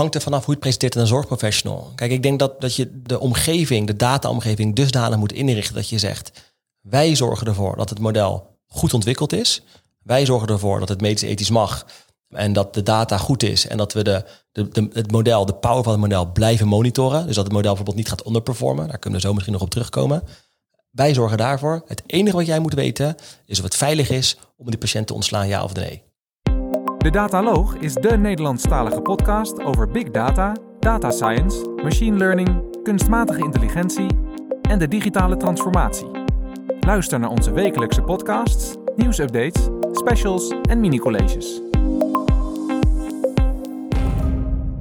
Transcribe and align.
hangt 0.00 0.14
er 0.14 0.20
vanaf 0.20 0.44
hoe 0.44 0.54
je 0.54 0.60
het 0.60 0.60
presenteert 0.60 0.96
aan 0.96 1.00
een 1.00 1.06
zorgprofessional. 1.06 1.92
Kijk, 1.94 2.10
ik 2.10 2.22
denk 2.22 2.38
dat, 2.38 2.60
dat 2.60 2.76
je 2.76 3.02
de 3.02 3.20
omgeving, 3.20 3.86
de 3.86 3.96
dataomgeving, 3.96 4.76
dusdanig 4.76 5.18
moet 5.18 5.32
inrichten 5.32 5.74
dat 5.74 5.88
je 5.88 5.98
zegt: 5.98 6.54
wij 6.80 7.14
zorgen 7.14 7.46
ervoor 7.46 7.76
dat 7.76 7.88
het 7.88 7.98
model 7.98 8.58
goed 8.66 8.94
ontwikkeld 8.94 9.32
is. 9.32 9.62
Wij 10.02 10.24
zorgen 10.24 10.48
ervoor 10.48 10.78
dat 10.78 10.88
het 10.88 11.00
medisch 11.00 11.22
ethisch 11.22 11.50
mag. 11.50 11.86
En 12.28 12.52
dat 12.52 12.74
de 12.74 12.82
data 12.82 13.18
goed 13.18 13.42
is. 13.42 13.66
En 13.66 13.76
dat 13.76 13.92
we 13.92 14.02
de, 14.02 14.24
de, 14.52 14.68
de, 14.68 14.88
het 14.92 15.10
model, 15.10 15.46
de 15.46 15.54
power 15.54 15.82
van 15.82 15.92
het 15.92 16.00
model 16.00 16.32
blijven 16.32 16.66
monitoren. 16.66 17.26
Dus 17.26 17.34
dat 17.34 17.44
het 17.44 17.52
model 17.52 17.74
bijvoorbeeld 17.74 17.96
niet 17.96 18.08
gaat 18.08 18.26
underperformen. 18.26 18.88
Daar 18.88 18.98
kunnen 18.98 19.20
we 19.20 19.26
zo 19.26 19.32
misschien 19.32 19.52
nog 19.52 19.62
op 19.62 19.70
terugkomen. 19.70 20.22
Wij 20.90 21.14
zorgen 21.14 21.38
daarvoor. 21.38 21.82
Het 21.86 22.02
enige 22.06 22.36
wat 22.36 22.46
jij 22.46 22.58
moet 22.58 22.74
weten 22.74 23.16
is 23.46 23.58
of 23.58 23.64
het 23.64 23.76
veilig 23.76 24.10
is 24.10 24.36
om 24.56 24.70
die 24.70 24.78
patiënt 24.78 25.06
te 25.06 25.14
ontslaan, 25.14 25.48
ja 25.48 25.64
of 25.64 25.74
nee. 25.74 26.02
De 27.00 27.10
Dataloog 27.10 27.74
is 27.74 27.94
de 27.94 28.16
Nederlandstalige 28.16 29.00
podcast 29.00 29.62
over 29.62 29.90
big 29.90 30.10
data, 30.10 30.56
data 30.80 31.10
science, 31.10 31.68
machine 31.82 32.16
learning, 32.16 32.82
kunstmatige 32.82 33.44
intelligentie 33.44 34.06
en 34.62 34.78
de 34.78 34.88
digitale 34.88 35.36
transformatie. 35.36 36.06
Luister 36.80 37.18
naar 37.18 37.30
onze 37.30 37.52
wekelijkse 37.52 38.02
podcasts, 38.02 38.74
nieuwsupdates, 38.96 39.68
specials 39.92 40.54
en 40.62 40.80
mini-colleges. 40.80 41.60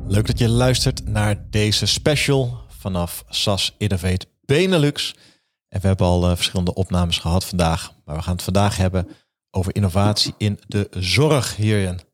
Leuk 0.07 0.27
dat 0.27 0.39
je 0.39 0.49
luistert 0.49 1.07
naar 1.07 1.49
deze 1.49 1.85
special 1.85 2.57
vanaf 2.67 3.23
SAS 3.29 3.75
Innovate 3.77 4.25
Benelux. 4.45 5.15
En 5.69 5.81
we 5.81 5.87
hebben 5.87 6.05
al 6.05 6.29
uh, 6.29 6.35
verschillende 6.35 6.73
opnames 6.73 7.17
gehad 7.17 7.45
vandaag. 7.45 7.93
Maar 8.05 8.15
we 8.15 8.21
gaan 8.21 8.33
het 8.33 8.43
vandaag 8.43 8.77
hebben 8.77 9.07
over 9.51 9.75
innovatie 9.75 10.33
in 10.37 10.59
de 10.67 10.87
zorg 10.91 11.55
hierin. 11.55 12.07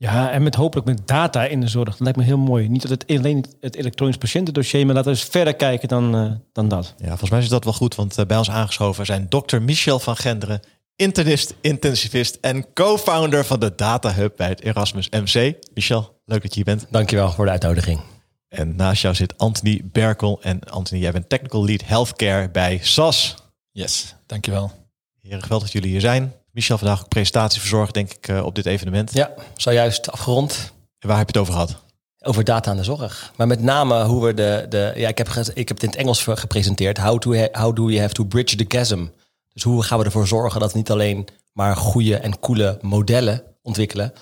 Ja, 0.00 0.30
en 0.30 0.42
met 0.42 0.54
hopelijk 0.54 0.86
met 0.86 1.06
data 1.06 1.44
in 1.44 1.60
de 1.60 1.68
zorg. 1.68 1.88
Dat 1.88 2.00
lijkt 2.00 2.18
me 2.18 2.24
heel 2.24 2.38
mooi. 2.38 2.68
Niet 2.68 2.82
dat 2.82 2.90
het 2.90 3.06
alleen 3.06 3.44
het 3.60 3.76
elektronisch 3.76 4.16
patiëntendossier, 4.16 4.86
maar 4.86 4.94
laten 4.94 5.12
we 5.12 5.18
eens 5.18 5.28
verder 5.28 5.54
kijken 5.54 5.88
dan, 5.88 6.16
uh, 6.16 6.32
dan 6.52 6.68
dat. 6.68 6.94
Ja, 6.98 7.08
volgens 7.08 7.30
mij 7.30 7.40
is 7.40 7.48
dat 7.48 7.64
wel 7.64 7.72
goed, 7.72 7.94
want 7.94 8.18
uh, 8.18 8.26
bij 8.26 8.36
ons 8.36 8.50
aangeschoven 8.50 9.06
zijn 9.06 9.26
dokter 9.28 9.62
Michel 9.62 9.98
van 9.98 10.16
Genderen, 10.16 10.60
internist, 10.96 11.54
intensivist 11.60 12.38
en 12.40 12.72
co-founder 12.72 13.44
van 13.44 13.60
de 13.60 13.74
Data 13.74 14.14
Hub 14.14 14.36
bij 14.36 14.48
het 14.48 14.60
Erasmus 14.60 15.08
MC. 15.10 15.54
Michel, 15.74 16.20
leuk 16.24 16.42
dat 16.42 16.54
je 16.54 16.64
hier 16.64 16.74
bent. 16.74 16.86
Dankjewel 16.90 17.30
voor 17.30 17.44
de 17.44 17.50
uitnodiging. 17.50 18.00
En 18.48 18.76
naast 18.76 19.02
jou 19.02 19.14
zit 19.14 19.38
Anthony 19.38 19.80
Berkel. 19.84 20.42
En 20.42 20.60
Anthony, 20.60 21.00
jij 21.00 21.12
bent 21.12 21.28
Technical 21.28 21.64
Lead 21.64 21.82
Healthcare 21.84 22.50
bij 22.50 22.78
SAS. 22.82 23.34
Yes, 23.70 24.14
dankjewel. 24.26 24.72
Heren, 25.20 25.42
geweldig 25.42 25.66
dat 25.66 25.76
jullie 25.76 25.90
hier 25.90 26.00
zijn. 26.00 26.32
Michel, 26.58 26.78
vandaag 26.78 27.00
ook 27.00 27.08
presentatie 27.08 27.60
verzorgd, 27.60 27.94
denk 27.94 28.12
ik, 28.12 28.28
uh, 28.28 28.44
op 28.44 28.54
dit 28.54 28.66
evenement. 28.66 29.12
Ja, 29.12 29.34
zojuist 29.56 30.10
afgerond. 30.10 30.72
En 30.98 31.08
waar 31.08 31.18
heb 31.18 31.30
je 31.30 31.38
het 31.38 31.48
over 31.48 31.52
gehad? 31.52 31.76
Over 32.20 32.44
data 32.44 32.70
aan 32.70 32.76
de 32.76 32.84
zorg. 32.84 33.32
Maar 33.36 33.46
met 33.46 33.62
name 33.62 34.04
hoe 34.04 34.24
we 34.24 34.34
de... 34.34 34.66
de 34.68 34.92
ja, 34.96 35.08
ik, 35.08 35.18
heb, 35.18 35.28
ik 35.28 35.68
heb 35.68 35.76
het 35.76 35.82
in 35.82 35.88
het 35.88 35.98
Engels 35.98 36.22
gepresenteerd. 36.22 36.98
How, 36.98 37.18
to, 37.18 37.34
how 37.52 37.76
do 37.76 37.88
you 37.88 38.00
have 38.00 38.14
to 38.14 38.24
bridge 38.24 38.56
the 38.56 38.64
chasm? 38.68 39.06
Dus 39.52 39.62
hoe 39.62 39.82
gaan 39.82 39.98
we 39.98 40.04
ervoor 40.04 40.26
zorgen 40.26 40.60
dat 40.60 40.72
we 40.72 40.78
niet 40.78 40.90
alleen 40.90 41.28
maar 41.52 41.76
goede 41.76 42.16
en 42.16 42.38
coole 42.38 42.78
modellen 42.80 43.42
ontwikkelen... 43.62 44.12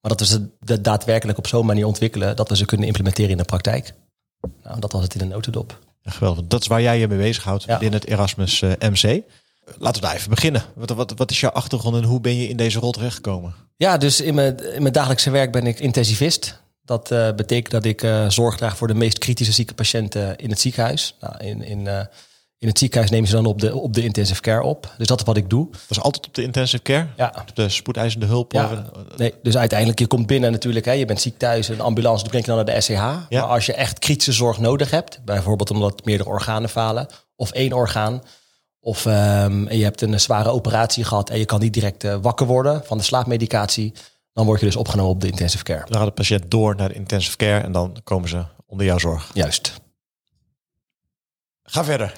maar 0.00 0.16
dat 0.16 0.20
we 0.20 0.26
ze 0.26 0.48
daadwerkelijk 0.80 1.38
op 1.38 1.46
zo'n 1.46 1.66
manier 1.66 1.86
ontwikkelen... 1.86 2.36
dat 2.36 2.48
we 2.48 2.56
ze 2.56 2.64
kunnen 2.64 2.86
implementeren 2.86 3.30
in 3.30 3.36
de 3.36 3.44
praktijk. 3.44 3.94
Nou, 4.62 4.80
dat 4.80 4.92
was 4.92 5.02
het 5.02 5.14
in 5.14 5.20
een 5.20 5.28
notendop. 5.28 5.78
Ja, 6.00 6.10
geweldig. 6.10 6.44
Dat 6.46 6.60
is 6.60 6.66
waar 6.66 6.82
jij 6.82 6.98
je 6.98 7.08
mee 7.08 7.18
bezighoudt 7.18 7.64
ja. 7.64 7.78
binnen 7.78 8.00
het 8.00 8.08
Erasmus 8.08 8.60
uh, 8.60 8.72
MC. 8.78 9.22
Laten 9.78 10.00
we 10.00 10.06
daar 10.06 10.16
even 10.16 10.30
beginnen. 10.30 10.62
Wat, 10.74 10.90
wat, 10.90 11.12
wat 11.16 11.30
is 11.30 11.40
jouw 11.40 11.50
achtergrond 11.50 11.96
en 11.96 12.04
hoe 12.04 12.20
ben 12.20 12.36
je 12.36 12.48
in 12.48 12.56
deze 12.56 12.78
rol 12.78 12.92
terechtgekomen? 12.92 13.54
Ja, 13.76 13.96
dus 13.96 14.20
in 14.20 14.34
mijn, 14.34 14.74
in 14.74 14.82
mijn 14.82 14.94
dagelijkse 14.94 15.30
werk 15.30 15.52
ben 15.52 15.66
ik 15.66 15.80
intensivist. 15.80 16.62
Dat 16.84 17.10
uh, 17.10 17.32
betekent 17.32 17.70
dat 17.70 17.84
ik 17.84 18.02
uh, 18.02 18.28
zorg 18.28 18.56
draag 18.56 18.76
voor 18.76 18.88
de 18.88 18.94
meest 18.94 19.18
kritische 19.18 19.52
zieke 19.52 19.74
patiënten 19.74 20.36
in 20.36 20.50
het 20.50 20.60
ziekenhuis. 20.60 21.16
Nou, 21.20 21.44
in, 21.44 21.62
in, 21.62 21.80
uh, 21.80 22.00
in 22.58 22.68
het 22.68 22.78
ziekenhuis 22.78 23.10
nemen 23.10 23.28
ze 23.28 23.34
dan 23.34 23.46
op 23.46 23.60
de, 23.60 23.76
op 23.76 23.94
de 23.94 24.02
intensive 24.02 24.40
care 24.40 24.62
op. 24.62 24.94
Dus 24.98 25.06
dat 25.06 25.20
is 25.20 25.26
wat 25.26 25.36
ik 25.36 25.50
doe. 25.50 25.68
Dat 25.70 25.80
is 25.88 26.00
altijd 26.00 26.26
op 26.26 26.34
de 26.34 26.42
intensive 26.42 26.82
care? 26.82 27.06
Ja. 27.16 27.34
Op 27.40 27.56
de 27.56 27.68
spoedeisende 27.68 28.26
hulp? 28.26 28.52
Ja. 28.52 28.84
Nee, 29.16 29.34
dus 29.42 29.56
uiteindelijk, 29.56 29.98
je 29.98 30.06
komt 30.06 30.26
binnen 30.26 30.52
natuurlijk. 30.52 30.84
Hè, 30.84 30.92
je 30.92 31.04
bent 31.04 31.20
ziek 31.20 31.38
thuis, 31.38 31.68
een 31.68 31.80
ambulance, 31.80 32.22
dan 32.22 32.30
breng 32.30 32.44
je 32.44 32.50
dan 32.52 32.64
naar 32.64 32.74
de 32.74 32.80
SCH. 32.80 32.92
Ja. 32.92 33.40
Maar 33.40 33.42
als 33.42 33.66
je 33.66 33.74
echt 33.74 33.98
kritische 33.98 34.32
zorg 34.32 34.58
nodig 34.58 34.90
hebt, 34.90 35.20
bijvoorbeeld 35.24 35.70
omdat 35.70 36.04
meerdere 36.04 36.28
organen 36.28 36.68
falen, 36.68 37.06
of 37.36 37.50
één 37.50 37.72
orgaan, 37.72 38.22
of 38.84 39.04
um, 39.06 39.70
je 39.70 39.82
hebt 39.82 40.00
een 40.00 40.20
zware 40.20 40.50
operatie 40.50 41.04
gehad 41.04 41.30
en 41.30 41.38
je 41.38 41.44
kan 41.44 41.60
niet 41.60 41.72
direct 41.72 42.04
uh, 42.04 42.16
wakker 42.22 42.46
worden 42.46 42.82
van 42.84 42.98
de 42.98 43.04
slaapmedicatie. 43.04 43.92
Dan 44.32 44.46
word 44.46 44.60
je 44.60 44.66
dus 44.66 44.76
opgenomen 44.76 45.12
op 45.12 45.20
de 45.20 45.26
intensive 45.26 45.64
care. 45.64 45.84
Dan 45.88 45.96
gaat 45.96 46.06
de 46.06 46.12
patiënt 46.14 46.50
door 46.50 46.76
naar 46.76 46.88
de 46.88 46.94
intensive 46.94 47.36
care 47.36 47.60
en 47.60 47.72
dan 47.72 47.96
komen 48.04 48.28
ze 48.28 48.44
onder 48.66 48.86
jouw 48.86 48.98
zorg. 48.98 49.30
Juist. 49.34 49.83
Ga 51.74 51.84
verder. 51.84 52.12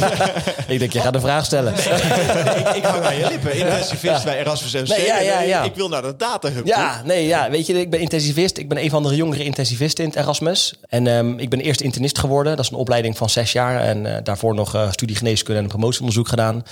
ik 0.74 0.78
denk, 0.78 0.92
je 0.92 1.00
gaat 1.00 1.14
een 1.14 1.20
vraag 1.20 1.44
stellen. 1.44 1.72
ik, 1.74 2.68
ik 2.74 2.84
hang 2.84 3.04
aan 3.04 3.16
je 3.16 3.26
lippen. 3.28 3.54
Intensivist 3.54 4.24
bij 4.24 4.38
Erasmus 4.38 4.72
MC. 4.72 4.88
Nee, 4.88 5.06
ja, 5.06 5.20
ja, 5.20 5.40
ja. 5.40 5.62
Ik 5.62 5.74
wil 5.74 5.88
naar 5.88 6.02
de 6.02 6.16
data 6.16 6.50
hub. 6.50 6.66
Ja, 6.66 7.02
nee, 7.04 7.26
ja. 7.26 7.50
Weet 7.50 7.66
je, 7.66 7.80
ik 7.80 7.90
ben 7.90 8.00
intensivist. 8.00 8.58
Ik 8.58 8.68
ben 8.68 8.82
een 8.82 8.90
van 8.90 9.02
de 9.02 9.14
jongere 9.14 9.44
intensivisten 9.44 10.04
in 10.04 10.10
het 10.10 10.18
Erasmus. 10.18 10.74
En 10.88 11.06
um, 11.06 11.38
ik 11.38 11.48
ben 11.48 11.60
eerst 11.60 11.80
internist 11.80 12.18
geworden. 12.18 12.56
Dat 12.56 12.64
is 12.64 12.70
een 12.70 12.76
opleiding 12.76 13.16
van 13.16 13.30
zes 13.30 13.52
jaar. 13.52 13.80
En 13.80 14.04
uh, 14.04 14.16
daarvoor 14.22 14.54
nog 14.54 14.74
uh, 14.74 14.90
studie 14.90 15.16
geneeskunde 15.16 15.58
en 15.58 15.64
een 15.64 15.70
promotieonderzoek 15.70 16.28
gedaan. 16.28 16.62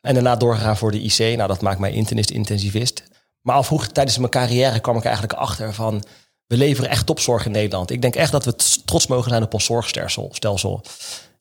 En 0.00 0.14
daarna 0.14 0.36
doorgegaan 0.36 0.76
voor 0.76 0.90
de 0.90 1.02
IC. 1.02 1.18
Nou, 1.18 1.48
dat 1.48 1.60
maakt 1.60 1.78
mij 1.78 1.92
internist-intensivist. 1.92 3.02
Maar 3.42 3.56
al 3.56 3.62
vroeg 3.62 3.86
tijdens 3.86 4.18
mijn 4.18 4.30
carrière 4.30 4.80
kwam 4.80 4.96
ik 4.96 5.04
eigenlijk 5.04 5.34
achter 5.34 5.74
van... 5.74 6.04
we 6.46 6.56
leveren 6.56 6.90
echt 6.90 7.06
topzorg 7.06 7.44
in 7.46 7.52
Nederland. 7.52 7.90
Ik 7.90 8.02
denk 8.02 8.14
echt 8.14 8.32
dat 8.32 8.44
we 8.44 8.54
trots 8.84 9.06
mogen 9.06 9.30
zijn 9.30 9.42
op 9.42 9.54
ons 9.54 9.64
zorgstelsel. 9.64 10.82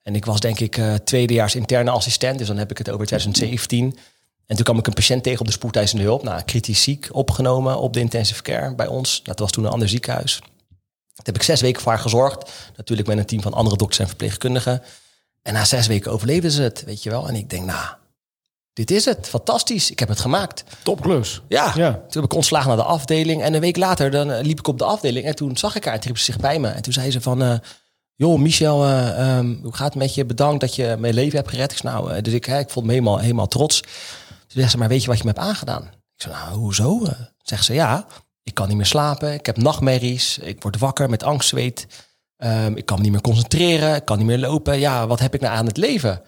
En 0.03 0.15
ik 0.15 0.25
was 0.25 0.39
denk 0.39 0.59
ik 0.59 0.77
uh, 0.77 0.93
tweedejaars 0.93 1.55
interne 1.55 1.91
assistent. 1.91 2.37
Dus 2.37 2.47
dan 2.47 2.57
heb 2.57 2.71
ik 2.71 2.77
het 2.77 2.89
over 2.89 3.05
2017. 3.05 3.97
En 4.45 4.55
toen 4.55 4.65
kwam 4.65 4.77
ik 4.77 4.87
een 4.87 4.93
patiënt 4.93 5.23
tegen 5.23 5.39
op 5.39 5.45
de 5.45 5.51
spoedeisende 5.51 6.03
hulp. 6.03 6.23
Nou, 6.23 6.41
kritisch 6.41 6.83
ziek 6.83 7.09
opgenomen 7.11 7.77
op 7.77 7.93
de 7.93 7.99
intensive 7.99 8.41
care 8.41 8.75
bij 8.75 8.87
ons. 8.87 9.23
Dat 9.23 9.39
was 9.39 9.51
toen 9.51 9.63
een 9.63 9.71
ander 9.71 9.89
ziekenhuis. 9.89 10.39
Daar 11.13 11.25
heb 11.25 11.35
ik 11.35 11.43
zes 11.43 11.61
weken 11.61 11.81
voor 11.81 11.91
haar 11.91 12.01
gezorgd. 12.01 12.51
Natuurlijk 12.75 13.07
met 13.07 13.17
een 13.17 13.25
team 13.25 13.41
van 13.41 13.53
andere 13.53 13.77
dokters 13.77 13.99
en 13.99 14.07
verpleegkundigen. 14.07 14.81
En 15.41 15.53
na 15.53 15.65
zes 15.65 15.87
weken 15.87 16.11
overleefden 16.11 16.51
ze 16.51 16.61
het, 16.61 16.83
weet 16.85 17.03
je 17.03 17.09
wel. 17.09 17.27
En 17.27 17.35
ik 17.35 17.49
denk, 17.49 17.65
nou, 17.65 17.87
dit 18.73 18.91
is 18.91 19.05
het. 19.05 19.27
Fantastisch. 19.27 19.91
Ik 19.91 19.99
heb 19.99 20.09
het 20.09 20.19
gemaakt. 20.19 20.63
Topklus. 20.83 21.41
Ja. 21.47 21.71
ja. 21.75 21.91
Toen 21.91 22.21
heb 22.21 22.23
ik 22.23 22.33
ontslagen 22.33 22.67
naar 22.67 22.77
de 22.77 22.83
afdeling. 22.83 23.41
En 23.43 23.53
een 23.53 23.61
week 23.61 23.77
later 23.77 24.11
dan 24.11 24.41
liep 24.41 24.59
ik 24.59 24.67
op 24.67 24.77
de 24.77 24.85
afdeling. 24.85 25.25
En 25.25 25.35
toen 25.35 25.57
zag 25.57 25.75
ik 25.75 25.85
haar 25.85 25.93
en 25.93 26.01
riep 26.01 26.17
ze 26.17 26.23
zich 26.23 26.37
bij 26.37 26.59
me. 26.59 26.67
En 26.67 26.81
toen 26.81 26.93
zei 26.93 27.11
ze 27.11 27.21
van... 27.21 27.41
Uh, 27.41 27.55
joh, 28.21 28.39
Michel, 28.39 28.87
uh, 28.87 29.37
um, 29.37 29.59
hoe 29.63 29.73
gaat 29.73 29.93
het 29.93 29.95
met 29.95 30.15
je? 30.15 30.25
Bedankt 30.25 30.61
dat 30.61 30.75
je 30.75 30.95
mijn 30.99 31.13
leven 31.13 31.37
hebt 31.37 31.49
gered. 31.49 31.83
Nou, 31.83 32.13
uh, 32.13 32.21
dus 32.21 32.33
ik, 32.33 32.47
ik 32.47 32.69
vond 32.69 32.85
me 32.85 32.91
helemaal, 32.91 33.17
helemaal 33.17 33.47
trots. 33.47 33.81
Toen 33.81 34.61
zegt 34.61 34.71
ze, 34.71 34.77
maar 34.77 34.87
weet 34.87 35.01
je 35.01 35.07
wat 35.07 35.17
je 35.17 35.23
me 35.23 35.29
hebt 35.29 35.41
aangedaan? 35.41 35.83
Ik 35.83 36.21
zei, 36.21 36.33
nou, 36.33 36.57
hoezo? 36.57 37.07
Zegt 37.37 37.65
ze, 37.65 37.73
ja, 37.73 38.05
ik 38.43 38.53
kan 38.53 38.67
niet 38.67 38.77
meer 38.77 38.85
slapen. 38.85 39.33
Ik 39.33 39.45
heb 39.45 39.57
nachtmerries. 39.57 40.37
Ik 40.37 40.61
word 40.61 40.77
wakker 40.77 41.09
met 41.09 41.23
angstzweet. 41.23 41.87
Um, 42.37 42.77
ik 42.77 42.85
kan 42.85 43.01
niet 43.01 43.11
meer 43.11 43.21
concentreren. 43.21 43.95
Ik 43.95 44.05
kan 44.05 44.17
niet 44.17 44.27
meer 44.27 44.39
lopen. 44.39 44.79
Ja, 44.79 45.07
wat 45.07 45.19
heb 45.19 45.33
ik 45.33 45.41
nou 45.41 45.55
aan 45.55 45.65
het 45.65 45.77
leven? 45.77 46.21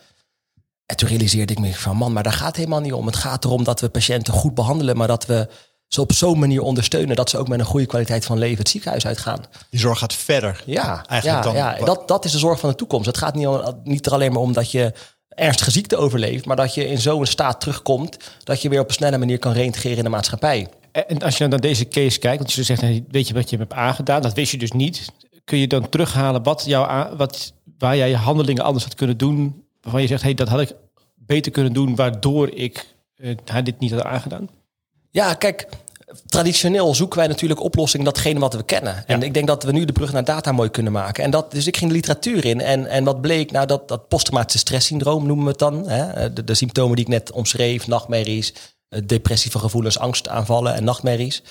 En 0.86 0.96
toen 0.96 1.10
realiseerde 1.10 1.54
ik 1.54 1.60
me 1.60 1.75
van, 1.75 1.98
man, 1.98 2.14
maar 2.14 2.24
daar 2.24 2.34
gaat 2.34 2.56
helemaal 2.56 2.81
niet 2.81 2.94
om. 2.94 3.06
Het 3.06 3.16
gaat 3.16 3.46
erom 3.46 3.64
dat 3.64 3.80
we 3.81 3.90
patiënten 3.90 4.34
goed 4.34 4.54
behandelen, 4.54 4.98
maar 4.98 5.08
dat 5.08 5.25
we 5.25 5.48
ze 5.94 6.02
op 6.02 6.14
zo'n 6.14 6.40
manier 6.40 6.62
ondersteunen 6.62 7.16
dat 7.16 7.30
ze 7.30 7.38
ook 7.38 7.48
met 7.48 7.59
een 7.59 7.66
goede 7.66 7.86
kwaliteit 7.86 8.26
van 8.26 8.38
leven 8.38 8.58
het 8.58 8.70
ziekenhuis 8.70 9.06
uitgaan. 9.06 9.46
Die 9.70 9.80
zorg 9.80 10.00
gaat 10.00 10.14
verder. 10.14 10.64
Ja, 10.66 11.06
eigenlijk 11.06 11.46
ja, 11.46 11.52
dan. 11.52 11.56
Ja, 11.56 11.86
dat, 11.86 12.08
dat 12.08 12.26
is 12.26 12.31
de 12.31 12.38
zorg 12.38 12.59
van 12.59 12.70
de 12.70 12.76
toekomst. 12.76 13.06
Het 13.06 13.18
gaat 13.18 13.36
niet, 13.36 13.48
om, 13.48 13.81
niet 13.84 14.06
er 14.06 14.12
alleen 14.12 14.31
maar 14.31 14.42
om 14.42 14.54
dat 14.54 14.72
je 14.72 14.94
ernstige 15.30 15.72
ziekte 15.72 15.98
overleeft, 15.98 16.46
maar 16.46 16.56
dat 16.56 16.74
je 16.74 16.88
in 16.88 17.02
zo'n 17.02 17.26
staat 17.26 17.59
terugkomt 17.59 18.18
dat 18.44 18.62
je 18.62 18.70
weer 18.70 18.80
op 18.80 18.88
een 18.88 18.94
snelle 18.94 19.18
manier 19.18 19.40
kan 19.40 19.54
reintegreren 19.54 19.98
in 19.98 20.04
de 20.04 20.09
maatschappij. 20.09 20.68
En 20.92 21.20
als 21.20 21.38
je 21.38 21.48
naar 21.48 21.59
deze 21.59 21.88
case 21.88 22.20
kijkt, 22.20 22.38
want 22.38 22.54
je 22.54 22.64
zegt, 22.64 22.81
weet 23.10 23.28
je 23.28 23.34
wat 23.34 23.50
je 23.50 23.58
hebt 23.58 23.74
aangedaan, 23.74 24.22
dat 24.22 24.34
wist 24.34 24.52
je 24.52 24.58
dus 24.58 24.72
niet. 24.72 25.12
Kun 25.44 25.58
je 25.58 25.68
dan 25.68 25.90
terughalen 25.90 26.44
wat 26.44 26.63
jou, 26.66 27.16
wat, 27.18 27.54
waar 27.78 27.98
jij 27.98 28.10
je 28.10 28.16
handelingen 28.16 28.63
anders 28.63 28.84
had 28.84 28.95
kunnen 28.95 29.18
doen, 29.18 29.66
waarvan 29.81 30.01
je 30.01 30.07
zegt, 30.07 30.24
hey, 30.24 30.34
dat 30.34 30.48
had 30.48 30.60
ik 30.60 30.75
beter 31.16 31.51
kunnen 31.51 31.74
doen, 31.74 31.95
waardoor 31.95 32.50
ik 32.50 32.95
uh, 33.16 33.36
dit 33.63 33.80
niet 33.80 33.92
had 33.92 34.04
aangedaan? 34.04 34.50
Ja, 35.13 35.34
kijk, 35.34 35.68
traditioneel 36.25 36.95
zoeken 36.95 37.18
wij 37.18 37.27
natuurlijk 37.27 37.62
oplossingen 37.62 38.06
datgene 38.06 38.39
wat 38.39 38.54
we 38.54 38.63
kennen. 38.63 38.95
Ja. 38.95 39.04
En 39.06 39.24
ik 39.24 39.33
denk 39.33 39.48
dat 39.48 39.63
we 39.63 39.71
nu 39.71 39.86
de 39.86 39.94
brug 39.94 40.12
naar 40.12 40.24
data 40.24 40.51
mooi 40.51 40.69
kunnen 40.69 40.92
maken. 40.92 41.24
En 41.24 41.31
dat, 41.31 41.51
dus 41.51 41.68
ik 41.68 41.77
ging 41.77 41.89
de 41.89 41.95
literatuur 41.95 42.45
in. 42.45 42.62
En, 42.62 42.88
en 42.88 43.04
wat 43.04 43.21
bleek, 43.21 43.51
nou 43.51 43.65
dat, 43.65 43.88
dat 43.88 44.07
posttraumatische 44.07 44.60
stresssyndroom 44.60 45.25
noemen 45.25 45.45
we 45.45 45.51
het 45.51 45.60
dan. 45.60 45.89
Hè? 45.89 46.33
De, 46.33 46.44
de 46.44 46.54
symptomen 46.54 46.95
die 46.95 47.06
ik 47.06 47.12
net 47.12 47.31
omschreef, 47.31 47.88
nachtmerries, 47.88 48.54
depressieve 49.06 49.60
gevoelens, 49.60 50.00
angstaanvallen 50.00 50.74
en 50.74 50.83
nachtmerries. 50.83 51.44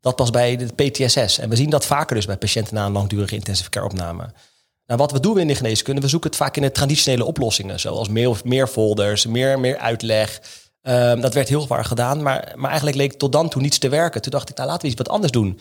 Dat 0.00 0.18
was 0.18 0.30
bij 0.30 0.56
de 0.56 0.66
PTSS. 0.66 1.38
En 1.38 1.48
we 1.48 1.56
zien 1.56 1.70
dat 1.70 1.86
vaker 1.86 2.16
dus 2.16 2.26
bij 2.26 2.36
patiënten 2.36 2.74
na 2.74 2.86
een 2.86 2.92
langdurige 2.92 3.34
intensive 3.34 3.70
care 3.70 3.86
opname. 3.86 4.32
Nou, 4.86 5.00
wat 5.00 5.12
we 5.12 5.20
doen 5.20 5.38
in 5.38 5.46
de 5.46 5.54
geneeskunde, 5.54 6.00
we 6.00 6.08
zoeken 6.08 6.30
het 6.30 6.38
vaak 6.38 6.56
in 6.56 6.62
de 6.62 6.72
traditionele 6.72 7.24
oplossingen. 7.24 7.80
Zoals 7.80 8.08
meer, 8.08 8.40
meer 8.44 8.66
folders, 8.66 9.26
meer, 9.26 9.60
meer 9.60 9.78
uitleg. 9.78 10.40
Um, 10.88 11.20
dat 11.20 11.34
werd 11.34 11.48
heel 11.48 11.66
vaak 11.66 11.84
gedaan, 11.84 12.22
maar, 12.22 12.52
maar 12.54 12.68
eigenlijk 12.68 12.98
leek 12.98 13.12
tot 13.12 13.32
dan 13.32 13.48
toe 13.48 13.62
niets 13.62 13.78
te 13.78 13.88
werken. 13.88 14.22
Toen 14.22 14.30
dacht 14.30 14.48
ik, 14.48 14.56
nou 14.56 14.68
laten 14.68 14.82
we 14.82 14.88
iets 14.88 15.02
wat 15.02 15.08
anders 15.08 15.32
doen. 15.32 15.60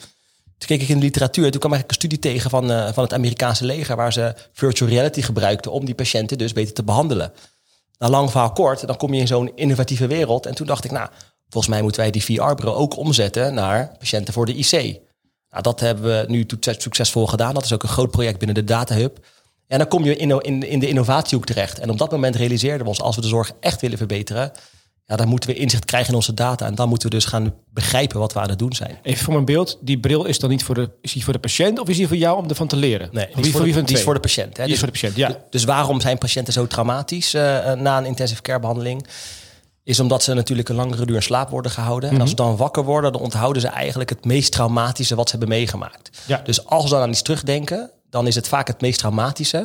Toen 0.57 0.67
keek 0.67 0.81
ik 0.81 0.89
in 0.89 0.97
de 0.97 1.03
literatuur. 1.03 1.51
Toen 1.51 1.59
kwam 1.59 1.73
ik 1.73 1.83
een 1.87 1.93
studie 1.93 2.19
tegen 2.19 2.49
van, 2.49 2.71
uh, 2.71 2.93
van 2.93 3.03
het 3.03 3.13
Amerikaanse 3.13 3.65
leger... 3.65 3.95
waar 3.95 4.13
ze 4.13 4.33
virtual 4.51 4.89
reality 4.89 5.21
gebruikten 5.21 5.71
om 5.71 5.85
die 5.85 5.95
patiënten 5.95 6.37
dus 6.37 6.53
beter 6.53 6.73
te 6.73 6.83
behandelen. 6.83 7.33
Nou, 7.97 8.11
lang 8.11 8.31
verhaal 8.31 8.51
kort, 8.51 8.87
dan 8.87 8.97
kom 8.97 9.13
je 9.13 9.19
in 9.19 9.27
zo'n 9.27 9.51
innovatieve 9.55 10.07
wereld. 10.07 10.45
En 10.45 10.55
toen 10.55 10.67
dacht 10.67 10.83
ik, 10.83 10.91
nou, 10.91 11.09
volgens 11.49 11.73
mij 11.73 11.81
moeten 11.81 12.01
wij 12.01 12.11
die 12.11 12.23
VR-bril 12.23 12.75
ook 12.75 12.97
omzetten... 12.97 13.53
naar 13.53 13.95
patiënten 13.99 14.33
voor 14.33 14.45
de 14.45 14.55
IC. 14.55 14.71
Nou, 15.49 15.63
dat 15.63 15.79
hebben 15.79 16.03
we 16.03 16.25
nu 16.27 16.45
succesvol 16.59 17.27
gedaan. 17.27 17.53
Dat 17.53 17.65
is 17.65 17.73
ook 17.73 17.83
een 17.83 17.89
groot 17.89 18.11
project 18.11 18.37
binnen 18.37 18.55
de 18.55 18.63
Data 18.63 18.95
Hub. 18.95 19.17
En 19.67 19.77
dan 19.77 19.87
kom 19.87 20.03
je 20.03 20.15
in, 20.15 20.41
in, 20.41 20.69
in 20.69 20.79
de 20.79 20.87
innovatiehoek 20.87 21.45
terecht. 21.45 21.79
En 21.79 21.89
op 21.89 21.97
dat 21.97 22.11
moment 22.11 22.35
realiseerden 22.35 22.81
we 22.83 22.87
ons, 22.87 23.01
als 23.01 23.15
we 23.15 23.21
de 23.21 23.27
zorg 23.27 23.51
echt 23.59 23.81
willen 23.81 23.97
verbeteren 23.97 24.51
ja, 25.05 25.15
dan 25.15 25.27
moeten 25.27 25.49
we 25.49 25.55
inzicht 25.55 25.85
krijgen 25.85 26.09
in 26.09 26.15
onze 26.15 26.33
data. 26.33 26.65
En 26.65 26.75
dan 26.75 26.89
moeten 26.89 27.09
we 27.09 27.15
dus 27.15 27.25
gaan 27.25 27.53
begrijpen 27.69 28.19
wat 28.19 28.33
we 28.33 28.39
aan 28.39 28.49
het 28.49 28.59
doen 28.59 28.73
zijn. 28.73 28.99
Even 29.03 29.23
voor 29.23 29.33
mijn 29.33 29.45
beeld, 29.45 29.77
die 29.81 29.99
bril 29.99 30.25
is 30.25 30.39
dan 30.39 30.49
niet 30.49 30.63
voor 30.63 30.75
de, 30.75 30.89
is 31.01 31.13
die 31.13 31.23
voor 31.23 31.33
de 31.33 31.39
patiënt 31.39 31.79
of 31.79 31.89
is 31.89 31.97
die 31.97 32.07
voor 32.07 32.17
jou 32.17 32.37
om 32.37 32.49
ervan 32.49 32.67
te 32.67 32.75
leren? 32.75 33.09
Nee, 33.11 33.27
die, 33.35 33.45
is 33.45 33.51
voor, 33.51 33.61
wie 33.61 33.83
die 33.83 33.95
is 33.95 34.03
voor 34.03 34.13
de 34.13 34.19
patiënt. 34.19 34.57
Hè? 34.57 34.63
Die 34.63 34.73
is 34.73 34.79
voor 34.79 34.87
de 34.87 34.93
patiënt, 34.93 35.15
ja. 35.15 35.37
Dus 35.49 35.63
waarom 35.63 36.01
zijn 36.01 36.17
patiënten 36.17 36.53
zo 36.53 36.67
traumatisch 36.67 37.33
uh, 37.33 37.41
na 37.73 37.97
een 37.97 38.05
intensive 38.05 38.41
care 38.41 38.59
behandeling? 38.59 39.07
Is 39.83 39.99
omdat 39.99 40.23
ze 40.23 40.33
natuurlijk 40.33 40.69
een 40.69 40.75
langere 40.75 41.05
duur 41.05 41.15
in 41.15 41.21
slaap 41.21 41.49
worden 41.49 41.71
gehouden. 41.71 42.09
En 42.09 42.21
als 42.21 42.29
ze 42.29 42.35
dan 42.35 42.57
wakker 42.57 42.83
worden, 42.83 43.11
dan 43.11 43.21
onthouden 43.21 43.61
ze 43.61 43.67
eigenlijk 43.67 44.09
het 44.09 44.25
meest 44.25 44.51
traumatische 44.51 45.15
wat 45.15 45.29
ze 45.29 45.37
hebben 45.37 45.55
meegemaakt. 45.55 46.09
Ja. 46.27 46.41
Dus 46.43 46.65
als 46.65 46.83
ze 46.83 46.89
dan 46.89 47.01
aan 47.01 47.09
iets 47.09 47.21
terugdenken, 47.21 47.91
dan 48.09 48.27
is 48.27 48.35
het 48.35 48.47
vaak 48.47 48.67
het 48.67 48.81
meest 48.81 48.99
traumatische. 48.99 49.57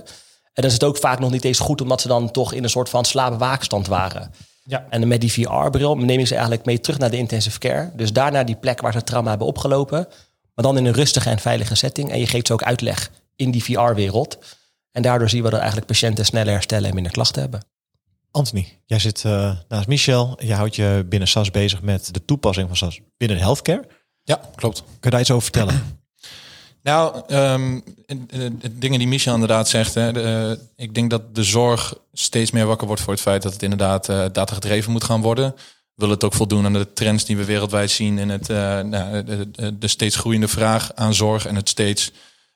En 0.53 0.63
dan 0.63 0.65
is 0.65 0.73
het 0.73 0.85
ook 0.85 0.97
vaak 0.97 1.19
nog 1.19 1.31
niet 1.31 1.45
eens 1.45 1.59
goed, 1.59 1.81
omdat 1.81 2.01
ze 2.01 2.09
dan 2.09 2.31
toch 2.31 2.53
in 2.53 2.63
een 2.63 2.71
soort 2.71 2.89
van 2.89 3.05
slaapwaakstand 3.05 3.87
waren. 3.87 4.31
Ja. 4.71 4.87
En 4.91 5.09
met 5.09 5.21
die 5.21 5.33
VR-bril 5.33 5.97
neem 5.97 6.19
je 6.19 6.25
ze 6.25 6.33
eigenlijk 6.33 6.65
mee 6.65 6.81
terug 6.81 6.99
naar 6.99 7.11
de 7.11 7.17
intensive 7.17 7.59
care. 7.59 7.91
Dus 7.95 8.13
daar 8.13 8.33
naar 8.33 8.47
die 8.47 8.57
plek 8.57 8.81
waar 8.81 8.93
ze 8.93 9.03
trauma 9.03 9.29
hebben 9.29 9.47
opgelopen. 9.47 10.07
Maar 10.55 10.65
dan 10.65 10.77
in 10.77 10.85
een 10.85 10.93
rustige 10.93 11.31
en 11.31 11.39
veilige 11.39 11.75
setting. 11.75 12.11
En 12.11 12.19
je 12.19 12.27
geeft 12.27 12.47
ze 12.47 12.53
ook 12.53 12.63
uitleg 12.63 13.11
in 13.37 13.51
die 13.51 13.65
VR-wereld. 13.65 14.39
En 14.93 15.03
daardoor 15.03 15.29
zien 15.29 15.43
we 15.43 15.51
dat 15.51 15.59
eigenlijk 15.59 15.87
patiënten 15.87 16.25
sneller 16.25 16.53
herstellen 16.53 16.89
en 16.89 16.95
minder 16.95 17.13
klachten 17.13 17.43
hebben. 17.43 17.65
Anthony, 18.31 18.79
jij 18.87 18.99
zit 18.99 19.25
uh, 19.25 19.57
naast 19.69 19.89
Michel. 19.89 20.37
Je 20.39 20.55
houdt 20.55 20.77
je 20.77 21.07
binnen 21.09 21.29
SAS 21.29 21.51
bezig 21.51 21.83
met 21.83 22.15
de 22.15 22.25
toepassing 22.25 22.69
van 22.69 22.77
SAS 22.77 23.01
binnen 23.17 23.39
healthcare. 23.39 23.87
Ja, 24.23 24.41
klopt. 24.55 24.83
Kun 24.83 24.97
je 25.01 25.11
daar 25.11 25.21
iets 25.21 25.31
over 25.31 25.43
vertellen? 25.43 26.00
Nou, 26.83 27.23
um, 27.29 27.83
dingen 28.71 28.99
die 28.99 29.09
Michel 29.09 29.35
inderdaad 29.35 29.69
zegt. 29.69 29.95
Hè, 29.95 30.13
de, 30.13 30.59
ik 30.77 30.95
denk 30.95 31.11
dat 31.11 31.35
de 31.35 31.45
zorg 31.45 31.95
steeds 32.13 32.51
meer 32.51 32.67
wakker 32.67 32.87
wordt 32.87 33.03
voor 33.03 33.13
het 33.13 33.23
feit 33.23 33.43
dat 33.43 33.53
het 33.53 33.63
inderdaad 33.63 34.09
uh, 34.09 34.25
datagedreven 34.33 34.93
moet 34.93 35.05
gaan 35.05 35.21
worden. 35.21 35.55
Wil 35.95 36.11
het 36.11 36.25
ook 36.25 36.35
voldoen 36.35 36.65
aan 36.65 36.73
de 36.73 36.93
trends 36.93 37.25
die 37.25 37.37
we 37.37 37.45
wereldwijd 37.45 37.91
zien 37.91 38.19
in 38.19 38.29
het, 38.29 38.49
uh, 38.49 38.81
nou, 38.81 39.25
de, 39.25 39.79
de, 39.79 39.89
steeds 39.89 40.17
groeiende 40.17 40.49
vraag 40.49 40.95
aan 40.95 41.15
zorg 41.15 41.47
en 41.47 41.55
het 41.55 41.69
steeds, 41.69 42.13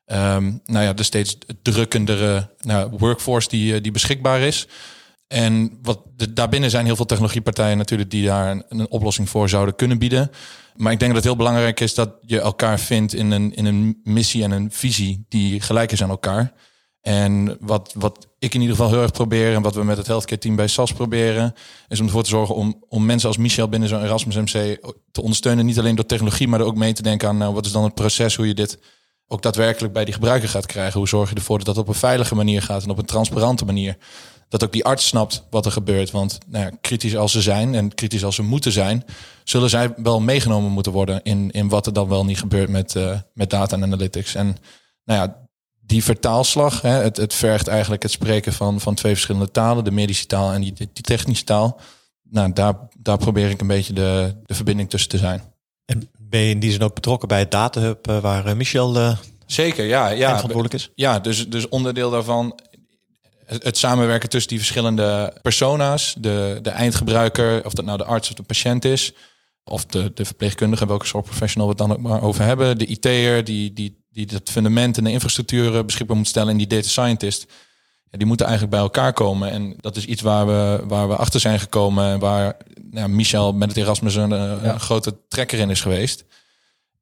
um, 0.07 0.61
nou 0.65 0.85
ja, 0.85 0.93
de 0.93 1.03
steeds 1.03 1.39
drukkendere 1.63 2.51
nou, 2.61 2.91
workforce 2.99 3.49
die, 3.49 3.81
die 3.81 3.93
beschikbaar 3.93 4.41
is. 4.41 4.67
En 5.29 5.79
wat 5.83 6.01
daarbinnen 6.31 6.71
zijn 6.71 6.85
heel 6.85 6.97
veel 6.97 7.05
technologiepartijen 7.05 7.77
natuurlijk 7.77 8.11
die 8.11 8.27
daar 8.27 8.63
een, 8.69 8.91
oplossing 8.91 9.29
voor 9.29 9.49
zouden 9.49 9.77
kunnen 9.77 9.99
bieden. 9.99 10.31
Maar 10.77 10.93
ik 10.93 10.99
denk 10.99 11.15
dat 11.15 11.23
het 11.23 11.33
heel 11.33 11.45
belangrijk 11.45 11.81
is 11.81 11.95
dat 11.95 12.11
je 12.21 12.41
elkaar 12.41 12.81
vindt 12.81 13.15
in 13.15 13.31
een, 13.31 13.55
in 13.55 13.65
een 13.65 14.01
missie 14.03 14.43
en 14.43 14.51
een 14.51 14.71
visie 14.71 15.27
die 15.29 15.61
gelijk 15.61 15.93
is 15.93 16.03
aan 16.03 16.11
elkaar. 16.11 16.53
En 17.01 17.57
wat, 17.61 17.95
wat 17.99 18.29
ik 18.39 18.55
in 18.55 18.61
ieder 18.61 18.77
geval 18.77 18.91
heel 18.91 19.03
erg 19.03 19.13
probeer 19.13 19.55
en 19.55 19.63
wat 19.63 19.75
we 19.75 19.85
met 19.85 19.97
het 19.97 20.07
healthcare 20.07 20.41
team 20.41 20.57
bij 20.57 20.67
SAS 20.67 20.93
proberen, 20.93 21.55
is 21.89 22.01
om 22.01 22.07
ervoor 22.07 22.23
te 22.23 22.29
zorgen 22.29 22.55
om, 22.55 22.85
om 22.89 23.05
mensen 23.05 23.29
als 23.29 23.37
Michel 23.37 23.69
binnen 23.69 23.89
zo'n 23.89 24.03
Erasmus 24.03 24.37
MC 24.37 24.79
te 25.11 25.23
ondersteunen. 25.23 25.67
Niet 25.67 25.79
alleen 25.79 25.95
door 25.95 26.07
technologie, 26.07 26.49
maar 26.49 26.61
er 26.61 26.67
ook 26.67 26.77
mee 26.77 26.93
te 26.93 27.03
denken 27.03 27.29
aan 27.29 27.37
nou, 27.37 27.55
wat 27.55 27.67
is 27.67 27.73
dan 27.73 27.85
het 27.85 27.95
proces, 27.95 28.37
hoe 28.37 28.47
je 28.47 28.55
dit 28.55 28.79
ook 29.27 29.43
daadwerkelijk 29.43 29.93
bij 29.93 30.05
die 30.05 30.15
gebruiker 30.15 30.49
gaat 30.49 30.67
krijgen. 30.67 30.99
Hoe 30.99 31.09
zorg 31.09 31.29
je 31.29 31.35
ervoor 31.35 31.57
dat 31.57 31.67
dat 31.67 31.79
op 31.79 31.89
een 31.89 31.95
veilige 31.95 32.35
manier 32.35 32.63
gaat 32.63 32.83
en 32.83 32.91
op 32.91 32.99
een 32.99 33.05
transparante 33.05 33.65
manier 33.65 33.97
dat 34.55 34.65
ook 34.65 34.73
die 34.73 34.85
arts 34.85 35.07
snapt 35.07 35.45
wat 35.51 35.67
er 35.67 35.73
gebeurt. 35.73 36.11
Want 36.11 36.39
nou 36.47 36.65
ja, 36.65 36.71
kritisch 36.81 37.17
als 37.17 37.33
ze 37.33 37.43
zijn 37.43 37.75
en 37.75 37.95
kritisch 37.95 38.25
als 38.25 38.35
ze 38.35 38.43
moeten 38.43 38.73
zijn, 38.73 39.05
zullen 39.45 39.71
zij 39.71 39.95
wel 39.97 40.21
meegenomen 40.21 40.71
moeten 40.71 40.93
worden 40.93 41.23
in, 41.23 41.51
in 41.51 41.69
wat 41.69 41.87
er 41.87 41.93
dan 41.93 42.09
wel 42.09 42.25
niet 42.25 42.39
gebeurt 42.39 42.69
met, 42.69 42.95
uh, 42.95 43.19
met 43.33 43.51
data 43.51 43.77
en 43.77 43.83
analytics. 43.83 44.35
En 44.35 44.57
nou 45.05 45.21
ja, 45.21 45.37
die 45.81 46.05
vertaalslag, 46.05 46.81
hè, 46.81 46.89
het, 46.89 47.17
het 47.17 47.35
vergt 47.35 47.69
eigenlijk 47.69 48.03
het 48.03 48.13
spreken 48.13 48.53
van, 48.53 48.81
van 48.81 48.95
twee 48.95 49.13
verschillende 49.13 49.51
talen, 49.51 49.85
de 49.85 49.91
medische 49.91 50.27
taal 50.27 50.53
en 50.53 50.61
die, 50.61 50.73
die 50.73 51.03
technische 51.03 51.45
taal. 51.45 51.81
Nou, 52.23 52.53
daar, 52.53 52.75
daar 52.99 53.19
probeer 53.19 53.51
ik 53.51 53.61
een 53.61 53.67
beetje 53.67 53.93
de, 53.93 54.35
de 54.45 54.55
verbinding 54.55 54.91
tussen 54.91 55.11
te 55.11 55.19
zijn. 55.19 55.43
En 55.85 56.11
ben 56.19 56.41
je 56.41 56.51
in 56.51 56.61
die 56.61 56.71
zin 56.71 56.83
ook 56.83 56.95
betrokken 56.95 57.29
bij 57.29 57.39
het 57.39 57.51
datahub 57.51 58.09
uh, 58.09 58.19
waar 58.19 58.47
uh, 58.47 58.55
Michel 58.55 58.97
uh, 58.97 59.17
Zeker, 59.47 59.85
ja, 59.85 60.09
ja. 60.09 60.35
verantwoordelijk 60.35 60.75
is? 60.75 60.91
Ja, 60.95 61.19
dus, 61.19 61.49
dus 61.49 61.69
onderdeel 61.69 62.11
daarvan 62.11 62.61
het 63.47 63.79
samenwerken 63.79 64.29
tussen 64.29 64.51
die 64.51 64.59
verschillende 64.59 65.37
persona's, 65.43 66.15
de, 66.19 66.59
de 66.63 66.71
eindgebruiker, 66.71 67.65
of 67.65 67.73
dat 67.73 67.85
nou 67.85 67.99
de 67.99 68.05
arts 68.05 68.29
of 68.29 68.35
de 68.35 68.43
patiënt 68.43 68.85
is, 68.85 69.13
of 69.65 69.87
de, 69.87 70.11
de 70.15 70.25
verpleegkundige, 70.25 70.87
welke 70.87 71.07
zorgprofessional 71.07 71.69
we 71.69 71.75
het 71.79 71.89
dan 71.89 71.93
ook 71.93 72.03
maar 72.03 72.23
over 72.23 72.45
hebben, 72.45 72.79
de 72.79 72.87
IT'er 72.87 73.45
die, 73.45 73.73
die, 73.73 74.05
die 74.11 74.29
het 74.33 74.51
fundament 74.51 74.99
en 74.99 75.05
de 75.05 75.11
infrastructuur 75.11 75.85
beschikbaar 75.85 76.17
moet 76.17 76.29
stellen 76.29 76.51
en 76.51 76.57
die 76.57 76.67
data 76.67 76.89
scientist. 76.89 77.47
Ja, 78.11 78.19
die 78.19 78.27
moeten 78.27 78.47
eigenlijk 78.47 78.77
bij 78.77 78.85
elkaar 78.85 79.13
komen. 79.13 79.51
En 79.51 79.75
dat 79.81 79.97
is 79.97 80.05
iets 80.05 80.23
waar 80.23 80.47
we, 80.47 80.85
waar 80.87 81.09
we 81.09 81.17
achter 81.17 81.41
zijn 81.41 81.61
gekomen. 81.61 82.13
En 82.13 82.19
waar 82.19 82.57
nou, 82.91 83.09
Michel 83.09 83.53
met 83.53 83.69
het 83.69 83.77
Erasmus 83.77 84.15
een, 84.15 84.31
een 84.31 84.81
grote 84.81 85.17
trekker 85.29 85.59
in 85.59 85.71
is 85.71 85.81
geweest. 85.81 86.25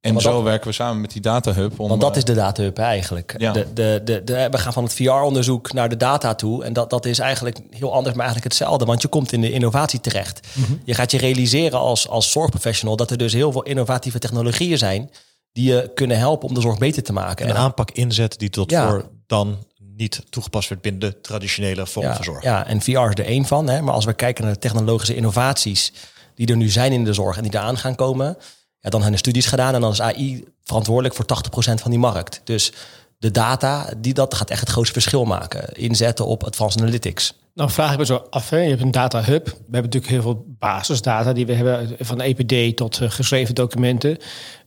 En 0.03 0.21
zo 0.21 0.43
werken 0.43 0.69
we 0.69 0.75
samen 0.75 1.01
met 1.01 1.13
die 1.13 1.21
data 1.21 1.53
hub. 1.53 1.81
Om, 1.81 1.89
want 1.89 2.01
dat 2.01 2.17
is 2.17 2.25
de 2.25 2.35
data 2.35 2.63
hub 2.63 2.79
eigenlijk. 2.79 3.35
Ja. 3.39 3.53
De, 3.53 3.73
de, 3.73 4.01
de, 4.05 4.25
de, 4.25 4.49
we 4.51 4.59
gaan 4.59 4.73
van 4.73 4.85
het 4.85 4.95
VR-onderzoek 4.95 5.73
naar 5.73 5.89
de 5.89 5.97
data 5.97 6.35
toe. 6.35 6.65
En 6.65 6.73
dat, 6.73 6.91
dat 6.91 7.07
is 7.07 7.19
eigenlijk 7.19 7.59
heel 7.71 7.93
anders, 7.93 8.15
maar 8.15 8.25
eigenlijk 8.25 8.55
hetzelfde. 8.55 8.85
Want 8.85 9.03
je 9.03 9.09
komt 9.09 9.33
in 9.33 9.41
de 9.41 9.53
innovatie 9.53 10.01
terecht. 10.01 10.47
Mhm. 10.53 10.73
Je 10.85 10.95
gaat 10.95 11.11
je 11.11 11.19
realiseren 11.19 11.79
als, 11.79 12.09
als 12.09 12.31
zorgprofessional 12.31 12.97
dat 12.97 13.11
er 13.11 13.17
dus 13.17 13.33
heel 13.33 13.53
veel 13.53 13.63
innovatieve 13.63 14.19
technologieën 14.19 14.79
zijn 14.79 15.11
die 15.53 15.73
je 15.73 15.91
kunnen 15.95 16.19
helpen 16.19 16.49
om 16.49 16.55
de 16.55 16.61
zorg 16.61 16.79
beter 16.79 17.03
te 17.03 17.13
maken. 17.13 17.45
En 17.45 17.51
een 17.51 17.57
aanpak 17.57 17.91
inzetten 17.91 18.39
die 18.39 18.51
tot 18.51 18.75
voor 18.75 19.09
dan 19.27 19.59
niet 19.97 20.23
toegepast 20.31 20.69
werd 20.69 20.81
binnen 20.81 21.01
de 21.01 21.21
traditionele 21.21 21.87
vorm 21.87 22.07
ja, 22.07 22.15
van 22.15 22.25
zorg. 22.25 22.43
Ja, 22.43 22.67
en 22.67 22.81
VR 22.81 22.91
is 22.91 22.99
er 22.99 23.25
één 23.25 23.45
van. 23.45 23.69
Hè? 23.69 23.83
Maar 23.83 23.95
als 23.95 24.05
we 24.05 24.13
kijken 24.13 24.45
naar 24.45 24.53
de 24.53 24.59
technologische 24.59 25.15
innovaties 25.15 25.93
die 26.35 26.47
er 26.47 26.57
nu 26.57 26.69
zijn 26.69 26.93
in 26.93 27.05
de 27.05 27.13
zorg 27.13 27.37
en 27.37 27.43
die 27.43 27.55
eraan 27.55 27.79
gaan 27.79 27.95
komen 27.95 28.37
ja, 28.83 28.91
dan 28.91 29.03
er 29.03 29.19
studies 29.19 29.47
gedaan 29.47 29.75
en 29.75 29.81
dan 29.81 29.91
is 29.91 30.01
AI 30.01 30.45
verantwoordelijk 30.65 31.15
voor 31.15 31.25
80% 31.25 31.83
van 31.83 31.91
die 31.91 32.01
markt. 32.01 32.41
Dus 32.45 32.73
de 33.19 33.31
data, 33.31 33.91
die, 33.99 34.15
dat 34.15 34.35
gaat 34.35 34.51
echt 34.51 34.61
het 34.61 34.69
grootste 34.69 34.93
verschil 34.93 35.25
maken. 35.25 35.73
Inzetten 35.73 36.27
op 36.27 36.45
advanced 36.45 36.81
analytics. 36.81 37.35
Nou 37.55 37.71
vraag 37.71 37.93
ik 37.93 37.99
me 37.99 38.05
zo 38.05 38.27
af, 38.31 38.51
je 38.51 38.57
hebt 38.57 38.83
een 38.83 38.91
data 38.91 39.23
hub. 39.23 39.45
We 39.47 39.53
hebben 39.53 39.83
natuurlijk 39.83 40.13
heel 40.13 40.23
veel 40.23 40.45
basisdata 40.47 41.33
die 41.33 41.47
we 41.47 41.53
hebben, 41.53 41.97
van 41.99 42.21
EPD 42.21 42.77
tot 42.77 43.01
uh, 43.01 43.11
geschreven 43.11 43.55
documenten. 43.55 44.19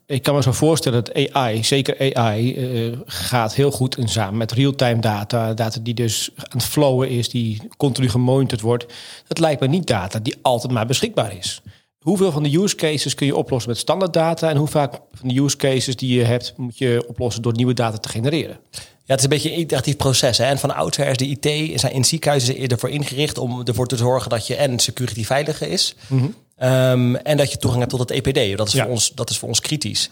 Ik 0.06 0.24
kan 0.24 0.36
me 0.36 0.42
zo 0.42 0.52
voorstellen 0.52 1.04
dat 1.04 1.34
AI, 1.34 1.64
zeker 1.64 2.16
AI, 2.16 2.56
uh, 2.56 2.98
gaat 3.06 3.54
heel 3.54 3.72
goed 3.72 3.98
in 3.98 4.08
samen 4.08 4.38
met 4.38 4.52
real-time 4.52 5.00
data. 5.00 5.54
Data 5.54 5.80
die 5.80 5.94
dus 5.94 6.30
aan 6.36 6.46
het 6.50 6.64
flowen 6.64 7.10
is, 7.10 7.30
die 7.30 7.62
continu 7.78 8.10
gemonitord 8.10 8.62
wordt. 8.62 8.86
Dat 9.28 9.40
lijkt 9.40 9.62
me 9.62 9.68
niet 9.68 9.88
data 9.88 10.20
die 10.20 10.36
altijd 10.42 10.74
maar 10.74 10.86
beschikbaar 10.86 11.38
is. 11.38 11.62
Hoeveel 12.06 12.32
van 12.32 12.44
de 12.44 12.58
use 12.58 12.76
cases 12.76 13.16
kun 13.16 13.26
je 13.26 13.36
oplossen 13.36 13.72
met 13.72 13.80
standaard 13.80 14.14
data 14.14 14.50
en 14.50 14.58
hoe 14.58 14.68
vaak 14.68 14.94
van 15.14 15.28
de 15.28 15.42
use 15.42 15.58
cases 15.58 15.96
die 15.96 16.18
je 16.18 16.24
hebt 16.24 16.54
moet 16.58 16.78
je 16.78 17.04
oplossen 17.08 17.42
door 17.42 17.54
nieuwe 17.54 17.74
data 17.74 17.98
te 17.98 18.10
genereren? 18.10 18.58
Ja, 18.72 18.82
het 19.06 19.18
is 19.18 19.24
een 19.24 19.30
beetje 19.30 19.52
een 19.52 19.58
interactief 19.58 19.96
proces. 19.96 20.38
Hè? 20.38 20.46
En 20.46 20.58
van 20.58 20.76
oudsher 20.76 21.08
is 21.08 21.18
de 21.18 21.26
IT 21.28 21.80
zijn 21.80 21.94
in 21.94 22.06
ziekenhuizen 22.06 22.68
ervoor 22.68 22.90
ingericht 22.90 23.38
om 23.38 23.64
ervoor 23.64 23.88
te 23.88 23.96
zorgen 23.96 24.30
dat 24.30 24.48
je 24.48 24.56
en 24.56 24.80
security 24.80 25.24
veilig 25.24 25.62
is. 25.62 25.96
Mhm. 26.08 26.26
Ehm, 26.58 27.16
en 27.16 27.38
dat 27.38 27.52
je 27.52 27.58
toegang 27.58 27.82
hebt 27.82 27.98
tot 27.98 28.10
het 28.10 28.26
EPD. 28.26 28.58
Dat 28.58 28.68
is, 28.68 28.74
voor, 28.74 28.90
ons, 28.90 29.12
dat 29.16 29.30
is 29.30 29.38
voor 29.38 29.48
ons 29.48 29.60
kritisch. 29.60 30.10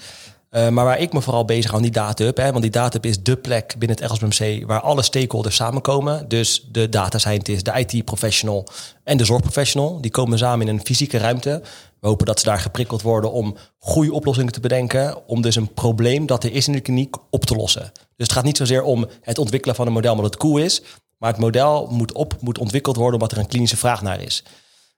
Uh, 0.56 0.70
maar 0.70 0.86
waar 0.86 1.00
ik 1.00 1.14
me 1.14 1.22
vooral 1.22 1.46
bezig 1.46 1.72
hou, 1.72 1.84
die 1.84 1.92
data 1.92 2.24
hè, 2.34 2.52
want 2.52 2.62
die 2.62 2.72
data 2.72 2.98
is 3.02 3.24
de 3.24 3.38
plek 3.38 3.76
binnen 3.78 3.98
het 4.02 4.12
RSMC 4.12 4.68
waar 4.68 4.82
alle 4.82 5.02
stakeholders 5.02 5.56
samenkomen. 5.56 6.28
Dus 6.28 6.68
de 6.72 6.90
data 6.90 7.18
scientist, 7.18 7.66
de 7.66 7.86
IT-professional 7.86 8.68
en 9.04 9.18
de 9.18 9.26
zorgprofessional, 9.26 10.02
die 10.02 10.12
komen 10.12 10.38
samen 10.38 10.68
in 10.68 10.74
een 10.74 10.86
fysieke 10.86 11.18
ruimte. 11.18 11.62
We 12.00 12.08
hopen 12.08 12.26
dat 12.26 12.40
ze 12.40 12.46
daar 12.46 12.60
geprikkeld 12.60 13.02
worden 13.02 13.32
om 13.32 13.56
goede 13.78 14.14
oplossingen 14.14 14.52
te 14.52 14.60
bedenken, 14.60 15.28
om 15.28 15.42
dus 15.42 15.56
een 15.56 15.74
probleem 15.74 16.26
dat 16.26 16.44
er 16.44 16.52
is 16.52 16.68
in 16.68 16.74
de 16.74 16.80
kliniek 16.80 17.16
op 17.30 17.46
te 17.46 17.56
lossen. 17.56 17.92
Dus 17.94 18.28
het 18.28 18.32
gaat 18.32 18.44
niet 18.44 18.58
zozeer 18.58 18.84
om 18.84 19.06
het 19.22 19.38
ontwikkelen 19.38 19.76
van 19.76 19.88
een 19.88 19.94
model 19.94 20.12
omdat 20.12 20.32
het 20.32 20.40
cool 20.40 20.58
is, 20.58 20.82
maar 21.18 21.32
het 21.32 21.42
model 21.42 21.88
moet, 21.92 22.14
op, 22.14 22.36
moet 22.40 22.58
ontwikkeld 22.58 22.96
worden 22.96 23.14
omdat 23.14 23.32
er 23.32 23.38
een 23.38 23.48
klinische 23.48 23.78
vraag 23.78 24.02
naar 24.02 24.22
is. 24.22 24.44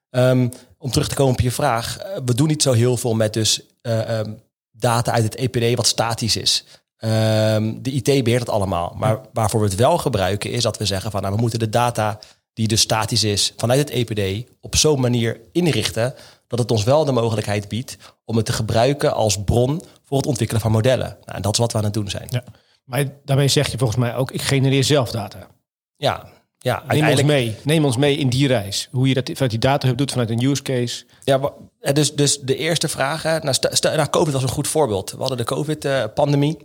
Um, 0.10 0.52
om 0.78 0.92
terug 0.92 1.08
te 1.08 1.16
komen 1.16 1.34
op 1.34 1.40
je 1.40 1.52
vraag, 1.52 1.98
eh, 1.98 2.18
we 2.26 2.36
doen 2.36 2.48
niet 2.48 2.62
zo 2.62 2.72
heel 2.72 2.98
veel 2.98 3.14
met 3.14 3.34
dus 3.34 3.62
uh, 3.82 4.20
um, 4.20 4.40
data 4.78 5.12
uit 5.12 5.24
het 5.24 5.36
EPD 5.36 5.76
wat 5.76 5.88
statisch 5.88 6.36
is. 6.36 6.66
Um, 7.00 7.84
de 7.84 7.92
IT 7.92 8.24
beheert 8.24 8.40
het 8.40 8.50
allemaal. 8.50 8.96
Maar 8.98 9.20
waarvoor 9.34 9.60
we 9.60 9.66
het 9.66 9.76
wel 9.76 9.98
gebruiken 9.98 10.52
is 10.52 10.64
dat 10.64 10.78
we 10.78 10.86
zeggen 10.86 11.12
van 11.12 11.22
nou, 11.22 11.36
we 11.36 11.42
moeten 11.42 11.60
de 11.60 11.70
data 11.70 12.20
die 12.54 12.68
dus 12.68 12.82
statisch 12.82 13.24
is 13.24 13.54
vanuit 13.58 13.80
het 13.80 13.90
EPD 13.90 14.50
op 14.62 14.76
zo'n 14.76 15.00
manier 15.00 15.40
inrichten 15.52 16.14
dat 16.48 16.60
het 16.60 16.72
ons 16.72 16.84
wel 16.84 17.06
de 17.06 17.12
mogelijkheid 17.12 17.68
biedt 17.68 17.98
om 18.26 18.36
het 18.36 18.46
te 18.46 18.54
gebruiken 18.54 19.14
als 19.14 19.44
bron 19.44 19.82
voor 20.04 20.18
het 20.18 20.26
ontwikkelen 20.26 20.62
van 20.62 20.72
modellen. 20.72 21.18
Nou, 21.26 21.38
en 21.38 21.42
dat 21.42 21.54
is 21.54 21.60
wat 21.60 21.72
we 21.72 21.78
aan 21.78 21.84
het 21.84 21.94
doen 21.94 22.10
zijn. 22.10 22.28
Ja. 22.30 22.44
Maar 22.84 23.06
daarmee 23.24 23.48
zeg 23.48 23.72
je 23.72 23.78
volgens 23.78 24.00
mij 24.00 24.16
ook, 24.16 24.32
ik 24.32 24.42
genereer 24.42 24.84
zelf 24.84 25.12
data. 25.12 25.48
Ja, 25.96 26.30
ja 26.66 26.84
Neem 26.88 27.08
ons 27.10 27.24
mee. 27.24 27.56
Neem 27.64 27.86
ons 27.86 27.98
mee 27.98 28.18
in 28.18 28.30
die 28.30 28.48
reis. 28.48 28.88
Hoe 28.92 29.08
je 29.08 29.14
dat 29.14 29.30
vanuit 29.34 29.52
die 29.52 29.60
data 29.60 29.94
doet, 29.94 30.12
vanuit 30.12 30.30
een 30.30 30.44
use 30.44 30.62
case. 30.62 31.06
Ja, 31.24 31.52
eh, 31.80 31.94
dus, 31.94 32.14
dus 32.14 32.40
de 32.40 32.56
eerste 32.56 32.88
vraag. 32.88 33.24
Nou, 33.24 33.56
nou, 33.82 34.10
COVID 34.10 34.34
was 34.34 34.44
een 34.44 34.50
goed 34.50 34.68
voorbeeld. 34.68 35.12
We 35.12 35.18
hadden 35.18 35.38
de 35.38 35.44
COVID-pandemie. 35.44 36.58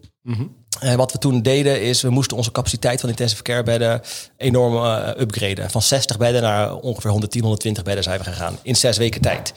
En 0.80 0.96
wat 0.96 1.12
we 1.12 1.18
toen 1.18 1.42
deden 1.42 1.82
is, 1.82 2.02
we 2.02 2.10
moesten 2.10 2.36
onze 2.36 2.52
capaciteit 2.52 3.00
van 3.00 3.08
intensive 3.08 3.42
care 3.42 3.62
bedden 3.62 4.00
enorm 4.36 4.74
eh, 4.74 5.20
upgraden. 5.20 5.70
Van 5.70 5.82
60 5.82 6.18
bedden 6.18 6.42
naar 6.42 6.74
ongeveer 6.74 7.10
110, 7.10 7.40
120 7.40 7.82
bedden 7.82 8.04
zijn 8.04 8.18
we 8.18 8.24
gegaan 8.24 8.58
in 8.62 8.76
zes 8.76 8.96
weken 8.96 9.20
tijd. 9.20 9.52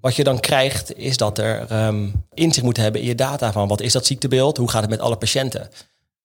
Wat 0.00 0.16
je 0.16 0.24
dan 0.24 0.40
krijgt, 0.40 0.96
is 0.96 1.16
dat 1.16 1.38
er 1.38 1.66
ehm, 1.68 2.08
inzicht 2.34 2.64
moet 2.64 2.76
hebben 2.76 3.00
in 3.00 3.06
je 3.06 3.14
data 3.14 3.52
van 3.52 3.68
wat 3.68 3.80
is 3.80 3.92
dat 3.92 4.06
ziektebeeld, 4.06 4.56
hoe 4.56 4.70
gaat 4.70 4.80
het 4.80 4.90
met 4.90 5.00
alle 5.00 5.16
patiënten. 5.16 5.68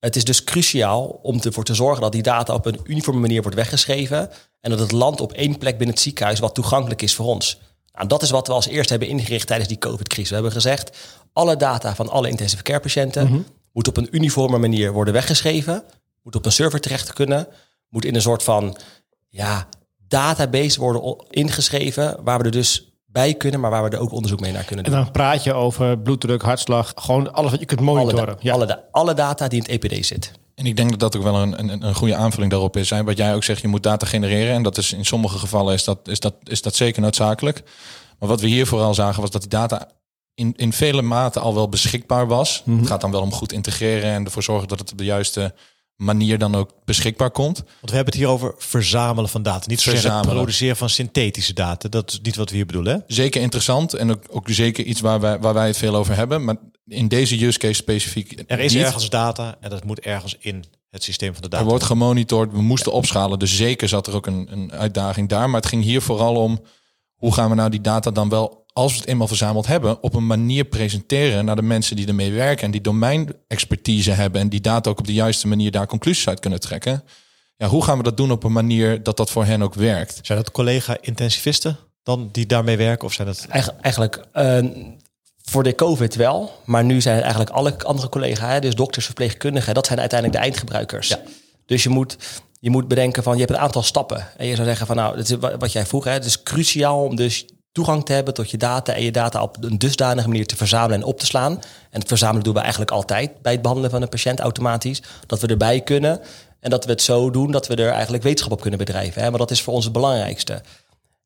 Het 0.05 0.15
is 0.15 0.23
dus 0.23 0.43
cruciaal 0.43 1.19
om 1.21 1.39
ervoor 1.41 1.63
te 1.63 1.73
zorgen 1.73 2.01
dat 2.01 2.11
die 2.11 2.21
data 2.21 2.53
op 2.53 2.65
een 2.65 2.79
uniforme 2.83 3.19
manier 3.19 3.41
wordt 3.41 3.57
weggeschreven 3.57 4.29
en 4.61 4.69
dat 4.69 4.79
het 4.79 4.91
landt 4.91 5.21
op 5.21 5.31
één 5.31 5.57
plek 5.57 5.77
binnen 5.77 5.95
het 5.95 6.03
ziekenhuis 6.03 6.39
wat 6.39 6.55
toegankelijk 6.55 7.01
is 7.01 7.15
voor 7.15 7.25
ons. 7.25 7.59
Nou, 7.93 8.07
dat 8.07 8.21
is 8.21 8.29
wat 8.29 8.47
we 8.47 8.53
als 8.53 8.67
eerste 8.67 8.91
hebben 8.91 9.09
ingericht 9.09 9.47
tijdens 9.47 9.69
die 9.69 9.77
COVID-crisis. 9.77 10.29
We 10.29 10.33
hebben 10.33 10.51
gezegd, 10.51 10.97
alle 11.33 11.57
data 11.57 11.95
van 11.95 12.09
alle 12.09 12.29
intensive 12.29 12.63
care 12.63 12.79
patiënten 12.79 13.45
moet 13.71 13.87
op 13.87 13.97
een 13.97 14.07
uniforme 14.11 14.57
manier 14.57 14.91
worden 14.91 15.13
weggeschreven, 15.13 15.83
moet 16.23 16.35
op 16.35 16.45
een 16.45 16.51
server 16.51 16.79
terecht 16.79 17.13
kunnen, 17.13 17.47
moet 17.89 18.05
in 18.05 18.15
een 18.15 18.21
soort 18.21 18.43
van 18.43 18.77
ja, 19.29 19.67
database 20.07 20.79
worden 20.79 21.25
ingeschreven, 21.29 22.17
waar 22.23 22.37
we 22.37 22.43
er 22.43 22.51
dus 22.51 22.94
bij 23.15 23.33
kunnen, 23.33 23.59
maar 23.59 23.71
waar 23.71 23.83
we 23.83 23.89
er 23.89 23.99
ook 23.99 24.11
onderzoek 24.11 24.39
mee 24.39 24.51
naar 24.51 24.63
kunnen 24.63 24.85
En 24.85 24.91
doen. 24.91 25.01
dan 25.01 25.11
praat 25.11 25.43
je 25.43 25.53
over 25.53 25.97
bloeddruk, 25.99 26.41
hartslag. 26.41 26.91
Gewoon 26.95 27.33
alles 27.33 27.51
wat 27.51 27.59
je 27.59 27.65
kunt 27.65 27.79
Alle, 27.79 27.89
monitoren. 27.93 28.25
da- 28.25 28.35
ja. 28.39 28.53
alle, 28.53 28.65
da- 28.65 28.83
alle 28.91 29.13
data 29.13 29.47
die 29.47 29.63
in 29.63 29.71
het 29.73 29.83
EPD 29.83 30.05
zit. 30.05 30.31
En 30.55 30.65
ik 30.65 30.75
denk 30.77 30.89
dat 30.89 30.99
dat 30.99 31.15
ook 31.15 31.23
wel 31.23 31.35
een, 31.35 31.59
een, 31.59 31.85
een 31.85 31.95
goede 31.95 32.15
aanvulling 32.15 32.51
daarop 32.51 32.77
is. 32.77 32.89
Hè. 32.89 33.03
Wat 33.03 33.17
jij 33.17 33.35
ook 33.35 33.43
zegt, 33.43 33.61
je 33.61 33.67
moet 33.67 33.83
data 33.83 34.05
genereren. 34.05 34.53
En 34.53 34.63
dat 34.63 34.77
is 34.77 34.93
in 34.93 35.05
sommige 35.05 35.37
gevallen 35.37 35.73
is 35.73 35.83
dat, 35.83 36.07
is 36.07 36.19
dat, 36.19 36.33
is 36.43 36.61
dat 36.61 36.75
zeker 36.75 37.01
noodzakelijk. 37.01 37.63
Maar 38.19 38.29
wat 38.29 38.41
we 38.41 38.47
hier 38.47 38.67
vooral 38.67 38.93
zagen 38.93 39.21
was 39.21 39.31
dat 39.31 39.41
die 39.41 39.49
data 39.49 39.87
in, 40.33 40.53
in 40.55 40.73
vele 40.73 41.01
mate 41.01 41.39
al 41.39 41.53
wel 41.53 41.69
beschikbaar 41.69 42.27
was. 42.27 42.61
Mhm. 42.65 42.77
Het 42.77 42.87
gaat 42.87 43.01
dan 43.01 43.11
wel 43.11 43.21
om 43.21 43.31
goed 43.33 43.51
integreren 43.51 44.11
en 44.11 44.25
ervoor 44.25 44.43
zorgen 44.43 44.67
dat 44.67 44.79
het 44.79 44.91
op 44.91 44.97
de 44.97 45.03
juiste 45.05 45.53
manier 45.95 46.37
dan 46.37 46.55
ook 46.55 46.71
beschikbaar 46.85 47.31
komt. 47.31 47.57
Want 47.57 47.89
we 47.89 47.95
hebben 47.95 48.13
het 48.13 48.23
hier 48.23 48.27
over 48.31 48.53
verzamelen 48.57 49.29
van 49.29 49.43
data. 49.43 49.65
Niet 49.67 49.81
zozeer 49.81 49.93
het 49.93 50.01
Verzamelen. 50.01 50.35
produceren 50.35 50.75
van 50.75 50.89
synthetische 50.89 51.53
data. 51.53 51.89
Dat 51.89 52.11
is 52.11 52.19
niet 52.21 52.35
wat 52.35 52.49
we 52.49 52.55
hier 52.55 52.65
bedoelen. 52.65 52.93
Hè? 52.93 52.99
Zeker 53.15 53.41
interessant 53.41 53.93
en 53.93 54.11
ook, 54.11 54.23
ook 54.29 54.49
zeker 54.49 54.85
iets 54.85 55.01
waar 55.01 55.19
wij, 55.19 55.39
waar 55.39 55.53
wij 55.53 55.67
het 55.67 55.77
veel 55.77 55.95
over 55.95 56.15
hebben. 56.15 56.43
Maar 56.43 56.55
in 56.87 57.07
deze 57.07 57.45
use 57.45 57.59
case 57.59 57.73
specifiek 57.73 58.43
Er 58.47 58.59
is 58.59 58.73
niet. 58.73 58.83
ergens 58.83 59.09
data 59.09 59.55
en 59.59 59.69
dat 59.69 59.83
moet 59.83 59.99
ergens 59.99 60.35
in 60.39 60.63
het 60.89 61.03
systeem 61.03 61.33
van 61.33 61.41
de 61.41 61.49
data. 61.49 61.63
Er 61.63 61.69
wordt 61.69 61.83
gemonitord, 61.83 62.51
we 62.51 62.61
moesten 62.61 62.91
opschalen. 62.91 63.39
Dus 63.39 63.55
zeker 63.55 63.89
zat 63.89 64.07
er 64.07 64.15
ook 64.15 64.27
een, 64.27 64.47
een 64.51 64.71
uitdaging 64.71 65.29
daar. 65.29 65.49
Maar 65.49 65.59
het 65.61 65.69
ging 65.69 65.83
hier 65.83 66.01
vooral 66.01 66.35
om 66.35 66.61
hoe 67.15 67.33
gaan 67.33 67.49
we 67.49 67.55
nou 67.55 67.69
die 67.69 67.81
data 67.81 68.11
dan 68.11 68.29
wel, 68.29 68.64
als 68.77 68.91
we 68.93 68.99
het 68.99 69.07
eenmaal 69.07 69.27
verzameld 69.27 69.67
hebben, 69.67 70.01
op 70.03 70.13
een 70.13 70.25
manier 70.25 70.63
presenteren 70.65 71.45
naar 71.45 71.55
de 71.55 71.61
mensen 71.61 71.95
die 71.95 72.07
ermee 72.07 72.31
werken 72.31 72.65
en 72.65 72.71
die 72.71 72.81
domeinexpertise 72.81 74.11
hebben 74.11 74.41
en 74.41 74.49
die 74.49 74.61
data 74.61 74.89
ook 74.89 74.99
op 74.99 75.05
de 75.05 75.13
juiste 75.13 75.47
manier 75.47 75.71
daar 75.71 75.87
conclusies 75.87 76.27
uit 76.27 76.39
kunnen 76.39 76.59
trekken. 76.59 77.03
Ja, 77.57 77.67
hoe 77.67 77.83
gaan 77.83 77.97
we 77.97 78.03
dat 78.03 78.17
doen 78.17 78.31
op 78.31 78.43
een 78.43 78.51
manier 78.51 79.03
dat 79.03 79.17
dat 79.17 79.29
voor 79.31 79.45
hen 79.45 79.61
ook 79.61 79.73
werkt? 79.73 80.19
Zijn 80.21 80.37
dat 80.37 80.51
collega-intensivisten 80.51 81.77
dan 82.03 82.29
die 82.31 82.45
daarmee 82.45 82.77
werken? 82.77 83.07
Of 83.07 83.13
zijn 83.13 83.27
dat... 83.27 83.45
Eigen- 83.49 83.81
Eigenlijk 83.81 84.25
eh, 84.31 84.57
voor 85.43 85.63
de 85.63 85.75
COVID 85.75 86.15
wel, 86.15 86.51
maar 86.65 86.83
nu 86.83 87.01
zijn 87.01 87.13
het 87.15 87.23
eigenlijk 87.23 87.55
alle 87.55 87.83
andere 87.83 88.09
collega's, 88.09 88.61
dus 88.61 88.75
dokters, 88.75 89.05
verpleegkundigen, 89.05 89.73
dat 89.73 89.85
zijn 89.85 89.99
uiteindelijk 89.99 90.39
de 90.39 90.45
eindgebruikers. 90.45 91.15
Dus 91.65 91.83
je 91.83 91.89
moet, 91.89 92.17
je 92.59 92.69
moet 92.69 92.87
bedenken 92.87 93.23
van, 93.23 93.33
je 93.33 93.39
hebt 93.39 93.51
een 93.51 93.57
aantal 93.57 93.83
stappen. 93.83 94.27
En 94.37 94.47
je 94.47 94.55
zou 94.55 94.67
zeggen 94.67 94.87
van, 94.87 94.95
nou, 94.95 95.15
dat 95.15 95.29
is 95.29 95.37
wa- 95.37 95.57
wat 95.57 95.71
jij 95.71 95.85
vroeg, 95.85 96.03
hè, 96.03 96.11
het 96.11 96.25
is 96.25 96.43
cruciaal 96.43 97.03
om 97.03 97.15
dus 97.15 97.45
toegang 97.75 98.05
te 98.05 98.13
hebben 98.13 98.33
tot 98.33 98.51
je 98.51 98.57
data 98.57 98.93
en 98.93 99.03
je 99.03 99.11
data 99.11 99.41
op 99.41 99.57
een 99.63 99.77
dusdanige 99.77 100.27
manier 100.27 100.45
te 100.47 100.55
verzamelen 100.55 100.97
en 101.01 101.03
op 101.07 101.19
te 101.19 101.25
slaan. 101.25 101.51
En 101.89 101.99
het 101.99 102.07
verzamelen 102.07 102.43
doen 102.43 102.53
we 102.53 102.59
eigenlijk 102.59 102.91
altijd 102.91 103.41
bij 103.41 103.51
het 103.51 103.61
behandelen 103.61 103.91
van 103.91 104.01
een 104.01 104.09
patiënt 104.09 104.39
automatisch. 104.39 105.01
Dat 105.27 105.39
we 105.39 105.47
erbij 105.47 105.81
kunnen 105.81 106.19
en 106.59 106.69
dat 106.69 106.85
we 106.85 106.91
het 106.91 107.01
zo 107.01 107.29
doen 107.31 107.51
dat 107.51 107.67
we 107.67 107.75
er 107.75 107.91
eigenlijk 107.91 108.23
wetenschap 108.23 108.51
op 108.51 108.61
kunnen 108.61 108.79
bedrijven. 108.79 109.21
Hè, 109.21 109.29
maar 109.29 109.39
dat 109.39 109.51
is 109.51 109.61
voor 109.61 109.73
ons 109.73 109.83
het 109.83 109.93
belangrijkste. 109.93 110.61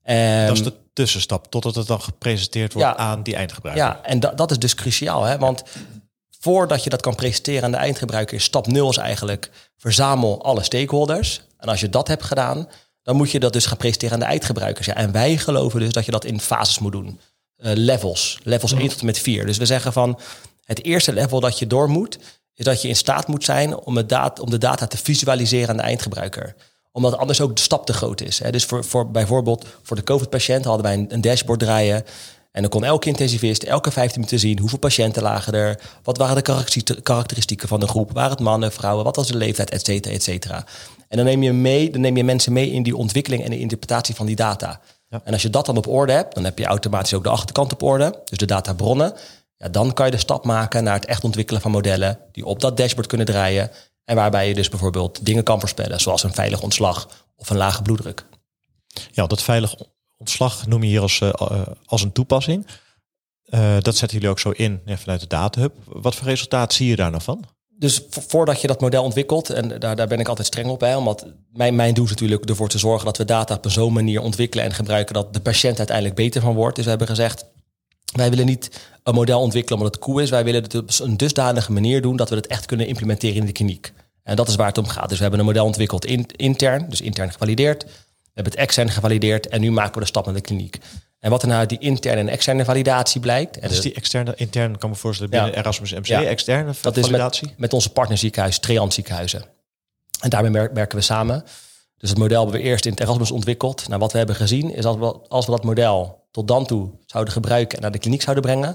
Ehm, 0.03 0.47
dat 0.47 0.55
is 0.57 0.63
de 0.63 0.73
tussenstap 0.93 1.51
totdat 1.51 1.75
het 1.75 1.87
dan 1.87 2.01
gepresenteerd 2.01 2.73
wordt 2.73 2.87
Ja. 2.87 2.95
aan 2.95 3.23
die 3.23 3.35
eindgebruiker. 3.35 3.83
ja, 3.85 3.99
en 4.03 4.19
da- 4.19 4.31
dat 4.33 4.51
is 4.51 4.59
dus 4.59 4.75
cruciaal. 4.75 5.23
Hè? 5.23 5.37
Want 5.37 5.63
voordat 6.39 6.83
je 6.83 6.89
dat 6.89 7.01
kan 7.01 7.15
presenteren 7.15 7.63
aan 7.63 7.71
de 7.71 7.77
eindgebruiker, 7.77 8.35
is 8.35 8.43
stap 8.43 8.67
0 8.67 8.89
is 8.89 8.97
eigenlijk 8.97 9.49
verzamel 9.77 10.43
alle 10.43 10.63
stakeholders. 10.63 11.41
En 11.57 11.67
als 11.69 11.79
je 11.79 11.89
dat 11.89 12.07
hebt 12.07 12.23
gedaan, 12.23 12.67
dan 13.09 13.17
moet 13.17 13.31
je 13.31 13.39
dat 13.39 13.53
dus 13.53 13.65
gaan 13.65 13.77
presenteren 13.77 14.13
aan 14.13 14.19
de 14.19 14.25
eindgebruikers. 14.25 14.85
Ja, 14.85 14.95
en 14.95 15.11
wij 15.11 15.37
geloven 15.37 15.79
dus 15.79 15.91
dat 15.91 16.05
je 16.05 16.11
dat 16.11 16.25
in 16.25 16.39
fases 16.39 16.79
moet 16.79 16.91
doen. 16.91 17.19
Eh, 17.55 17.71
levels. 17.75 18.39
Levels 18.43 18.71
1 18.71 18.87
tot 18.87 18.99
en 18.99 19.05
met 19.05 19.19
4. 19.19 19.45
Dus 19.45 19.57
we 19.57 19.65
zeggen 19.65 19.93
van 19.93 20.19
het 20.63 20.83
eerste 20.83 21.13
level 21.13 21.39
dat 21.39 21.59
je 21.59 21.67
door 21.67 21.89
moet, 21.89 22.19
is 22.53 22.65
dat 22.65 22.81
je 22.81 22.87
in 22.87 22.95
staat 22.95 23.27
moet 23.27 23.43
zijn 23.43 23.77
om, 23.77 23.97
om 24.41 24.49
de 24.49 24.57
data 24.57 24.87
te 24.87 24.97
visualiseren 24.97 25.69
aan 25.69 25.77
de 25.77 25.83
eindgebruiker 25.83 26.55
omdat 26.91 27.17
anders 27.17 27.41
ook 27.41 27.55
de 27.55 27.61
stap 27.61 27.85
te 27.85 27.93
groot 27.93 28.21
is. 28.21 28.39
Hè. 28.39 28.51
Dus 28.51 28.65
voor, 28.65 28.83
voor, 28.83 29.11
bijvoorbeeld 29.11 29.65
voor 29.83 29.95
de 29.95 30.03
COVID-patiënt 30.03 30.65
hadden 30.65 30.83
wij 30.83 30.93
een, 30.93 31.13
een 31.13 31.21
dashboard 31.21 31.59
draaien. 31.59 32.03
En 32.51 32.61
dan 32.61 32.69
kon 32.69 32.83
elke 32.83 33.07
intensivist 33.07 33.63
elke 33.63 33.91
15 33.91 34.15
minuten 34.15 34.39
zien 34.39 34.59
hoeveel 34.59 34.79
patiënten 34.79 35.21
lagen 35.21 35.53
er. 35.53 35.79
Wat 36.03 36.17
waren 36.17 36.43
de 36.43 37.01
karakteristieken 37.01 37.67
van 37.67 37.79
de 37.79 37.87
groep? 37.87 38.11
Waren 38.11 38.31
het 38.31 38.39
mannen, 38.39 38.71
vrouwen? 38.71 39.05
Wat 39.05 39.15
was 39.15 39.27
de 39.27 39.37
leeftijd, 39.37 39.69
et 39.69 39.85
cetera, 39.85 40.13
et 40.13 40.23
cetera. 40.23 40.65
En 41.09 41.17
dan 41.17 41.25
neem 41.25 41.43
je, 41.43 41.53
mee, 41.53 41.89
dan 41.89 42.01
neem 42.01 42.17
je 42.17 42.23
mensen 42.23 42.53
mee 42.53 42.71
in 42.71 42.83
die 42.83 42.95
ontwikkeling 42.95 43.43
en 43.43 43.49
de 43.49 43.59
interpretatie 43.59 44.15
van 44.15 44.25
die 44.25 44.35
data. 44.35 44.81
En 45.09 45.33
als 45.33 45.41
je 45.41 45.49
dat 45.49 45.65
dan 45.65 45.77
op 45.77 45.87
orde 45.87 46.11
hebt, 46.11 46.35
dan 46.35 46.43
heb 46.43 46.57
je 46.57 46.65
automatisch 46.65 47.13
ook 47.13 47.23
de 47.23 47.29
achterkant 47.29 47.73
op 47.73 47.83
orde. 47.83 48.21
Dus 48.25 48.37
de 48.37 48.45
databronnen. 48.45 49.13
Ja, 49.57 49.69
dan 49.69 49.93
kan 49.93 50.05
je 50.05 50.11
de 50.11 50.17
stap 50.17 50.45
maken 50.45 50.83
naar 50.83 50.93
het 50.93 51.05
echt 51.05 51.23
ontwikkelen 51.23 51.61
van 51.61 51.71
modellen 51.71 52.19
die 52.31 52.45
op 52.45 52.59
dat 52.59 52.77
dashboard 52.77 53.07
kunnen 53.07 53.25
draaien. 53.25 53.71
En 54.03 54.15
waarbij 54.15 54.47
je 54.47 54.53
dus 54.53 54.69
bijvoorbeeld 54.69 55.25
dingen 55.25 55.43
kan 55.43 55.59
voorspellen, 55.59 55.99
zoals 55.99 56.23
een 56.23 56.33
veilig 56.33 56.61
ontslag 56.61 57.25
of 57.35 57.49
een 57.49 57.57
lage 57.57 57.81
bloeddruk. 57.81 58.25
Ja, 59.11 59.27
dat 59.27 59.41
veilig 59.41 59.75
ontslag 60.17 60.67
noem 60.67 60.83
je 60.83 60.89
hier 60.89 61.01
als, 61.01 61.21
eh, 61.21 61.29
eh, 61.29 61.61
als 61.85 62.01
een 62.01 62.11
toepassing. 62.11 62.67
Eh, 63.43 63.77
dat 63.79 63.95
zetten 63.95 64.17
jullie 64.17 64.29
ook 64.29 64.39
zo 64.39 64.49
in 64.49 64.81
ja, 64.85 64.97
vanuit 64.97 65.19
de 65.19 65.27
datahub. 65.27 65.75
Wat 65.85 66.15
voor 66.15 66.27
resultaat 66.27 66.73
zie 66.73 66.87
je 66.87 66.95
daar 66.95 67.11
nou 67.11 67.23
van? 67.23 67.43
Dus 67.79 68.01
vo- 68.09 68.21
voordat 68.27 68.61
je 68.61 68.67
dat 68.67 68.81
model 68.81 69.03
ontwikkelt, 69.03 69.49
en 69.49 69.79
daar, 69.79 69.95
daar 69.95 70.07
ben 70.07 70.19
ik 70.19 70.27
altijd 70.27 70.47
streng 70.47 70.69
op 70.69 70.79
bij, 70.79 70.95
omdat 70.95 71.25
mijn, 71.53 71.75
mijn 71.75 71.93
doel 71.93 72.03
is 72.03 72.09
natuurlijk 72.09 72.49
ervoor 72.49 72.69
te 72.69 72.77
zorgen 72.77 73.05
dat 73.05 73.17
we 73.17 73.25
data 73.25 73.55
op 73.55 73.71
zo'n 73.71 73.93
manier 73.93 74.21
ontwikkelen 74.21 74.65
en 74.65 74.73
gebruiken 74.73 75.13
dat 75.13 75.33
de 75.33 75.39
patiënt 75.39 75.77
uiteindelijk 75.77 76.15
beter 76.15 76.41
van 76.41 76.55
wordt. 76.55 76.75
Dus 76.75 76.83
we 76.83 76.89
hebben 76.89 77.07
gezegd, 77.07 77.45
wij 78.15 78.29
willen 78.29 78.45
niet 78.45 78.69
een 79.03 79.13
model 79.13 79.39
ontwikkelen 79.39 79.79
omdat 79.79 79.95
het 79.95 80.03
cool 80.03 80.19
is. 80.19 80.29
Wij 80.29 80.43
willen 80.43 80.63
het 80.63 80.75
op 80.75 80.89
een 80.99 81.17
dusdanige 81.17 81.71
manier 81.71 82.01
doen 82.01 82.15
dat 82.15 82.29
we 82.29 82.35
het 82.35 82.47
echt 82.47 82.65
kunnen 82.65 82.87
implementeren 82.87 83.35
in 83.35 83.45
de 83.45 83.51
kliniek. 83.51 83.93
En 84.23 84.35
dat 84.35 84.47
is 84.47 84.55
waar 84.55 84.67
het 84.67 84.77
om 84.77 84.87
gaat. 84.87 85.07
Dus 85.09 85.17
we 85.17 85.21
hebben 85.21 85.39
een 85.39 85.45
model 85.45 85.65
ontwikkeld 85.65 86.05
in, 86.05 86.25
intern, 86.35 86.89
dus 86.89 87.01
intern 87.01 87.31
gevalideerd. 87.31 87.83
We 87.83 87.89
hebben 88.33 88.53
het 88.53 88.61
extern 88.61 88.89
gevalideerd 88.89 89.47
en 89.47 89.61
nu 89.61 89.71
maken 89.71 89.93
we 89.93 89.99
de 89.99 90.05
stap 90.05 90.25
naar 90.25 90.33
de 90.33 90.41
kliniek. 90.41 90.77
En 91.19 91.29
wat 91.29 91.41
er 91.41 91.47
nou 91.47 91.59
uit 91.59 91.69
die 91.69 91.77
interne 91.79 92.19
en 92.21 92.27
externe 92.29 92.65
validatie 92.65 93.21
blijkt. 93.21 93.55
En 93.55 93.61
Dat 93.61 93.71
is 93.71 93.81
die 93.81 93.93
externe, 93.93 94.33
intern, 94.35 94.77
kan 94.77 94.89
me 94.89 94.95
voorstellen, 94.95 95.31
binnen 95.31 95.51
Ja. 95.51 95.55
Erasmus 95.57 95.93
MC, 95.93 96.05
Ja. 96.05 96.23
externe 96.23 96.73
dat 96.81 96.97
is 96.97 97.05
validatie. 97.05 97.47
met, 97.47 97.59
met 97.59 97.73
onze 97.73 97.89
partnerziekenhuis, 97.91 98.59
Treant 98.59 98.93
ziekenhuizen. 98.93 99.45
En 100.21 100.29
daarmee 100.29 100.51
wer- 100.51 100.73
werken 100.73 100.97
we 100.97 101.03
samen. 101.03 101.43
Dus 101.97 102.09
het 102.09 102.17
model 102.17 102.41
hebben 102.41 102.61
we 102.61 102.67
eerst 102.67 102.85
in 102.85 102.91
het 102.91 102.99
Erasmus 102.99 103.31
ontwikkeld. 103.31 103.87
Nou, 103.87 103.99
wat 103.99 104.11
we 104.11 104.17
hebben 104.17 104.35
gezien 104.35 104.73
is 104.75 104.85
als 104.85 104.97
we, 104.97 105.27
als 105.27 105.45
we 105.45 105.51
dat 105.51 105.63
model 105.63 106.27
tot 106.31 106.47
dan 106.47 106.65
toe 106.65 106.89
zouden 107.05 107.33
gebruiken 107.33 107.75
en 107.77 107.81
naar 107.83 107.91
de 107.91 107.97
kliniek 107.99 108.21
zouden 108.21 108.43
brengen, 108.43 108.73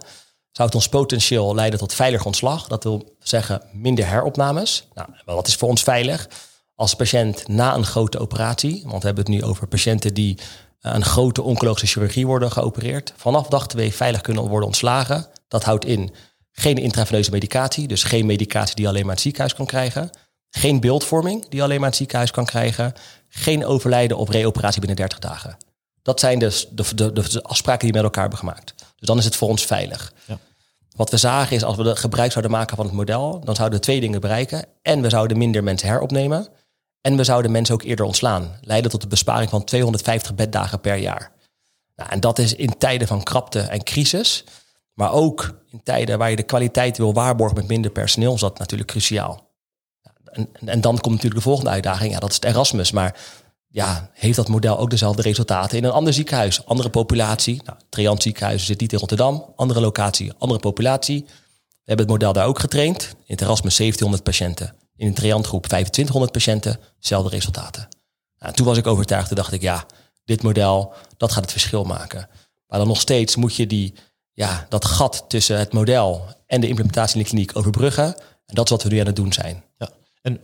zou 0.53 0.69
het 0.69 0.75
ons 0.77 0.89
potentieel 0.89 1.55
leiden 1.55 1.79
tot 1.79 1.95
veilig 1.95 2.25
ontslag. 2.25 2.67
Dat 2.69 2.85
wil 2.85 3.17
zeggen 3.19 3.63
minder 3.73 4.09
heropnames. 4.09 4.87
Nou, 4.95 5.09
wat 5.25 5.47
is 5.47 5.55
voor 5.55 5.69
ons 5.69 5.83
veilig? 5.83 6.29
Als 6.75 6.95
patiënt 6.95 7.49
na 7.49 7.75
een 7.75 7.85
grote 7.85 8.19
operatie, 8.19 8.83
want 8.87 9.01
we 9.01 9.07
hebben 9.07 9.25
het 9.25 9.35
nu 9.35 9.43
over 9.43 9.67
patiënten 9.67 10.15
die 10.15 10.39
een 10.93 11.05
grote 11.05 11.43
oncologische 11.43 11.87
chirurgie 11.87 12.27
worden 12.27 12.53
geopereerd, 12.53 13.13
vanaf 13.17 13.47
dag 13.47 13.67
2 13.67 13.93
veilig 13.93 14.21
kunnen 14.21 14.49
worden 14.49 14.67
ontslagen. 14.67 15.27
Dat 15.49 15.65
houdt 15.65 15.85
in 15.85 16.15
geen 16.53 16.77
intraveneuze 16.77 17.31
medicatie, 17.31 17.89
dus 17.89 18.03
geen 18.03 18.27
medicatie 18.27 18.75
die 18.75 18.89
alleen 18.89 19.01
maar 19.01 19.09
in 19.09 19.15
het 19.15 19.21
ziekenhuis 19.21 19.55
kan 19.55 19.67
krijgen. 19.67 20.11
Geen 20.51 20.81
beeldvorming 20.81 21.49
die 21.49 21.63
alleen 21.63 21.77
maar 21.77 21.85
in 21.85 21.91
het 21.91 21.97
ziekenhuis 21.97 22.31
kan 22.31 22.45
krijgen. 22.45 22.93
Geen 23.29 23.67
overlijden 23.67 24.17
of 24.17 24.29
reoperatie 24.29 24.81
binnen 24.81 24.97
30 24.97 25.19
dagen. 25.19 25.57
Dat 26.03 26.21
zijn 26.21 26.39
dus 26.39 26.69
de, 26.71 26.95
de, 26.95 27.13
de, 27.13 27.43
afspraken 27.43 27.81
die 27.81 27.91
we 27.91 27.95
met 27.95 28.05
elkaar 28.05 28.23
hebben 28.23 28.39
gemaakt. 28.39 28.75
Dus 28.77 29.09
dan 29.09 29.19
is 29.19 29.25
het 29.25 29.37
voor 29.37 29.49
ons 29.49 29.65
veilig. 29.65 30.13
Ja. 30.25 30.39
Wat 30.97 31.11
we 31.11 31.17
zagen 31.17 31.57
is, 31.57 31.65
als 31.65 31.77
we 31.77 31.83
de 31.83 31.97
gebruik 31.97 32.31
zouden 32.31 32.53
maken 32.53 32.77
van 32.77 32.87
het 32.87 32.95
model, 32.95 33.41
dan 33.45 33.55
zouden 33.55 33.79
we 33.79 33.85
twee 33.85 34.01
dingen 34.01 34.21
bereiken. 34.21 34.65
En 34.83 35.03
we 35.03 35.09
zouden 35.09 35.39
minder 35.39 35.65
mensen 35.65 35.89
heropnemen. 35.89 36.49
En 37.05 37.17
we 37.17 37.25
zouden 37.25 37.51
mensen 37.51 37.75
ook 37.75 37.83
eerder 37.83 38.05
ontslaan. 38.05 38.59
Leiden 38.61 38.91
tot 38.91 39.03
een 39.03 39.09
besparing 39.09 39.51
van 39.51 39.65
250 39.65 40.35
beddagen 40.35 40.81
per 40.81 40.97
jaar. 40.97 41.33
Nou, 41.97 42.11
en 42.11 42.21
dat 42.21 42.39
is 42.39 42.55
in 42.55 42.79
tijden 42.79 43.07
van 43.07 43.23
krapte 43.23 43.61
en 43.61 43.83
crisis. 43.83 44.45
Maar 44.95 45.13
ook 45.13 45.61
in 45.71 45.83
tijden 45.83 46.19
waar 46.19 46.31
je 46.31 46.37
de 46.37 46.43
kwaliteit 46.43 46.97
wil 46.97 47.13
waarborgen 47.13 47.57
met 47.57 47.69
minder 47.69 47.91
personeel, 47.91 48.35
is 48.35 48.41
dat 48.41 48.59
natuurlijk 48.59 48.91
cruciaal. 48.91 49.51
En, 50.25 50.49
en 50.65 50.81
dan 50.81 50.99
komt 50.99 51.15
natuurlijk 51.15 51.35
de 51.35 51.49
volgende 51.49 51.71
uitdaging, 51.71 52.13
ja, 52.13 52.19
dat 52.19 52.31
is 52.31 52.35
het 52.35 52.45
Erasmus. 52.45 52.91
Maar 52.91 53.21
ja, 53.69 54.11
heeft 54.13 54.37
dat 54.37 54.49
model 54.49 54.79
ook 54.79 54.91
dezelfde 54.91 55.23
resultaten 55.23 55.79
in 55.79 55.85
een 55.85 55.91
ander 55.91 56.13
ziekenhuis, 56.13 56.67
andere 56.67 56.91
populatie? 56.91 57.63
Nou, 57.65 57.79
Triant 57.89 58.23
ziekenhuis 58.23 58.67
zit 58.67 58.81
niet 58.81 58.93
in 58.93 58.99
Rotterdam, 58.99 59.53
andere 59.57 59.81
locatie, 59.81 60.33
andere 60.39 60.61
populatie. 60.61 61.25
We 61.25 61.91
hebben 61.91 62.07
het 62.07 62.15
model 62.15 62.33
daar 62.33 62.47
ook 62.47 62.59
getraind. 62.59 63.03
In 63.03 63.35
het 63.35 63.41
Erasmus 63.41 63.77
1700 63.77 64.23
patiënten. 64.23 64.84
In 64.97 65.07
een 65.07 65.15
Triantgroep 65.15 65.67
2500 65.67 66.33
patiënten, 66.33 66.81
dezelfde 67.01 67.31
resultaten. 67.31 67.89
Nou, 68.39 68.55
toen 68.55 68.67
was 68.67 68.79
ik 68.79 68.87
overtuigd, 68.87 69.27
toen 69.27 69.37
dacht 69.37 69.53
ik, 69.53 69.63
ja, 69.63 69.87
dit 70.25 70.43
model, 70.43 70.93
dat 71.17 71.33
gaat 71.33 71.43
het 71.43 71.53
verschil 71.53 71.85
maken. 71.85 72.29
Maar 72.67 72.79
dan 72.79 72.89
nog 72.89 73.01
steeds 73.01 73.37
moet 73.37 73.57
je 73.57 73.67
die, 73.67 73.95
ja, 74.33 74.67
dat 74.69 74.85
gat 74.85 75.25
tussen 75.29 75.59
het 75.59 75.73
model 75.73 76.25
en 76.47 76.61
de 76.61 76.69
implementatie 76.69 77.17
in 77.17 77.23
de 77.23 77.29
kliniek 77.29 77.57
overbruggen. 77.57 78.17
En 78.47 78.55
dat 78.55 78.65
is 78.65 78.71
wat 78.71 78.83
we 78.83 78.89
nu 78.89 78.99
aan 78.99 79.07
het 79.07 79.17
doen 79.17 79.33
zijn. 79.33 79.65
Ja. 79.79 79.89
En 80.23 80.41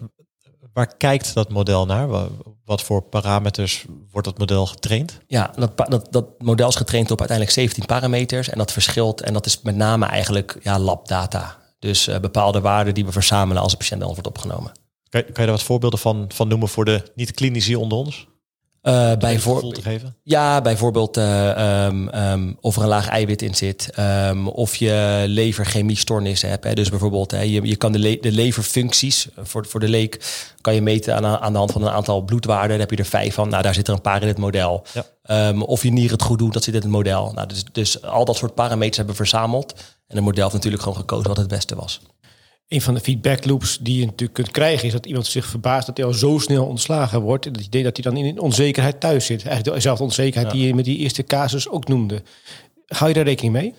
waar 0.73 0.97
kijkt 0.97 1.35
dat 1.35 1.49
model 1.49 1.87
naar? 1.87 2.29
Wat 2.65 2.83
voor 2.83 3.03
parameters 3.03 3.85
wordt 4.11 4.29
dat 4.29 4.39
model 4.39 4.67
getraind? 4.67 5.19
Ja, 5.27 5.53
dat, 5.55 5.77
dat, 5.77 6.07
dat 6.11 6.27
model 6.39 6.69
is 6.69 6.77
getraind 6.77 7.11
op 7.11 7.19
uiteindelijk 7.19 7.57
17 7.57 7.87
parameters. 7.87 8.49
En 8.49 8.59
dat 8.59 8.73
verschilt. 8.73 9.21
En 9.21 9.33
dat 9.33 9.47
is 9.47 9.63
met 9.63 9.77
name 9.77 10.07
eigenlijk 10.07 10.59
ja, 10.63 10.79
labdata. 10.79 11.59
Dus 11.81 12.09
uh, 12.09 12.19
bepaalde 12.19 12.61
waarden 12.61 12.95
die 12.95 13.05
we 13.05 13.13
verzamelen 13.13 13.63
als 13.63 13.73
een 13.73 13.79
patiënt 13.79 14.03
wordt 14.03 14.27
opgenomen. 14.27 14.73
Kan 15.09 15.21
je, 15.21 15.27
kan 15.27 15.35
je 15.35 15.43
daar 15.43 15.57
wat 15.57 15.63
voorbeelden 15.63 15.99
van, 15.99 16.25
van 16.35 16.49
noemen 16.49 16.69
voor 16.69 16.85
de 16.85 17.11
niet-klinici 17.15 17.77
onder 17.77 17.99
ons? 17.99 18.29
Uh, 18.83 19.13
bijvoorbeeld, 19.17 19.81
ja, 20.23 20.61
bijvoorbeeld 20.61 21.19
uh, 21.19 21.87
um, 21.87 22.15
um, 22.15 22.57
of 22.61 22.77
er 22.77 22.83
een 22.83 22.89
laag 22.89 23.09
eiwit 23.09 23.43
in 23.43 23.55
zit. 23.55 23.91
Um, 23.99 24.49
of 24.49 24.77
je 24.77 25.25
leverchemiestoornissen 25.27 26.49
hebt. 26.49 26.65
Hè. 26.65 26.75
Dus 26.75 26.91
bijvoorbeeld, 26.91 27.31
hè, 27.31 27.41
je, 27.41 27.67
je 27.67 27.77
kan 27.77 27.93
de, 27.93 27.99
le 27.99 28.19
de 28.21 28.33
leverfuncties 28.33 29.29
voor, 29.37 29.67
voor 29.67 29.81
de 29.81 29.89
leek 29.89 30.25
kan 30.61 30.75
je 30.75 30.83
meten 30.83 31.15
aan, 31.15 31.25
aan 31.41 31.53
de 31.53 31.59
hand 31.59 31.73
van 31.73 31.83
een 31.83 31.93
aantal 31.93 32.23
bloedwaarden. 32.23 32.69
Daar 32.69 32.79
heb 32.79 32.91
je 32.91 32.97
er 32.97 33.05
vijf 33.05 33.35
van. 33.35 33.49
Nou, 33.49 33.63
daar 33.63 33.75
zit 33.75 33.89
er 33.89 33.95
een 33.95 34.01
paar 34.01 34.23
in 34.23 34.29
het 34.29 34.39
model. 34.39 34.85
Ja. 35.25 35.53
of 35.53 35.83
je 35.83 35.93
nier 35.93 36.11
het 36.11 36.23
goed 36.23 36.39
doet, 36.39 36.53
dat 36.53 36.65
zit 36.65 36.75
in 36.75 36.81
het 36.81 36.91
model. 36.91 37.33
Nou, 37.35 37.49
dus, 37.49 37.65
dus 37.73 38.03
al 38.03 38.25
dat 38.25 38.37
soort 38.37 38.55
parameters 38.55 38.97
hebben 38.97 39.17
we 39.17 39.23
verzameld. 39.23 39.73
En 40.07 40.17
het 40.17 40.25
model 40.25 40.43
heeft 40.43 40.55
natuurlijk 40.55 40.83
gewoon 40.83 40.99
gekozen 40.99 41.29
wat 41.29 41.37
het 41.37 41.49
beste 41.49 41.75
was 41.75 42.01
een 42.71 42.81
van 42.81 42.95
de 42.95 43.01
feedback 43.01 43.45
loops 43.45 43.79
die 43.79 43.99
je 43.99 44.05
natuurlijk 44.05 44.33
kunt 44.33 44.51
krijgen, 44.51 44.87
is 44.87 44.93
dat 44.93 45.07
iemand 45.07 45.27
zich 45.27 45.47
verbaast 45.47 45.87
dat 45.87 45.97
hij 45.97 46.07
al 46.07 46.13
zo 46.13 46.39
snel 46.39 46.67
ontslagen 46.67 47.21
wordt. 47.21 47.47
En 47.47 47.53
dat 47.53 47.65
idee 47.65 47.83
dat 47.83 47.97
hij 47.97 48.13
dan 48.13 48.25
in 48.25 48.41
onzekerheid 48.41 49.01
thuis 49.01 49.27
zit. 49.27 49.45
Eigenlijk 49.45 49.75
dezelfde 49.75 50.05
onzekerheid 50.05 50.53
die 50.53 50.67
je 50.67 50.75
met 50.75 50.85
die 50.85 50.99
eerste 50.99 51.25
casus 51.25 51.69
ook 51.69 51.89
noemde. 51.89 52.23
Hou 52.87 53.09
je 53.09 53.15
daar 53.15 53.25
rekening 53.25 53.53
mee? 53.53 53.75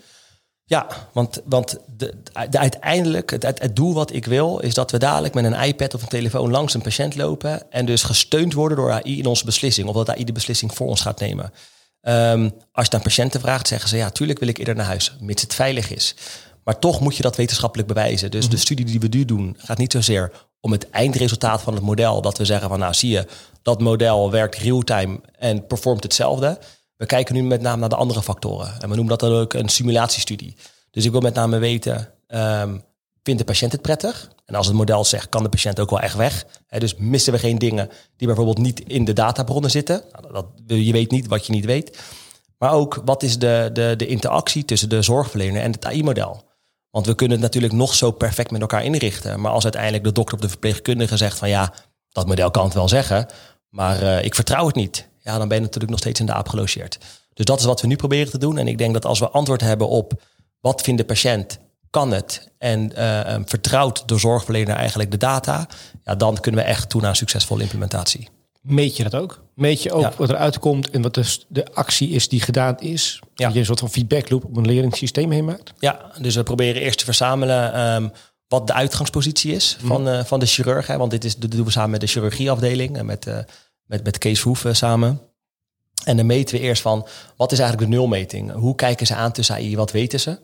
Ja, 0.66 0.88
want, 1.14 1.42
want 1.46 1.78
de, 1.98 2.14
de, 2.50 2.58
uiteindelijk, 2.58 3.30
het, 3.30 3.44
het, 3.44 3.76
doel 3.76 3.94
wat 3.94 4.14
ik 4.14 4.26
wil, 4.26 4.60
is 4.60 4.74
dat 4.74 4.92
we 4.92 4.98
dadelijk 4.98 5.34
met 5.34 5.46
een 5.46 5.64
iPad 5.64 5.94
of 5.94 6.02
een 6.02 6.08
telefoon 6.08 6.52
langs 6.52 6.74
een 6.74 6.82
patiënt 6.82 7.16
lopen. 7.16 7.72
En 7.72 7.86
dus 7.86 8.04
gesteund 8.04 8.54
worden 8.54 8.78
door 8.78 8.92
AI 8.92 9.18
in 9.18 9.26
onze 9.26 9.46
beslissing. 9.46 9.88
Of 9.88 9.96
dat 9.96 10.10
AI 10.10 10.24
de 10.24 10.32
beslissing 10.32 10.76
voor 10.76 10.88
ons 10.88 11.02
gaat 11.02 11.20
nemen. 11.20 11.52
Um, 12.02 12.54
als 12.72 12.88
je 12.88 12.94
aan 12.94 13.02
patiënten 13.02 13.42
vraagt, 13.42 13.68
zeggen 13.68 13.90
ze 13.90 13.98
ja, 13.98 14.10
tuurlijk 14.10 14.40
wil 14.40 14.48
ik 14.48 14.58
eerder 14.58 14.76
naar 14.76 14.86
huis, 14.86 15.16
mits 15.20 15.42
het 15.42 15.54
veilig 15.54 15.92
is. 15.92 16.16
Maar 16.64 16.80
toch 16.80 17.00
moet 17.00 17.16
je 17.16 17.24
dat 17.24 17.36
wetenschappelijk 17.36 17.88
bewijzen. 17.88 18.32
Dus 18.32 18.46
de 18.46 18.52
mhm. 18.52 18.62
studie 18.62 18.86
die 18.86 19.00
we 19.00 19.08
nu 19.08 19.26
doen 19.26 19.56
gaat 19.58 19.78
niet 19.78 19.92
zozeer 19.92 20.32
om 20.60 20.72
het 20.72 20.90
eindresultaat 20.90 21.62
van 21.62 21.74
het 21.74 21.84
model. 21.84 22.22
Dat 22.22 22.38
we 22.38 22.46
zeggen 22.46 22.70
van 22.70 22.80
nou 22.80 22.94
zie 22.94 23.10
je, 23.10 23.28
dat 23.62 23.82
model 23.82 24.32
werkt 24.32 24.56
real-time 24.56 25.20
en 25.38 25.68
performt 25.68 26.04
hetzelfde. 26.04 26.60
We 26.98 27.06
kijken 27.06 27.36
nu 27.36 27.44
met 27.44 27.62
name 27.62 27.80
naar 27.80 27.90
de 27.90 27.96
andere 27.96 28.22
factoren. 28.22 28.74
En 28.74 28.90
we 28.90 28.96
noemen 28.96 29.18
dat 29.18 29.20
dan 29.20 29.40
ook 29.40 29.54
een 29.54 29.70
simulatiestudie. 29.70 30.56
Dus 30.92 31.06
ik 31.06 31.12
wil 31.12 31.22
met 31.22 31.34
name 31.34 31.58
weten, 31.58 32.10
um, 32.28 32.84
vindt 33.24 33.40
de 33.40 33.46
patiënt 33.46 33.72
het 33.72 33.82
prettig? 33.82 34.32
En 34.46 34.56
als 34.56 34.68
het 34.68 34.76
model 34.76 35.06
zegt, 35.06 35.30
kan 35.30 35.44
de 35.44 35.50
patiënt 35.50 35.80
ook 35.80 35.90
wel 35.90 36.00
echt 36.00 36.16
weg? 36.16 36.46
dus 36.68 36.96
missen 36.96 37.34
we 37.34 37.40
geen 37.40 37.58
dingen 37.58 37.90
die 38.18 38.28
bijvoorbeeld 38.28 38.58
niet 38.58 38.80
in 38.80 39.06
de 39.06 39.14
databronnen 39.14 39.72
zitten. 39.72 40.04
Nou, 40.12 40.34
dat, 40.34 40.46
je 40.66 40.92
weet 40.92 41.12
niet 41.12 41.28
wat 41.28 41.46
je 41.46 41.54
niet 41.54 41.66
weet. 41.66 42.00
Maar 42.58 42.72
ook, 42.72 43.02
wat 43.06 43.24
is 43.24 43.40
de, 43.40 43.70
de, 43.74 43.94
de 43.98 44.08
interactie 44.08 44.66
tussen 44.66 44.90
de 44.90 45.02
zorgverlener 45.02 45.62
en 45.62 45.72
het 45.72 45.86
AI-model? 45.86 46.44
Want 46.92 47.06
we 47.06 47.16
kunnen 47.16 47.38
het 47.38 47.46
natuurlijk 47.46 47.74
nog 47.74 47.94
zo 47.94 48.12
perfect 48.12 48.52
met 48.52 48.62
elkaar 48.62 48.84
inrichten. 48.84 49.40
Maar 49.40 49.52
als 49.52 49.64
uiteindelijk 49.64 50.04
de 50.04 50.12
dokter 50.12 50.36
of 50.36 50.42
de 50.42 50.50
verpleegkundige 50.50 51.18
zegt 51.18 51.38
van 51.38 51.50
ja, 51.50 51.74
dat 52.12 52.28
model 52.28 52.52
kan 52.52 52.64
het 52.64 52.74
wel 52.74 52.88
zeggen, 52.88 53.28
maar 53.70 54.04
uh, 54.04 54.24
ik 54.24 54.36
vertrouw 54.36 54.66
het 54.66 54.76
niet. 54.76 55.10
Ja, 55.20 55.38
dan 55.38 55.48
ben 55.48 55.58
je 55.58 55.64
natuurlijk 55.64 55.92
nog 55.92 56.00
steeds 56.00 56.20
in 56.20 56.26
de 56.26 56.34
aap 56.34 56.50
gelogeerd. 56.50 56.98
Dus 57.34 57.46
dat 57.46 57.60
is 57.60 57.66
wat 57.66 57.82
we 57.82 57.88
nu 57.88 57.96
proberen 57.96 58.32
te 58.32 58.38
doen. 58.38 58.58
En 58.58 58.68
ik 58.68 58.78
denk 58.78 58.94
dat 58.94 59.06
als 59.06 59.20
we 59.20 59.30
antwoord 59.30 59.62
hebben 59.62 59.88
op 59.88 60.22
wat 60.60 60.82
vindt 60.82 61.00
de 61.00 61.08
patiënt, 61.08 61.60
kan 61.90 62.12
het 62.12 62.52
en 62.58 62.92
uh, 62.98 63.36
vertrouwt 63.46 64.08
de 64.08 64.18
zorgverlener 64.18 64.76
eigenlijk 64.76 65.12
de 65.12 65.18
data, 65.18 65.68
ja, 66.04 66.16
dan 66.16 66.40
kunnen 66.40 66.62
we 66.62 66.68
echt 66.68 66.90
toe 66.90 67.02
naar 67.02 67.10
een 67.10 67.16
succesvolle 67.16 67.62
implementatie. 67.62 68.30
Meet 68.62 68.98
je 68.98 69.04
dat 69.04 69.16
ook? 69.16 69.44
Meet 69.56 69.84
je 69.84 69.92
ook 69.92 70.14
wat 70.14 70.30
eruit 70.30 70.60
komt 70.60 70.90
en 70.90 71.02
wat 71.02 71.14
de, 71.14 71.38
de 71.48 71.74
actie 71.74 72.10
is 72.10 72.28
die 72.28 72.42
gedaan 72.42 72.80
is? 72.80 73.20
Ja. 73.36 73.46
Dat 73.46 73.54
je 73.54 73.60
een 73.60 73.66
soort 73.66 73.80
van 73.80 73.90
feedback 73.90 74.30
loop 74.30 74.44
op 74.44 74.58
een 74.58 74.66
leringssysteem 74.66 75.32
heen 75.32 75.46
maakt? 75.46 75.74
Ja, 75.80 76.12
dus 76.20 76.36
we 76.36 76.44
proberen 76.44 76.82
eerst 76.82 76.98
te 76.98 77.06
verzamelen 77.06 77.94
um, 77.94 78.12
wat 78.48 78.68
de 78.68 78.74
uitgangspositie 78.74 79.54
is 79.54 79.78
mhm. 79.78 79.88
van, 79.88 80.08
uh, 80.08 80.24
van 80.24 80.40
de 80.40 80.46
chirurg. 80.46 80.88
Hè, 80.88 80.98
want 80.98 81.12
dit, 81.12 81.24
is, 81.24 81.36
doen 81.36 81.66
we 81.66 81.72
samen 81.72 81.90
met 81.90 82.02
de 82.02 82.08
chirurgieafdeling 82.08 82.98
en 82.98 83.06
met, 83.06 83.28
uh, 83.28 83.38
met, 83.86 84.04
met 84.04 84.18
Kees 84.18 84.40
Verhoeven 84.40 84.76
samen. 84.76 85.22
En 86.04 86.18
dan 86.18 86.26
meten 86.26 86.56
we 86.56 86.62
eerst 86.62 86.82
van, 86.82 87.08
wat 87.36 87.52
is 87.52 87.60
eigenlijk 87.60 87.92
de 87.92 87.98
nulmeting? 87.98 88.52
Hoe 88.52 88.76
kijken 88.76 89.08
ze 89.08 89.16
aan 89.16 89.32
tussen 89.32 89.56
AI, 89.56 89.76
wat 89.76 89.92
weten 89.92 90.20
ze? 90.20 90.40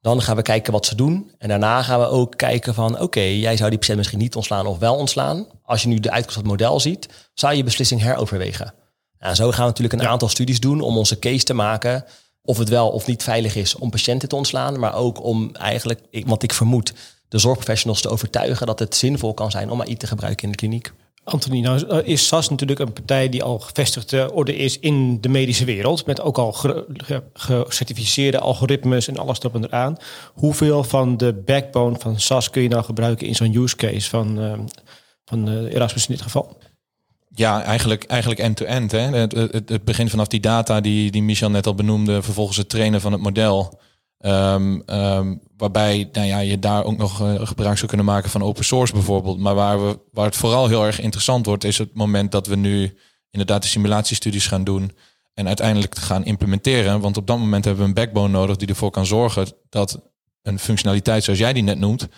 Dan 0.00 0.22
gaan 0.22 0.36
we 0.36 0.42
kijken 0.42 0.72
wat 0.72 0.86
ze 0.86 0.94
doen. 0.94 1.32
En 1.38 1.48
daarna 1.48 1.82
gaan 1.82 2.00
we 2.00 2.06
ook 2.06 2.36
kijken 2.36 2.74
van, 2.74 3.00
oké, 3.00 3.20
jij 3.20 3.56
zou 3.56 3.70
die 3.70 3.78
patiënt 3.78 3.98
misschien 3.98 4.18
niet 4.18 4.36
ontslaan 4.36 4.66
of 4.66 4.78
wel 4.78 4.96
ontslaan. 4.96 5.46
Als 5.62 5.82
je 5.82 5.88
nu 5.88 6.00
de 6.00 6.10
uitkomst 6.10 6.34
van 6.34 6.42
het 6.42 6.60
model 6.60 6.80
ziet, 6.80 7.08
zou 7.34 7.54
je 7.54 7.64
beslissing 7.64 8.00
heroverwegen. 8.00 8.74
En 9.18 9.36
zo 9.36 9.50
gaan 9.50 9.60
we 9.60 9.66
natuurlijk 9.66 10.02
een 10.02 10.08
aantal 10.08 10.28
studies 10.28 10.60
doen 10.60 10.80
om 10.80 10.96
onze 10.96 11.18
case 11.18 11.44
te 11.44 11.54
maken 11.54 12.04
of 12.42 12.58
het 12.58 12.68
wel 12.68 12.88
of 12.88 13.06
niet 13.06 13.22
veilig 13.22 13.56
is 13.56 13.74
om 13.74 13.90
patiënten 13.90 14.28
te 14.28 14.36
ontslaan, 14.36 14.78
maar 14.78 14.94
ook 14.94 15.22
om 15.22 15.54
eigenlijk, 15.54 16.00
want 16.26 16.42
ik 16.42 16.52
vermoed, 16.52 16.92
de 17.28 17.38
zorgprofessionals 17.38 18.00
te 18.00 18.08
overtuigen 18.08 18.66
dat 18.66 18.78
het 18.78 18.96
zinvol 18.96 19.34
kan 19.34 19.50
zijn 19.50 19.70
om 19.70 19.80
AI 19.80 19.96
te 19.96 20.06
gebruiken 20.06 20.44
in 20.44 20.50
de 20.50 20.56
kliniek. 20.56 20.92
Anthony, 21.24 21.60
nou 21.60 21.86
eh, 21.86 22.08
is 22.08 22.26
SAS 22.26 22.48
natuurlijk 22.48 22.78
een 22.80 22.92
partij 22.92 23.28
die 23.28 23.42
al 23.42 23.58
gevestigde 23.58 24.32
orde 24.32 24.56
is 24.56 24.78
in 24.78 25.20
de 25.20 25.28
medische 25.28 25.64
wereld. 25.64 26.06
Met 26.06 26.20
ook 26.20 26.38
al 26.38 26.52
gecertificeerde 27.32 28.38
algoritmes 28.38 29.08
en 29.08 29.18
alles 29.18 29.38
erop 29.38 29.54
en 29.54 29.64
eraan. 29.64 29.96
Hoeveel 30.34 30.84
van 30.84 31.16
de 31.16 31.42
backbone 31.44 31.98
van 31.98 32.20
SAS 32.20 32.50
kun 32.50 32.62
je 32.62 32.68
nou 32.68 32.84
gebruiken 32.84 33.26
in 33.26 33.34
zo'n 33.34 33.54
use 33.54 33.76
case 33.76 34.08
van, 34.08 34.38
uh, 34.38 34.52
van 35.24 35.48
uh, 35.48 35.74
Erasmus 35.74 36.06
in 36.06 36.14
dit 36.14 36.22
geval? 36.22 36.58
Ja, 37.34 37.62
eigenlijk, 37.62 38.04
eigenlijk 38.04 38.40
end-to-end. 38.40 38.92
-end, 38.92 39.14
het, 39.14 39.52
het, 39.52 39.68
het 39.68 39.84
begint 39.84 40.10
vanaf 40.10 40.26
die 40.26 40.40
data 40.40 40.80
die, 40.80 41.10
die 41.10 41.22
Michel 41.22 41.50
net 41.50 41.66
al 41.66 41.74
benoemde. 41.74 42.22
Vervolgens 42.22 42.56
het 42.56 42.68
trainen 42.68 43.00
van 43.00 43.12
het 43.12 43.20
model. 43.20 43.80
Um, 44.26 44.82
um, 44.86 45.40
waarbij 45.56 46.08
nou 46.12 46.26
ja, 46.26 46.38
je 46.38 46.58
daar 46.58 46.84
ook 46.84 46.96
nog 46.96 47.22
uh, 47.22 47.46
gebruik 47.46 47.76
zou 47.76 47.88
kunnen 47.88 48.06
maken 48.06 48.30
van 48.30 48.42
open 48.42 48.64
source 48.64 48.92
bijvoorbeeld. 48.92 49.38
Maar 49.38 49.54
waar, 49.54 49.86
we, 49.86 49.98
waar 50.12 50.24
het 50.24 50.36
vooral 50.36 50.68
heel 50.68 50.84
erg 50.84 51.00
interessant 51.00 51.46
wordt, 51.46 51.64
is 51.64 51.78
het 51.78 51.94
moment 51.94 52.32
dat 52.32 52.46
we 52.46 52.56
nu 52.56 52.96
inderdaad 53.30 53.62
de 53.62 53.68
simulatiestudies 53.68 54.46
gaan 54.46 54.64
doen. 54.64 54.92
En 55.34 55.46
uiteindelijk 55.46 55.98
gaan 55.98 56.24
implementeren. 56.24 57.00
Want 57.00 57.16
op 57.16 57.26
dat 57.26 57.38
moment 57.38 57.64
hebben 57.64 57.82
we 57.82 57.88
een 57.88 57.94
backbone 57.94 58.28
nodig 58.28 58.56
die 58.56 58.68
ervoor 58.68 58.90
kan 58.90 59.06
zorgen 59.06 59.46
dat 59.68 60.00
een 60.42 60.58
functionaliteit 60.58 61.24
zoals 61.24 61.38
jij 61.38 61.52
die 61.52 61.62
net 61.62 61.78
noemt. 61.78 62.08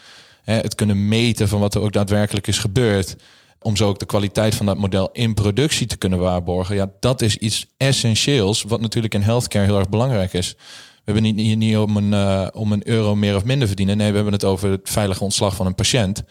Hè, 0.42 0.54
het 0.54 0.74
kunnen 0.74 1.08
meten 1.08 1.48
van 1.48 1.60
wat 1.60 1.74
er 1.74 1.80
ook 1.80 1.92
daadwerkelijk 1.92 2.46
is 2.46 2.58
gebeurd. 2.58 3.16
Om 3.60 3.76
zo 3.76 3.88
ook 3.88 3.98
de 3.98 4.06
kwaliteit 4.06 4.54
van 4.54 4.66
dat 4.66 4.78
model 4.78 5.08
in 5.12 5.34
productie 5.34 5.86
te 5.86 5.96
kunnen 5.96 6.18
waarborgen. 6.18 6.74
Ja, 6.74 6.90
dat 7.00 7.22
is 7.22 7.36
iets 7.36 7.66
essentieels. 7.76 8.62
Wat 8.62 8.80
natuurlijk 8.80 9.14
in 9.14 9.20
healthcare 9.20 9.64
heel 9.64 9.78
erg 9.78 9.88
belangrijk 9.88 10.32
is. 10.32 10.56
We 11.04 11.12
hebben 11.12 11.22
niet, 11.22 11.46
hier 11.46 11.56
niet 11.56 11.76
om 11.76 11.96
een, 11.96 12.12
uh, 12.12 12.46
om 12.52 12.72
een 12.72 12.88
euro 12.88 13.14
meer 13.14 13.36
of 13.36 13.44
minder 13.44 13.66
verdienen. 13.66 13.96
Nee, 13.96 14.08
we 14.08 14.14
hebben 14.14 14.32
het 14.32 14.44
over 14.44 14.70
het 14.70 14.90
veilige 14.90 15.24
ontslag 15.24 15.54
van 15.54 15.66
een 15.66 15.74
patiënt. 15.74 16.22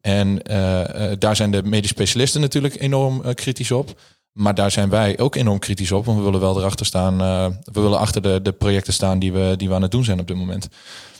En 0.00 0.28
uh, 0.50 1.12
daar 1.18 1.36
zijn 1.36 1.50
de 1.50 1.62
medisch 1.62 1.90
specialisten 1.90 2.40
natuurlijk 2.40 2.80
enorm 2.80 3.34
kritisch 3.34 3.70
op. 3.70 4.00
Maar 4.32 4.54
daar 4.54 4.70
zijn 4.70 4.88
wij 4.88 5.18
ook 5.18 5.34
enorm 5.34 5.58
kritisch 5.58 5.92
op. 5.92 6.04
Want 6.04 6.18
we 6.18 6.24
willen 6.24 6.40
wel 6.40 6.58
erachter 6.58 6.86
staan. 6.86 7.18
we 7.64 7.80
willen 7.80 7.98
achter 7.98 8.22
de, 8.22 8.42
de 8.42 8.52
projecten 8.52 8.92
staan 8.92 9.18
die 9.18 9.32
we, 9.32 9.54
die 9.56 9.68
we 9.68 9.74
aan 9.74 9.82
het 9.82 9.90
doen 9.90 10.04
zijn 10.04 10.20
op 10.20 10.26
dit 10.26 10.36
moment. 10.36 10.68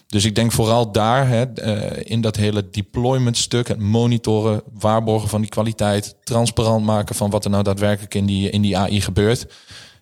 Dus 0.06 0.24
ik 0.24 0.34
denk 0.34 0.52
vooral 0.52 0.92
daar, 0.92 1.28
hè, 1.28 1.62
in 2.02 2.20
dat 2.20 2.36
hele 2.36 2.70
deployment 2.70 3.36
stuk, 3.36 3.68
het 3.68 3.80
monitoren, 3.80 4.62
waarborgen 4.72 5.28
van 5.28 5.40
die 5.40 5.50
kwaliteit, 5.50 6.16
transparant 6.24 6.84
maken 6.84 7.14
van 7.14 7.30
wat 7.30 7.44
er 7.44 7.50
nou 7.50 7.62
daadwerkelijk 7.62 8.14
in 8.14 8.26
die, 8.26 8.50
in 8.50 8.62
die 8.62 8.76
AI 8.76 9.00
gebeurt 9.00 9.46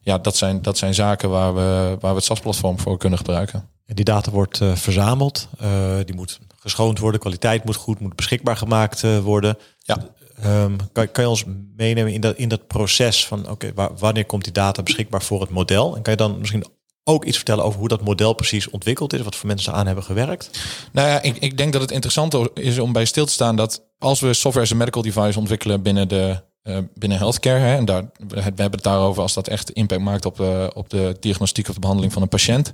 ja, 0.05 0.19
dat 0.19 0.37
zijn, 0.37 0.63
dat 0.63 0.79
zijn 0.79 0.95
zaken 0.95 1.31
waar 1.31 1.55
we, 1.55 1.97
waar 2.01 2.11
we 2.11 2.17
het 2.17 2.25
SAS-platform 2.25 2.79
voor 2.79 2.99
kunnen 2.99 3.19
gebruiken. 3.19 3.69
En 3.87 3.95
die 3.95 4.05
data 4.05 4.31
wordt 4.31 4.61
uh, 4.61 4.75
verzameld, 4.75 5.49
uh, 5.63 5.97
die 6.05 6.15
moet 6.15 6.39
geschoond 6.57 6.99
worden, 6.99 7.21
kwaliteit 7.21 7.65
moet 7.65 7.77
goed, 7.77 8.01
moet 8.01 8.17
beschikbaar 8.17 8.57
gemaakt 8.57 9.03
uh, 9.03 9.19
worden. 9.19 9.59
Ja. 9.79 9.97
Um, 10.45 10.77
kan, 10.93 11.11
kan 11.11 11.25
je 11.25 11.31
ons 11.31 11.45
meenemen 11.77 12.13
in 12.13 12.21
dat, 12.21 12.37
in 12.37 12.49
dat 12.49 12.67
proces 12.67 13.27
van 13.27 13.51
oké, 13.51 13.67
okay, 13.67 13.89
wanneer 13.99 14.25
komt 14.25 14.45
die 14.45 14.53
data 14.53 14.83
beschikbaar 14.83 15.23
voor 15.23 15.41
het 15.41 15.51
model? 15.51 15.97
En 15.97 16.03
kan 16.03 16.13
je 16.13 16.19
dan 16.19 16.39
misschien 16.39 16.65
ook 17.05 17.25
iets 17.25 17.37
vertellen 17.37 17.65
over 17.65 17.79
hoe 17.79 17.89
dat 17.89 18.03
model 18.03 18.33
precies 18.33 18.71
ontwikkeld 18.71 19.13
is, 19.13 19.21
wat 19.21 19.37
voor 19.37 19.47
mensen 19.47 19.73
aan 19.73 19.87
hebben 19.87 20.05
gewerkt? 20.05 20.51
Nou 20.93 21.09
ja, 21.09 21.23
ik, 21.23 21.37
ik 21.37 21.57
denk 21.57 21.73
dat 21.73 21.83
het 21.83 21.91
interessant 21.91 22.37
is 22.55 22.79
om 22.79 22.93
bij 22.93 23.05
stil 23.05 23.27
te 23.27 23.33
staan 23.33 23.57
dat 23.57 23.85
als 23.99 24.21
we 24.21 24.33
software 24.35 24.67
as 24.67 24.73
a 24.73 24.77
medical 24.77 25.03
device 25.03 25.39
ontwikkelen 25.39 25.83
binnen 25.83 26.09
de 26.09 26.43
uh, 26.65 26.79
binnen 26.95 27.19
healthcare, 27.19 27.59
hè, 27.59 27.77
en 27.77 27.85
daar, 27.85 28.11
we 28.29 28.41
hebben 28.41 28.71
het 28.71 28.83
daarover 28.83 29.23
als 29.23 29.35
dat 29.35 29.49
echt 29.49 29.71
impact 29.71 30.03
maakt 30.03 30.25
op, 30.25 30.41
uh, 30.41 30.67
op 30.75 30.91
de 30.91 31.17
diagnostiek 31.21 31.69
of 31.69 31.75
de 31.75 31.81
behandeling 31.81 32.13
van 32.13 32.23
een 32.23 32.29
patiënt, 32.29 32.73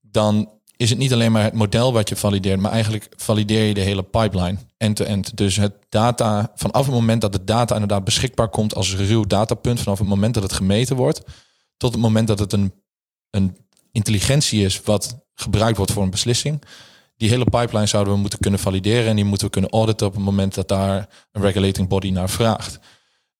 dan 0.00 0.50
is 0.76 0.90
het 0.90 0.98
niet 0.98 1.12
alleen 1.12 1.32
maar 1.32 1.42
het 1.42 1.52
model 1.52 1.92
wat 1.92 2.08
je 2.08 2.16
valideert, 2.16 2.60
maar 2.60 2.72
eigenlijk 2.72 3.08
valideer 3.16 3.64
je 3.64 3.74
de 3.74 3.80
hele 3.80 4.02
pipeline 4.02 4.58
end-to-end. 4.76 5.36
Dus 5.36 5.56
het 5.56 5.74
data, 5.88 6.52
vanaf 6.54 6.84
het 6.86 6.94
moment 6.94 7.20
dat 7.20 7.32
de 7.32 7.44
data 7.44 7.74
inderdaad 7.74 8.04
beschikbaar 8.04 8.48
komt 8.48 8.74
als 8.74 8.94
ruw 8.94 9.24
datapunt, 9.24 9.80
vanaf 9.80 9.98
het 9.98 10.08
moment 10.08 10.34
dat 10.34 10.42
het 10.42 10.52
gemeten 10.52 10.96
wordt, 10.96 11.22
tot 11.76 11.92
het 11.92 12.00
moment 12.00 12.28
dat 12.28 12.38
het 12.38 12.52
een, 12.52 12.72
een 13.30 13.56
intelligentie 13.92 14.64
is 14.64 14.80
wat 14.80 15.16
gebruikt 15.34 15.76
wordt 15.76 15.92
voor 15.92 16.02
een 16.02 16.10
beslissing. 16.10 16.62
Die 17.16 17.28
hele 17.28 17.44
pipeline 17.44 17.86
zouden 17.86 18.12
we 18.12 18.18
moeten 18.18 18.38
kunnen 18.38 18.60
valideren 18.60 19.08
en 19.08 19.16
die 19.16 19.24
moeten 19.24 19.46
we 19.46 19.52
kunnen 19.52 19.70
auditen 19.70 20.06
op 20.06 20.14
het 20.14 20.22
moment 20.22 20.54
dat 20.54 20.68
daar 20.68 21.08
een 21.32 21.42
regulating 21.42 21.88
body 21.88 22.10
naar 22.10 22.30
vraagt. 22.30 22.78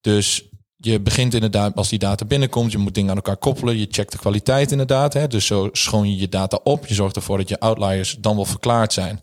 Dus 0.07 0.49
je 0.77 1.01
begint 1.01 1.35
inderdaad, 1.35 1.77
als 1.77 1.89
die 1.89 1.99
data 1.99 2.25
binnenkomt, 2.25 2.73
je 2.73 2.79
moet 2.79 2.95
dingen 2.95 3.11
aan 3.11 3.17
elkaar 3.17 3.37
koppelen. 3.37 3.79
Je 3.79 3.87
checkt 3.91 4.13
de 4.13 4.19
kwaliteit 4.19 4.71
inderdaad. 4.71 5.13
Hè? 5.13 5.27
Dus 5.27 5.47
zo 5.47 5.69
schoon 5.73 6.11
je 6.11 6.17
je 6.17 6.29
data 6.29 6.61
op. 6.63 6.87
Je 6.87 6.95
zorgt 6.95 7.17
ervoor 7.17 7.39
dat 7.39 7.49
je 7.49 7.61
outliers 7.61 8.17
dan 8.21 8.37
wel 8.37 8.45
verklaard 8.45 8.93
zijn. 8.93 9.21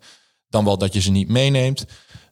Dan 0.49 0.65
wel 0.65 0.77
dat 0.77 0.93
je 0.93 1.01
ze 1.01 1.11
niet 1.11 1.27
meeneemt. 1.29 1.85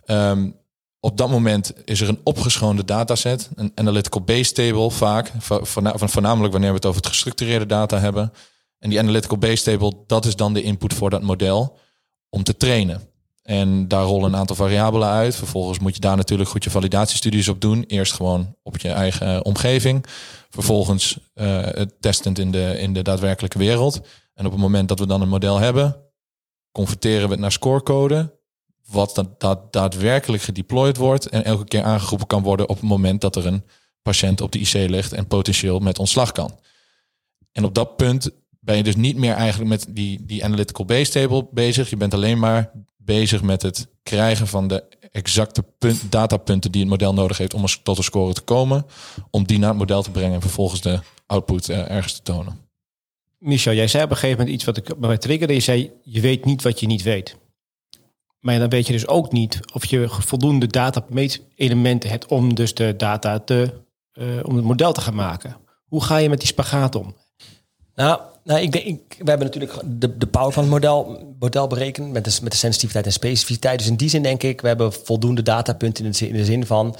Um, 0.05 0.55
op 0.99 1.17
dat 1.17 1.29
moment 1.29 1.73
is 1.85 2.01
er 2.01 2.09
een 2.09 2.19
opgeschoonde 2.23 2.85
dataset, 2.85 3.49
een 3.55 3.71
analytical 3.75 4.21
base 4.21 4.51
table 4.51 4.91
vaak, 4.91 5.31
voornamelijk 5.39 6.51
wanneer 6.51 6.69
we 6.69 6.75
het 6.75 6.85
over 6.85 7.01
het 7.01 7.09
gestructureerde 7.09 7.65
data 7.65 7.99
hebben. 7.99 8.33
En 8.79 8.89
die 8.89 8.99
analytical 8.99 9.37
base 9.37 9.63
table, 9.63 9.93
dat 10.07 10.25
is 10.25 10.35
dan 10.35 10.53
de 10.53 10.61
input 10.61 10.93
voor 10.93 11.09
dat 11.09 11.21
model 11.21 11.79
om 12.29 12.43
te 12.43 12.57
trainen. 12.57 13.10
En 13.41 13.87
daar 13.87 14.03
rollen 14.03 14.33
een 14.33 14.39
aantal 14.39 14.55
variabelen 14.55 15.07
uit. 15.07 15.35
Vervolgens 15.35 15.79
moet 15.79 15.95
je 15.95 16.01
daar 16.01 16.15
natuurlijk 16.15 16.49
goed 16.49 16.63
je 16.63 16.69
validatiestudies 16.69 17.47
op 17.47 17.61
doen. 17.61 17.83
Eerst 17.83 18.13
gewoon 18.13 18.55
op 18.63 18.77
je 18.77 18.89
eigen 18.89 19.35
eh, 19.35 19.39
omgeving. 19.43 20.05
Vervolgens 20.49 21.19
uh, 21.35 21.67
testend 21.99 22.39
in 22.39 22.51
de, 22.51 22.75
in 22.79 22.93
de 22.93 23.01
daadwerkelijke 23.01 23.57
wereld. 23.57 24.01
En 24.33 24.45
op 24.45 24.51
het 24.51 24.61
moment 24.61 24.87
dat 24.87 24.99
we 24.99 25.05
dan 25.05 25.21
een 25.21 25.29
model 25.29 25.59
hebben, 25.59 25.95
converteren 26.71 27.25
we 27.25 27.31
het 27.31 27.39
naar 27.39 27.51
scorecode. 27.51 28.39
Wat 28.85 29.15
dat, 29.15 29.39
dat 29.39 29.73
daadwerkelijk 29.73 30.43
gedeployed 30.43 30.97
wordt 30.97 31.29
en 31.29 31.43
elke 31.43 31.63
keer 31.63 31.83
aangeroepen 31.83 32.27
kan 32.27 32.43
worden 32.43 32.69
op 32.69 32.75
het 32.79 32.89
moment 32.89 33.21
dat 33.21 33.35
er 33.35 33.45
een 33.45 33.63
patiënt 34.01 34.41
op 34.41 34.51
de 34.51 34.59
IC 34.59 34.73
ligt 34.73 35.13
en 35.13 35.27
potentieel 35.27 35.79
met 35.79 35.99
ontslag 35.99 36.31
kan. 36.31 36.59
En 37.51 37.63
op 37.63 37.75
dat 37.75 37.95
punt 37.95 38.29
ben 38.59 38.77
je 38.77 38.83
dus 38.83 38.95
niet 38.95 39.17
meer 39.17 39.33
eigenlijk 39.33 39.69
met 39.69 39.85
die, 39.89 40.25
die 40.25 40.43
analytical 40.43 40.85
base 40.85 41.11
table 41.11 41.47
bezig. 41.51 41.89
Je 41.89 41.97
bent 41.97 42.13
alleen 42.13 42.39
maar 42.39 42.71
bezig 43.05 43.41
met 43.41 43.61
het 43.61 43.87
krijgen 44.03 44.47
van 44.47 44.67
de 44.67 44.83
exacte 45.11 45.63
punt, 45.77 46.11
datapunten 46.11 46.71
die 46.71 46.81
het 46.81 46.89
model 46.89 47.13
nodig 47.13 47.37
heeft 47.37 47.53
om 47.53 47.65
tot 47.83 47.97
een 47.97 48.03
score 48.03 48.33
te 48.33 48.41
komen. 48.41 48.85
Om 49.29 49.45
die 49.45 49.59
naar 49.59 49.69
het 49.69 49.77
model 49.77 50.03
te 50.03 50.11
brengen 50.11 50.33
en 50.33 50.41
vervolgens 50.41 50.81
de 50.81 50.99
output 51.25 51.69
uh, 51.69 51.91
ergens 51.91 52.13
te 52.13 52.21
tonen. 52.21 52.59
Michel, 53.37 53.73
jij 53.73 53.87
zei 53.87 54.03
op 54.03 54.09
een 54.09 54.15
gegeven 54.15 54.37
moment 54.37 54.55
iets 54.55 54.65
wat 54.65 54.77
ik 54.77 54.99
bij 54.99 55.17
triggerde. 55.17 55.53
Je 55.53 55.59
zei, 55.59 55.91
je 56.03 56.21
weet 56.21 56.45
niet 56.45 56.61
wat 56.61 56.79
je 56.79 56.87
niet 56.87 57.01
weet. 57.01 57.37
Maar 58.39 58.59
dan 58.59 58.69
weet 58.69 58.87
je 58.87 58.93
dus 58.93 59.07
ook 59.07 59.31
niet 59.31 59.59
of 59.73 59.85
je 59.85 60.05
voldoende 60.09 60.67
data 60.67 61.05
elementen 61.55 62.09
hebt 62.09 62.25
om 62.25 62.55
dus 62.55 62.73
de 62.73 62.95
data 62.95 63.39
te, 63.39 63.73
uh, 64.13 64.39
om 64.43 64.55
het 64.55 64.65
model 64.65 64.93
te 64.93 65.01
gaan 65.01 65.15
maken. 65.15 65.57
Hoe 65.85 66.03
ga 66.03 66.17
je 66.17 66.29
met 66.29 66.39
die 66.39 66.47
spagaat 66.47 66.95
om? 66.95 67.15
Nou, 67.95 68.19
nou, 68.43 68.61
ik 68.61 68.71
denk, 68.71 68.99
we 69.17 69.29
hebben 69.29 69.47
natuurlijk 69.47 69.73
de, 69.85 70.17
de 70.17 70.27
power 70.27 70.51
van 70.51 70.63
het 70.63 70.71
model, 70.71 71.33
model 71.39 71.67
berekend 71.67 72.11
met 72.11 72.25
de, 72.25 72.37
met 72.41 72.51
de 72.51 72.57
sensitiviteit 72.57 73.05
en 73.05 73.11
specificiteit. 73.11 73.79
Dus 73.79 73.87
in 73.87 73.95
die 73.95 74.09
zin 74.09 74.23
denk 74.23 74.43
ik, 74.43 74.61
we 74.61 74.67
hebben 74.67 74.93
voldoende 74.93 75.41
datapunten 75.41 76.05
in 76.05 76.11
de, 76.11 76.27
in 76.27 76.33
de 76.33 76.45
zin 76.45 76.65
van, 76.65 76.87
uh, 76.87 76.95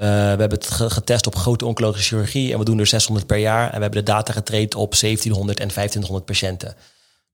we 0.00 0.06
hebben 0.06 0.50
het 0.50 0.70
getest 0.70 1.26
op 1.26 1.34
grote 1.34 1.66
oncologische 1.66 2.08
chirurgie 2.08 2.52
en 2.52 2.58
we 2.58 2.64
doen 2.64 2.78
er 2.78 2.86
600 2.86 3.26
per 3.26 3.38
jaar. 3.38 3.64
En 3.64 3.76
we 3.76 3.82
hebben 3.82 4.04
de 4.04 4.12
data 4.12 4.32
getraind 4.32 4.74
op 4.74 4.94
1700 4.94 5.60
en 5.60 5.68
1500 5.74 6.24
patiënten. 6.24 6.74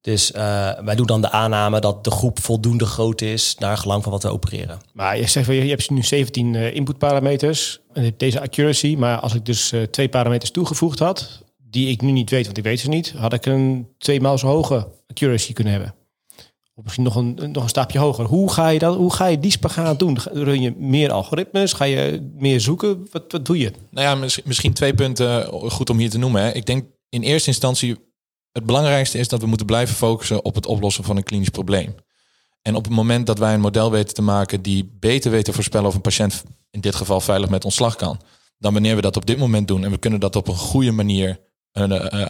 Dus 0.00 0.30
uh, 0.30 0.38
wij 0.84 0.94
doen 0.94 1.06
dan 1.06 1.20
de 1.20 1.30
aanname 1.30 1.80
dat 1.80 2.04
de 2.04 2.10
groep 2.10 2.40
voldoende 2.40 2.86
groot 2.86 3.20
is 3.20 3.56
naar 3.58 3.76
gelang 3.76 4.02
van 4.02 4.12
wat 4.12 4.22
we 4.22 4.28
opereren. 4.28 4.80
Maar 4.92 5.18
je 5.18 5.28
zegt, 5.28 5.46
je 5.46 5.52
hebt 5.52 5.90
nu 5.90 6.02
17 6.02 6.54
uh, 6.54 6.74
inputparameters 6.74 7.80
en 7.92 8.14
deze 8.16 8.40
accuracy. 8.40 8.96
Maar 8.98 9.18
als 9.18 9.34
ik 9.34 9.46
dus 9.46 9.72
twee 9.90 10.08
parameters 10.08 10.50
toegevoegd 10.50 10.98
had, 10.98 11.42
die 11.72 11.88
ik 11.88 12.02
nu 12.02 12.10
niet 12.10 12.30
weet, 12.30 12.44
want 12.44 12.58
ik 12.58 12.64
weet 12.64 12.80
ze 12.80 12.88
niet, 12.88 13.12
had 13.16 13.32
ik 13.32 13.46
een 13.46 13.88
twee 13.98 14.20
maal 14.20 14.38
zo 14.38 14.46
hoge 14.46 14.88
accuracy 15.06 15.52
kunnen 15.52 15.72
hebben. 15.72 15.94
Of 16.74 16.82
misschien 16.82 17.04
nog 17.04 17.16
een, 17.16 17.52
nog 17.52 17.62
een 17.62 17.68
stapje 17.68 17.98
hoger. 17.98 18.24
Hoe 18.24 18.52
ga 18.52 18.68
je, 18.68 18.78
dat, 18.78 18.96
hoe 18.96 19.12
ga 19.12 19.26
je 19.26 19.38
die 19.38 19.50
spagaat 19.50 19.98
doen? 19.98 20.18
Run 20.32 20.62
je 20.62 20.74
meer 20.76 21.12
algoritmes? 21.12 21.72
Ga 21.72 21.84
je 21.84 22.30
meer 22.34 22.60
zoeken? 22.60 23.08
Wat, 23.10 23.22
wat 23.28 23.46
doe 23.46 23.58
je? 23.58 23.72
Nou 23.90 24.06
ja, 24.06 24.28
misschien 24.44 24.72
twee 24.72 24.94
punten 24.94 25.46
goed 25.70 25.90
om 25.90 25.98
hier 25.98 26.10
te 26.10 26.18
noemen. 26.18 26.42
Hè. 26.42 26.52
Ik 26.52 26.66
denk 26.66 26.84
in 27.08 27.22
eerste 27.22 27.48
instantie, 27.48 27.96
het 28.52 28.66
belangrijkste 28.66 29.18
is 29.18 29.28
dat 29.28 29.40
we 29.40 29.46
moeten 29.46 29.66
blijven 29.66 29.94
focussen 29.94 30.44
op 30.44 30.54
het 30.54 30.66
oplossen 30.66 31.04
van 31.04 31.16
een 31.16 31.22
klinisch 31.22 31.48
probleem. 31.48 31.94
En 32.62 32.74
op 32.74 32.84
het 32.84 32.92
moment 32.92 33.26
dat 33.26 33.38
wij 33.38 33.54
een 33.54 33.60
model 33.60 33.90
weten 33.90 34.14
te 34.14 34.22
maken 34.22 34.62
die 34.62 34.96
beter 35.00 35.30
weet 35.30 35.44
te 35.44 35.52
voorspellen 35.52 35.86
of 35.86 35.94
een 35.94 36.00
patiënt 36.00 36.44
in 36.70 36.80
dit 36.80 36.94
geval 36.94 37.20
veilig 37.20 37.48
met 37.48 37.64
ontslag 37.64 37.96
kan, 37.96 38.20
dan 38.58 38.72
wanneer 38.72 38.96
we 38.96 39.02
dat 39.02 39.16
op 39.16 39.26
dit 39.26 39.38
moment 39.38 39.68
doen 39.68 39.84
en 39.84 39.90
we 39.90 39.98
kunnen 39.98 40.20
dat 40.20 40.36
op 40.36 40.48
een 40.48 40.56
goede 40.56 40.92
manier 40.92 41.38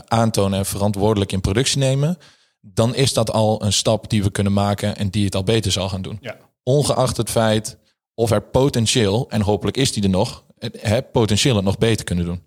aantonen 0.08 0.58
en 0.58 0.66
verantwoordelijk 0.66 1.32
in 1.32 1.40
productie 1.40 1.78
nemen, 1.78 2.18
dan 2.60 2.94
is 2.94 3.12
dat 3.12 3.32
al 3.32 3.64
een 3.64 3.72
stap 3.72 4.10
die 4.10 4.22
we 4.22 4.30
kunnen 4.30 4.52
maken 4.52 4.96
en 4.96 5.10
die 5.10 5.24
het 5.24 5.34
al 5.34 5.44
beter 5.44 5.72
zal 5.72 5.88
gaan 5.88 6.02
doen. 6.02 6.18
Ja. 6.20 6.36
Ongeacht 6.62 7.16
het 7.16 7.30
feit 7.30 7.78
of 8.14 8.30
er 8.30 8.42
potentieel, 8.42 9.26
en 9.30 9.40
hopelijk 9.40 9.76
is 9.76 9.92
die 9.92 10.02
er 10.02 10.08
nog, 10.08 10.44
het 10.78 11.12
potentieel 11.12 11.56
het 11.56 11.64
nog 11.64 11.78
beter 11.78 12.04
kunnen 12.04 12.24
doen. 12.24 12.42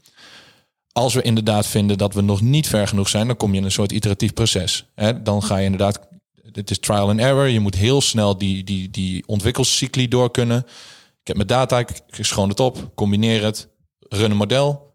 Als 0.92 1.14
we 1.14 1.22
inderdaad 1.22 1.68
vinden 1.68 1.98
dat 1.98 2.14
we 2.14 2.22
nog 2.22 2.42
niet 2.42 2.68
ver 2.68 2.88
genoeg 2.88 3.10
zijn, 3.10 3.28
dan 3.28 3.38
kom 3.38 3.52
je 3.52 3.58
in 3.58 3.64
een 3.64 3.72
soort 3.72 3.92
iteratief 3.92 4.34
proces. 4.34 4.86
Hè, 4.96 5.22
dan 5.22 5.44
ga 5.44 5.58
je 5.58 5.66
inderdaad, 5.66 6.00
het 6.52 6.70
is 6.70 6.80
trial 6.80 7.10
and 7.10 7.20
error. 7.20 7.48
Je 7.48 7.60
moet 7.60 7.76
heel 7.76 8.02
snel 8.02 8.38
die, 8.38 8.64
die, 8.64 8.90
die 8.90 9.24
ontwikkelcycli 9.28 10.08
door 10.08 10.32
kunnen. 10.32 10.58
Ik 11.22 11.28
heb 11.28 11.36
mijn 11.36 11.48
data, 11.48 11.80
ik 11.80 12.04
schoon 12.10 12.50
het 12.50 12.60
op, 12.60 12.92
combineer 12.96 13.44
het, 13.44 13.68
run 14.00 14.32
een 14.32 14.38
model, 14.38 14.95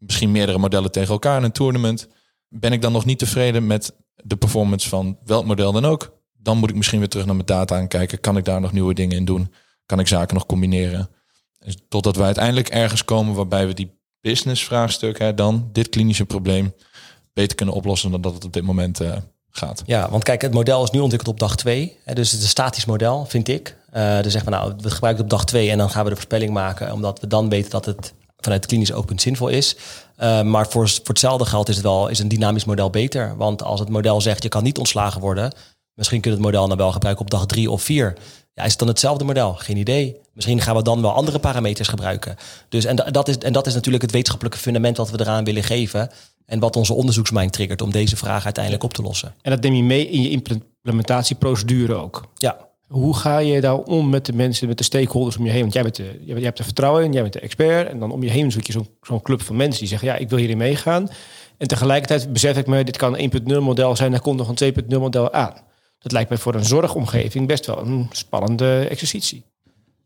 misschien 0.00 0.30
meerdere 0.30 0.58
modellen 0.58 0.90
tegen 0.90 1.12
elkaar 1.12 1.38
in 1.38 1.44
een 1.44 1.52
tournament. 1.52 2.08
Ben 2.48 2.72
ik 2.72 2.82
dan 2.82 2.92
nog 2.92 3.04
niet 3.04 3.18
tevreden 3.18 3.66
met 3.66 3.94
de 4.14 4.36
performance 4.36 4.88
van 4.88 5.18
welk 5.24 5.44
model 5.44 5.72
dan 5.72 5.84
ook? 5.84 6.18
Dan 6.32 6.58
moet 6.58 6.70
ik 6.70 6.76
misschien 6.76 6.98
weer 6.98 7.08
terug 7.08 7.26
naar 7.26 7.34
mijn 7.34 7.46
data 7.46 7.78
en 7.78 7.88
kijken, 7.88 8.20
kan 8.20 8.36
ik 8.36 8.44
daar 8.44 8.60
nog 8.60 8.72
nieuwe 8.72 8.94
dingen 8.94 9.16
in 9.16 9.24
doen? 9.24 9.52
Kan 9.86 9.98
ik 9.98 10.08
zaken 10.08 10.34
nog 10.34 10.46
combineren? 10.46 11.10
Dus 11.58 11.76
totdat 11.88 12.16
we 12.16 12.22
uiteindelijk 12.22 12.68
ergens 12.68 13.04
komen 13.04 13.34
waarbij 13.34 13.66
we 13.66 13.74
die 13.74 13.98
business 14.20 14.64
vraagstuk, 14.64 15.18
hè, 15.18 15.34
dan 15.34 15.68
dit 15.72 15.88
klinische 15.88 16.24
probleem, 16.24 16.74
beter 17.32 17.56
kunnen 17.56 17.74
oplossen 17.74 18.10
dan 18.10 18.20
dat 18.20 18.34
het 18.34 18.44
op 18.44 18.52
dit 18.52 18.62
moment 18.62 19.00
uh, 19.00 19.16
gaat. 19.50 19.82
Ja, 19.86 20.10
want 20.10 20.22
kijk, 20.22 20.42
het 20.42 20.52
model 20.52 20.82
is 20.82 20.90
nu 20.90 21.00
ontwikkeld 21.00 21.32
op 21.32 21.40
dag 21.40 21.56
2. 21.56 21.96
Dus 22.04 22.30
het 22.30 22.38
is 22.38 22.42
een 22.42 22.48
statisch 22.48 22.84
model, 22.84 23.24
vind 23.24 23.48
ik. 23.48 23.76
Uh, 23.94 24.20
dus 24.22 24.32
zeggen 24.32 24.50
we 24.50 24.56
nou, 24.56 24.74
we 24.76 24.90
gebruiken 24.90 25.24
het 25.24 25.32
op 25.32 25.38
dag 25.38 25.44
2 25.44 25.70
en 25.70 25.78
dan 25.78 25.90
gaan 25.90 26.02
we 26.02 26.08
de 26.08 26.14
voorspelling 26.14 26.52
maken, 26.52 26.92
omdat 26.92 27.20
we 27.20 27.26
dan 27.26 27.48
weten 27.48 27.70
dat 27.70 27.84
het 27.84 28.14
vanuit 28.40 28.66
klinisch 28.66 28.92
oogpunt 28.92 29.22
zinvol 29.22 29.48
is. 29.48 29.76
Uh, 30.18 30.42
maar 30.42 30.68
voor, 30.68 30.88
voor 30.88 31.02
hetzelfde 31.04 31.44
geld 31.44 31.68
is 31.68 31.74
het 31.74 31.84
wel 31.84 32.08
is 32.08 32.18
een 32.18 32.28
dynamisch 32.28 32.64
model 32.64 32.90
beter. 32.90 33.36
Want 33.36 33.62
als 33.62 33.80
het 33.80 33.88
model 33.88 34.20
zegt 34.20 34.42
je 34.42 34.48
kan 34.48 34.62
niet 34.62 34.78
ontslagen 34.78 35.20
worden, 35.20 35.52
misschien 35.94 36.20
kun 36.20 36.30
je 36.30 36.36
het 36.36 36.46
model 36.46 36.68
dan 36.68 36.76
wel 36.76 36.92
gebruiken 36.92 37.24
op 37.24 37.30
dag 37.30 37.46
drie 37.46 37.70
of 37.70 37.82
vier. 37.82 38.16
Ja, 38.54 38.64
is 38.64 38.70
het 38.70 38.78
dan 38.78 38.88
hetzelfde 38.88 39.24
model? 39.24 39.54
Geen 39.54 39.76
idee. 39.76 40.16
Misschien 40.32 40.60
gaan 40.60 40.76
we 40.76 40.82
dan 40.82 41.02
wel 41.02 41.12
andere 41.12 41.38
parameters 41.38 41.88
gebruiken. 41.88 42.36
Dus, 42.68 42.84
en, 42.84 42.96
dat 42.96 43.28
is, 43.28 43.38
en 43.38 43.52
dat 43.52 43.66
is 43.66 43.74
natuurlijk 43.74 44.02
het 44.02 44.12
wetenschappelijke 44.12 44.58
fundament 44.58 44.96
wat 44.96 45.10
we 45.10 45.20
eraan 45.20 45.44
willen 45.44 45.62
geven. 45.62 46.10
En 46.46 46.58
wat 46.58 46.76
onze 46.76 46.94
onderzoeksmind 46.94 47.52
triggert 47.52 47.82
om 47.82 47.90
deze 47.90 48.16
vraag 48.16 48.44
uiteindelijk 48.44 48.84
op 48.84 48.94
te 48.94 49.02
lossen. 49.02 49.34
En 49.42 49.50
dat 49.50 49.62
neem 49.62 49.74
je 49.74 49.82
mee 49.82 50.08
in 50.08 50.22
je 50.22 50.30
implementatieprocedure 50.30 51.94
ook? 51.94 52.24
Ja, 52.34 52.69
hoe 52.90 53.16
ga 53.16 53.38
je 53.38 53.60
daar 53.60 53.76
om 53.76 54.08
met 54.08 54.26
de 54.26 54.32
mensen, 54.32 54.68
met 54.68 54.78
de 54.78 54.84
stakeholders 54.84 55.36
om 55.36 55.44
je 55.44 55.50
heen? 55.50 55.60
Want 55.60 55.72
jij, 55.72 55.82
bent 55.82 55.96
de, 55.96 56.20
jij 56.24 56.40
hebt 56.40 56.58
er 56.58 56.64
vertrouwen 56.64 57.04
in, 57.04 57.12
jij 57.12 57.22
bent 57.22 57.32
de 57.32 57.40
expert. 57.40 57.88
En 57.88 57.98
dan 57.98 58.10
om 58.12 58.22
je 58.22 58.30
heen 58.30 58.52
zoek 58.52 58.66
je 58.66 58.82
zo'n 59.02 59.22
club 59.22 59.42
van 59.42 59.56
mensen 59.56 59.80
die 59.80 59.88
zeggen... 59.88 60.08
ja, 60.08 60.14
ik 60.14 60.28
wil 60.28 60.38
hierin 60.38 60.56
meegaan. 60.56 61.08
En 61.58 61.68
tegelijkertijd 61.68 62.32
besef 62.32 62.56
ik 62.56 62.66
me, 62.66 62.84
dit 62.84 62.96
kan 62.96 63.18
een 63.18 63.32
1.0 63.48 63.58
model 63.60 63.96
zijn... 63.96 64.10
daar 64.10 64.20
komt 64.20 64.38
nog 64.38 64.48
een 64.48 64.74
2.0 64.74 64.98
model 64.98 65.32
aan. 65.32 65.54
Dat 65.98 66.12
lijkt 66.12 66.28
mij 66.28 66.38
voor 66.38 66.54
een 66.54 66.64
zorgomgeving 66.64 67.46
best 67.46 67.66
wel 67.66 67.78
een 67.78 68.08
spannende 68.12 68.86
exercitie. 68.88 69.44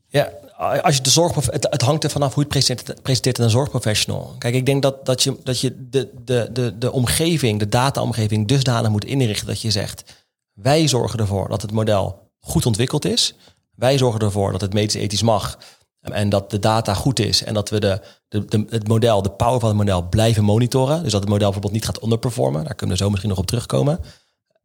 Ja, 0.08 0.32
als 0.82 0.96
je 0.96 1.02
de 1.02 1.10
zorg, 1.10 1.34
het, 1.46 1.82
hangt 1.82 2.04
er 2.04 2.10
vanaf 2.10 2.34
hoe 2.34 2.44
je 2.44 2.48
het 2.48 2.58
presenteert, 2.58 3.02
presenteert 3.02 3.38
een 3.38 3.50
zorgprofessional. 3.50 4.34
Kijk, 4.38 4.54
ik 4.54 4.66
denk 4.66 4.82
dat, 4.82 5.06
dat 5.06 5.22
je, 5.22 5.36
dat 5.42 5.60
je 5.60 5.88
de, 5.90 6.08
de, 6.24 6.48
de, 6.52 6.78
de 6.78 6.92
omgeving, 6.92 7.58
de 7.58 7.68
dataomgeving, 7.68 8.48
dusdanig 8.48 8.90
moet 8.90 9.04
inrichten 9.04 9.46
dat 9.46 9.60
je 9.60 9.70
zegt: 9.70 10.24
wij 10.52 10.88
zorgen 10.88 11.18
ervoor 11.18 11.48
dat 11.48 11.62
het 11.62 11.72
model 11.72 12.23
goed 12.44 12.66
ontwikkeld 12.66 13.04
is. 13.04 13.34
Wij 13.74 13.98
zorgen 13.98 14.20
ervoor 14.20 14.52
dat 14.52 14.60
het 14.60 14.72
medisch 14.72 14.94
ethisch 14.94 15.22
mag. 15.22 15.58
En 16.00 16.28
dat 16.28 16.50
de 16.50 16.58
data 16.58 16.94
goed 16.94 17.18
is 17.20 17.44
en 17.44 17.54
dat 17.54 17.70
we 17.70 17.80
de, 17.80 18.00
de, 18.28 18.64
het 18.68 18.88
model, 18.88 19.22
de 19.22 19.30
power 19.30 19.60
van 19.60 19.68
het 19.68 19.78
model 19.78 20.08
blijven 20.08 20.44
monitoren. 20.44 21.02
Dus 21.02 21.12
dat 21.12 21.20
het 21.20 21.30
model 21.30 21.50
bijvoorbeeld 21.50 21.72
niet 21.72 21.84
gaat 21.84 22.02
underperformen. 22.02 22.64
Daar 22.64 22.74
kunnen 22.74 22.96
we 22.96 23.02
zo 23.02 23.08
misschien 23.10 23.30
nog 23.30 23.38
op 23.38 23.46
terugkomen. 23.46 24.00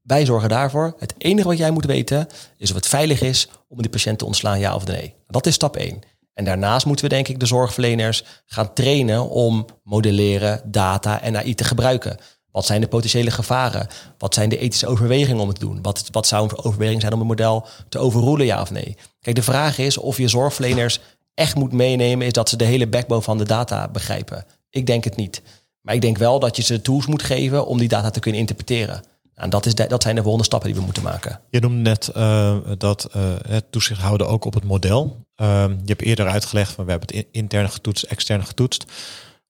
Wij 0.01 0.25
zorgen 0.25 0.49
daarvoor. 0.49 0.95
Het 0.97 1.13
enige 1.17 1.47
wat 1.47 1.57
jij 1.57 1.71
moet 1.71 1.85
weten 1.85 2.27
is 2.57 2.69
of 2.69 2.75
het 2.75 2.87
veilig 2.87 3.21
is 3.21 3.49
om 3.67 3.81
die 3.81 3.89
patiënt 3.89 4.17
te 4.17 4.25
ontslaan, 4.25 4.59
ja 4.59 4.75
of 4.75 4.85
nee. 4.85 5.15
Dat 5.27 5.45
is 5.45 5.53
stap 5.53 5.75
1. 5.75 5.99
En 6.33 6.45
daarnaast 6.45 6.85
moeten 6.85 7.05
we 7.05 7.11
denk 7.13 7.27
ik 7.27 7.39
de 7.39 7.45
zorgverleners 7.45 8.23
gaan 8.45 8.73
trainen 8.73 9.29
om 9.29 9.65
modelleren, 9.83 10.61
data 10.65 11.21
en 11.21 11.37
AI 11.37 11.55
te 11.55 11.63
gebruiken. 11.63 12.17
Wat 12.51 12.65
zijn 12.65 12.81
de 12.81 12.87
potentiële 12.87 13.31
gevaren? 13.31 13.87
Wat 14.17 14.33
zijn 14.33 14.49
de 14.49 14.57
ethische 14.57 14.87
overwegingen 14.87 15.41
om 15.41 15.47
het 15.47 15.59
te 15.59 15.65
doen? 15.65 15.81
Wat, 15.81 16.03
wat 16.11 16.27
zou 16.27 16.43
een 16.43 16.63
overweging 16.63 17.01
zijn 17.01 17.13
om 17.13 17.21
een 17.21 17.27
model 17.27 17.67
te 17.89 17.97
overroelen, 17.97 18.45
ja 18.45 18.61
of 18.61 18.71
nee? 18.71 18.97
Kijk, 19.21 19.35
de 19.35 19.43
vraag 19.43 19.77
is 19.77 19.97
of 19.97 20.17
je 20.17 20.27
zorgverleners 20.27 20.99
echt 21.33 21.55
moet 21.55 21.71
meenemen, 21.71 22.25
is 22.27 22.33
dat 22.33 22.49
ze 22.49 22.57
de 22.57 22.65
hele 22.65 22.87
backbone 22.87 23.21
van 23.21 23.37
de 23.37 23.45
data 23.45 23.87
begrijpen. 23.87 24.45
Ik 24.69 24.85
denk 24.85 25.03
het 25.03 25.15
niet. 25.15 25.41
Maar 25.81 25.95
ik 25.95 26.01
denk 26.01 26.17
wel 26.17 26.39
dat 26.39 26.55
je 26.55 26.61
ze 26.61 26.81
tools 26.81 27.05
moet 27.05 27.23
geven 27.23 27.65
om 27.65 27.77
die 27.77 27.87
data 27.87 28.09
te 28.09 28.19
kunnen 28.19 28.39
interpreteren. 28.39 29.03
En 29.33 29.49
dat, 29.49 29.65
is 29.65 29.75
dat 29.75 30.03
zijn 30.03 30.15
de 30.15 30.21
volgende 30.21 30.45
stappen 30.45 30.69
die 30.69 30.77
we 30.77 30.85
moeten 30.85 31.03
maken. 31.03 31.39
Je 31.49 31.59
noemde 31.59 31.89
net 31.89 32.11
uh, 32.15 32.57
dat 32.77 33.09
het 33.47 33.71
toezicht 33.71 34.01
houden 34.01 34.27
ook 34.27 34.45
op 34.45 34.53
het 34.53 34.63
model. 34.63 35.25
Uh, 35.41 35.65
je 35.67 35.85
hebt 35.85 36.01
eerder 36.01 36.27
uitgelegd 36.27 36.71
van 36.71 36.85
we 36.85 36.91
hebben 36.91 37.15
het 37.15 37.25
intern 37.31 37.69
getoetst, 37.69 38.03
extern 38.03 38.45
getoetst. 38.45 38.85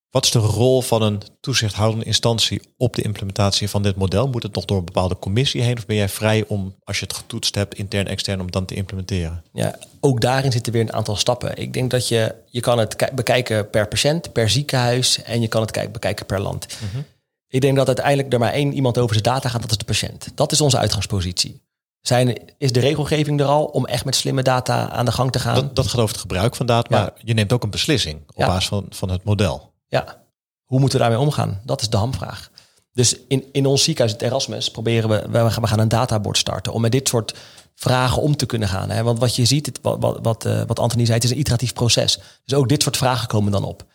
Wat 0.09 0.25
is 0.25 0.31
de 0.31 0.39
rol 0.39 0.81
van 0.81 1.01
een 1.01 1.21
toezichthoudende 1.39 2.05
instantie 2.05 2.61
op 2.77 2.95
de 2.95 3.01
implementatie 3.01 3.69
van 3.69 3.83
dit 3.83 3.95
model? 3.95 4.27
Moet 4.27 4.43
het 4.43 4.55
nog 4.55 4.65
door 4.65 4.77
een 4.77 4.85
bepaalde 4.85 5.19
commissie 5.19 5.61
heen 5.61 5.77
of 5.77 5.85
ben 5.85 5.95
jij 5.95 6.09
vrij 6.09 6.45
om, 6.47 6.75
als 6.83 6.99
je 6.99 7.05
het 7.05 7.15
getoetst 7.15 7.55
hebt, 7.55 7.75
intern, 7.75 8.07
extern, 8.07 8.41
om 8.41 8.51
dan 8.51 8.65
te 8.65 8.75
implementeren? 8.75 9.43
Ja, 9.53 9.75
ook 9.99 10.21
daarin 10.21 10.51
zitten 10.51 10.73
weer 10.73 10.81
een 10.81 10.93
aantal 10.93 11.15
stappen. 11.15 11.57
Ik 11.57 11.73
denk 11.73 11.91
dat 11.91 12.07
je, 12.07 12.35
je 12.45 12.59
kan 12.59 12.79
het 12.79 13.09
bekijken 13.13 13.69
per 13.69 13.87
patiënt, 13.87 14.31
per 14.31 14.49
ziekenhuis 14.49 15.23
en 15.23 15.41
je 15.41 15.47
kan 15.47 15.61
het 15.61 15.91
bekijken 15.91 16.25
per 16.25 16.41
land. 16.41 16.67
Mm 16.93 17.05
Ik 17.47 17.61
denk 17.61 17.75
dat 17.75 17.87
uiteindelijk 17.87 18.33
er 18.33 18.39
maar 18.39 18.53
één 18.53 18.73
iemand 18.73 18.97
over 18.97 19.13
zijn 19.13 19.23
data 19.33 19.49
gaat, 19.49 19.61
dat 19.61 19.71
is 19.71 19.77
de 19.77 19.85
patiënt. 19.85 20.27
Dat 20.35 20.51
is 20.51 20.61
onze 20.61 20.77
uitgangspositie. 20.77 21.61
Zijn, 22.01 22.37
is 22.57 22.71
de 22.71 22.79
regelgeving 22.79 23.39
er 23.39 23.45
al 23.45 23.65
om 23.65 23.85
echt 23.85 24.05
met 24.05 24.15
slimme 24.15 24.43
data 24.43 24.89
aan 24.89 25.05
de 25.05 25.11
gang 25.11 25.31
te 25.31 25.39
gaan? 25.39 25.55
Dat, 25.55 25.75
dat 25.75 25.87
gaat 25.87 25.99
over 25.99 26.11
het 26.11 26.21
gebruik 26.21 26.55
van 26.55 26.65
data, 26.65 26.97
maar 26.97 27.11
je 27.23 27.33
neemt 27.33 27.53
ook 27.53 27.63
een 27.63 27.69
beslissing 27.69 28.19
op 28.27 28.45
basis 28.45 28.67
van, 28.67 28.85
van 28.89 29.09
het 29.09 29.23
model. 29.23 29.68
Ja, 29.89 30.23
hoe 30.65 30.79
moeten 30.79 30.97
we 30.97 31.03
daarmee 31.03 31.25
omgaan? 31.25 31.61
Dat 31.65 31.81
is 31.81 31.89
de 31.89 31.97
hamvraag. 31.97 32.51
Dus 32.93 33.17
in, 33.27 33.45
in 33.51 33.65
ons 33.65 33.83
ziekenhuis, 33.83 34.11
het 34.17 34.21
Erasmus, 34.21 34.71
proberen 34.71 35.09
we, 35.09 35.27
we 35.31 35.51
gaan, 35.51 35.61
we 35.61 35.67
gaan 35.67 35.79
een 35.79 35.87
databord 35.87 36.37
starten 36.37 36.73
om 36.73 36.81
met 36.81 36.91
dit 36.91 37.07
soort 37.07 37.35
vragen 37.75 38.21
om 38.21 38.35
te 38.35 38.45
kunnen 38.45 38.67
gaan. 38.67 38.89
Hè? 38.89 39.03
Want 39.03 39.19
wat 39.19 39.35
je 39.35 39.45
ziet, 39.45 39.65
het, 39.65 39.79
wat, 39.81 39.97
wat, 39.99 40.19
wat, 40.21 40.45
uh, 40.45 40.61
wat 40.67 40.79
Anthony 40.79 41.05
zei, 41.05 41.15
het 41.15 41.23
is 41.23 41.31
een 41.31 41.39
iteratief 41.39 41.73
proces. 41.73 42.19
Dus 42.45 42.57
ook 42.57 42.69
dit 42.69 42.83
soort 42.83 42.97
vragen 42.97 43.27
komen 43.27 43.51
dan 43.51 43.63
op. 43.63 43.85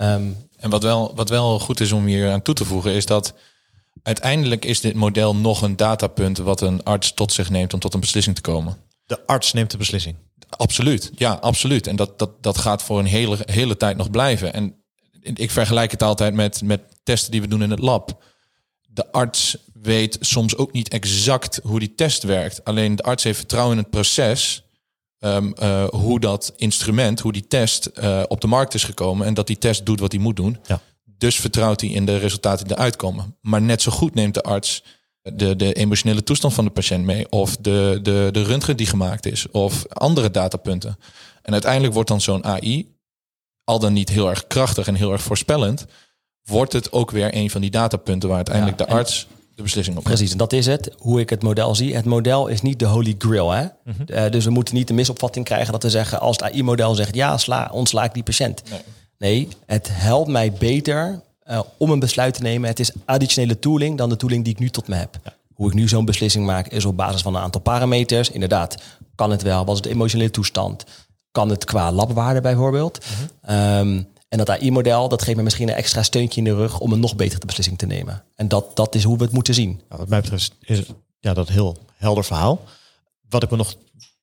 Um, 0.00 0.36
en 0.56 0.70
wat 0.70 0.82
wel, 0.82 1.12
wat 1.14 1.28
wel 1.28 1.58
goed 1.58 1.80
is 1.80 1.92
om 1.92 2.04
hier 2.04 2.30
aan 2.30 2.42
toe 2.42 2.54
te 2.54 2.64
voegen, 2.64 2.92
is 2.92 3.06
dat 3.06 3.34
uiteindelijk 4.02 4.64
is 4.64 4.80
dit 4.80 4.94
model 4.94 5.36
nog 5.36 5.62
een 5.62 5.76
datapunt 5.76 6.38
wat 6.38 6.60
een 6.60 6.82
arts 6.84 7.14
tot 7.14 7.32
zich 7.32 7.50
neemt 7.50 7.74
om 7.74 7.80
tot 7.80 7.94
een 7.94 8.00
beslissing 8.00 8.36
te 8.36 8.42
komen. 8.42 8.76
De 9.04 9.26
arts 9.26 9.52
neemt 9.52 9.70
de 9.70 9.76
beslissing. 9.76 10.16
Absoluut, 10.48 11.10
ja, 11.14 11.32
absoluut. 11.32 11.86
En 11.86 11.96
dat, 11.96 12.18
dat, 12.18 12.42
dat 12.42 12.58
gaat 12.58 12.82
voor 12.82 12.98
een 12.98 13.06
hele, 13.06 13.38
hele 13.44 13.76
tijd 13.76 13.96
nog 13.96 14.10
blijven. 14.10 14.52
En 14.52 14.81
ik 15.22 15.50
vergelijk 15.50 15.90
het 15.90 16.02
altijd 16.02 16.34
met, 16.34 16.62
met 16.62 16.80
testen 17.02 17.30
die 17.30 17.40
we 17.40 17.48
doen 17.48 17.62
in 17.62 17.70
het 17.70 17.78
lab. 17.78 18.24
De 18.80 19.12
arts 19.12 19.56
weet 19.72 20.16
soms 20.20 20.56
ook 20.56 20.72
niet 20.72 20.88
exact 20.88 21.60
hoe 21.62 21.78
die 21.78 21.94
test 21.94 22.22
werkt. 22.22 22.64
Alleen 22.64 22.96
de 22.96 23.02
arts 23.02 23.24
heeft 23.24 23.38
vertrouwen 23.38 23.76
in 23.76 23.82
het 23.82 23.90
proces. 23.90 24.64
Um, 25.18 25.54
uh, 25.62 25.84
hoe 25.88 26.20
dat 26.20 26.52
instrument, 26.56 27.20
hoe 27.20 27.32
die 27.32 27.46
test 27.46 27.90
uh, 27.94 28.22
op 28.28 28.40
de 28.40 28.46
markt 28.46 28.74
is 28.74 28.84
gekomen. 28.84 29.26
En 29.26 29.34
dat 29.34 29.46
die 29.46 29.58
test 29.58 29.86
doet 29.86 30.00
wat 30.00 30.12
hij 30.12 30.20
moet 30.20 30.36
doen. 30.36 30.58
Ja. 30.66 30.80
Dus 31.04 31.36
vertrouwt 31.36 31.80
hij 31.80 31.90
in 31.90 32.06
de 32.06 32.16
resultaten 32.16 32.66
die 32.66 32.76
eruit 32.76 32.96
komen. 32.96 33.36
Maar 33.40 33.62
net 33.62 33.82
zo 33.82 33.90
goed 33.92 34.14
neemt 34.14 34.34
de 34.34 34.42
arts 34.42 34.82
de, 35.22 35.56
de 35.56 35.72
emotionele 35.72 36.22
toestand 36.22 36.54
van 36.54 36.64
de 36.64 36.70
patiënt 36.70 37.04
mee. 37.04 37.30
Of 37.30 37.56
de, 37.56 37.98
de, 38.02 38.28
de 38.32 38.42
röntgen 38.42 38.76
die 38.76 38.86
gemaakt 38.86 39.26
is. 39.26 39.50
Of 39.50 39.84
andere 39.88 40.30
datapunten. 40.30 40.98
En 41.42 41.52
uiteindelijk 41.52 41.94
wordt 41.94 42.08
dan 42.08 42.20
zo'n 42.20 42.44
AI 42.44 42.91
al 43.64 43.78
dan 43.78 43.92
niet 43.92 44.08
heel 44.08 44.28
erg 44.28 44.46
krachtig 44.46 44.86
en 44.86 44.94
heel 44.94 45.12
erg 45.12 45.22
voorspellend, 45.22 45.86
wordt 46.44 46.72
het 46.72 46.92
ook 46.92 47.10
weer 47.10 47.36
een 47.36 47.50
van 47.50 47.60
die 47.60 47.70
datapunten 47.70 48.28
waar 48.28 48.36
uiteindelijk 48.36 48.78
de 48.78 48.86
arts 48.86 49.26
de 49.54 49.62
beslissing 49.62 49.96
op 49.96 50.04
Precies, 50.04 50.32
en 50.32 50.38
dat 50.38 50.52
is 50.52 50.66
het, 50.66 50.90
hoe 50.98 51.20
ik 51.20 51.30
het 51.30 51.42
model 51.42 51.74
zie. 51.74 51.94
Het 51.94 52.04
model 52.04 52.46
is 52.46 52.62
niet 52.62 52.78
de 52.78 52.84
holy 52.84 53.14
grail. 53.18 53.50
Hè? 53.50 53.66
Mhm. 53.84 54.02
uh, 54.06 54.30
dus 54.30 54.44
we 54.44 54.50
moeten 54.50 54.74
niet 54.74 54.88
de 54.88 54.94
misopvatting 54.94 55.44
krijgen 55.44 55.72
dat 55.72 55.82
we 55.82 55.90
zeggen, 55.90 56.20
als 56.20 56.36
het 56.36 56.44
AI-model 56.44 56.94
zegt, 56.94 57.14
ja, 57.14 57.38
sla, 57.38 57.70
ontsla 57.72 58.04
ik 58.04 58.14
die 58.14 58.22
patiënt. 58.22 58.62
Nee, 58.70 58.80
nee 59.18 59.48
het 59.66 59.88
helpt 59.92 60.30
mij 60.30 60.52
beter 60.52 61.22
uh, 61.50 61.60
om 61.76 61.90
een 61.90 61.98
besluit 61.98 62.34
te 62.34 62.42
nemen. 62.42 62.68
Het 62.68 62.80
is 62.80 62.92
additionele 63.04 63.58
tooling 63.58 63.98
dan 63.98 64.08
de 64.08 64.16
tooling 64.16 64.44
die 64.44 64.52
ik 64.52 64.58
nu 64.58 64.68
tot 64.68 64.88
me 64.88 64.94
heb. 64.94 65.18
Ja. 65.24 65.34
Hoe 65.54 65.68
ik 65.68 65.74
nu 65.74 65.88
zo'n 65.88 66.04
beslissing 66.04 66.46
maak, 66.46 66.68
is 66.68 66.84
op 66.84 66.96
basis 66.96 67.22
van 67.22 67.34
een 67.34 67.42
aantal 67.42 67.60
parameters. 67.60 68.30
Inderdaad, 68.30 68.82
kan 69.14 69.30
het 69.30 69.42
wel? 69.42 69.64
Wat 69.64 69.74
is 69.74 69.82
de 69.82 69.90
emotionele 69.90 70.30
toestand? 70.30 70.84
Kan 71.32 71.48
het 71.48 71.64
qua 71.64 71.92
labwaarde 71.92 72.40
bijvoorbeeld. 72.40 73.04
um, 73.50 74.10
en 74.28 74.38
dat 74.38 74.50
AI-model, 74.50 75.08
dat 75.08 75.22
geeft 75.22 75.36
me 75.36 75.42
misschien 75.42 75.68
een 75.68 75.74
extra 75.74 76.02
steuntje 76.02 76.38
in 76.38 76.44
de 76.44 76.54
rug 76.54 76.78
om 76.78 76.92
een 76.92 77.00
nog 77.00 77.16
betere 77.16 77.46
beslissing 77.46 77.78
te 77.78 77.86
nemen. 77.86 78.24
En 78.34 78.48
dat, 78.48 78.76
dat 78.76 78.94
is 78.94 79.02
hoe 79.02 79.16
we 79.16 79.24
het 79.24 79.32
moeten 79.32 79.54
zien. 79.54 79.70
Nou, 79.88 80.00
wat 80.00 80.08
mij 80.08 80.20
betreft 80.20 80.54
is 80.60 80.82
ja, 81.18 81.34
dat 81.34 81.48
heel 81.48 81.76
helder 81.96 82.24
verhaal. 82.24 82.64
Wat 83.28 83.42
ik 83.42 83.50
me 83.50 83.56
nog 83.56 83.74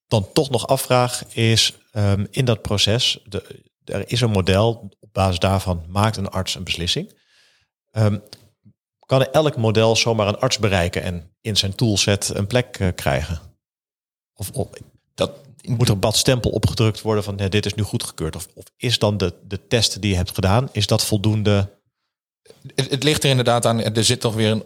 dan 0.08 0.28
toch 0.34 0.50
nog 0.50 0.68
afvraag 0.68 1.24
is 1.26 1.78
um, 1.94 2.28
in 2.30 2.46
dat 2.46 2.62
proces, 2.62 3.20
de, 3.26 3.64
er 3.84 4.12
is 4.12 4.22
een 4.22 4.32
model, 4.32 4.90
op 5.00 5.10
basis 5.14 5.40
daarvan 5.40 5.84
maakt 5.88 6.18
een 6.18 6.30
arts 6.30 6.56
een 6.56 6.64
beslissing. 6.64 7.14
Um, 7.92 8.22
kan 9.06 9.24
elk 9.24 9.58
model 9.58 9.96
zomaar 9.96 10.28
een 10.28 10.40
arts 10.40 10.60
bereiken 10.60 11.04
en 11.04 11.32
in 11.42 11.58
zijn 11.58 11.76
toolset 11.76 12.32
een 12.34 12.48
plek 12.48 12.80
uh, 12.80 12.88
krijgen? 12.96 13.40
Of, 14.34 14.52
of, 14.52 14.68
dat, 15.20 15.32
moet 15.62 15.90
een 15.90 16.00
bad 16.00 16.18
stempel 16.18 16.52
opgedrukt 16.52 17.02
worden 17.02 17.24
van 17.24 17.38
ja, 17.38 17.48
dit 17.48 17.66
is 17.66 17.74
nu 17.74 17.84
goedgekeurd? 17.84 18.36
Of, 18.36 18.48
of 18.54 18.64
is 18.78 19.00
dan 19.00 19.18
de, 19.18 19.34
de 19.48 19.68
test 19.68 20.02
die 20.02 20.10
je 20.10 20.16
hebt 20.16 20.34
gedaan, 20.34 20.70
is 20.72 20.88
dat 20.88 21.06
voldoende? 21.06 21.70
Het, 22.76 23.04
ligt 23.04 23.24
er 23.24 23.30
inderdaad 23.30 23.66
aan, 23.66 23.84
er 23.84 24.04
zit 24.04 24.22
toch 24.22 24.36
weer 24.36 24.52
een, 24.52 24.64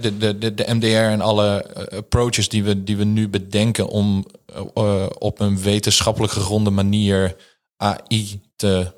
de, 0.00 0.16
de, 0.18 0.38
de, 0.38 0.54
de 0.54 0.74
MDR 0.74 0.86
en 0.86 1.20
alle 1.20 1.62
eh, 1.62 1.98
approaches 1.98 2.48
die 2.48 2.64
we, 2.64 2.84
die 2.84 2.96
we 2.96 3.04
nu 3.04 3.28
bedenken 3.28 3.88
om 3.88 4.26
uh, 4.74 5.06
op 5.18 5.40
een 5.40 5.62
wetenschappelijk 5.62 6.32
gegronde 6.32 6.70
manier 6.70 7.36
AI 7.76 8.40
te 8.56 8.94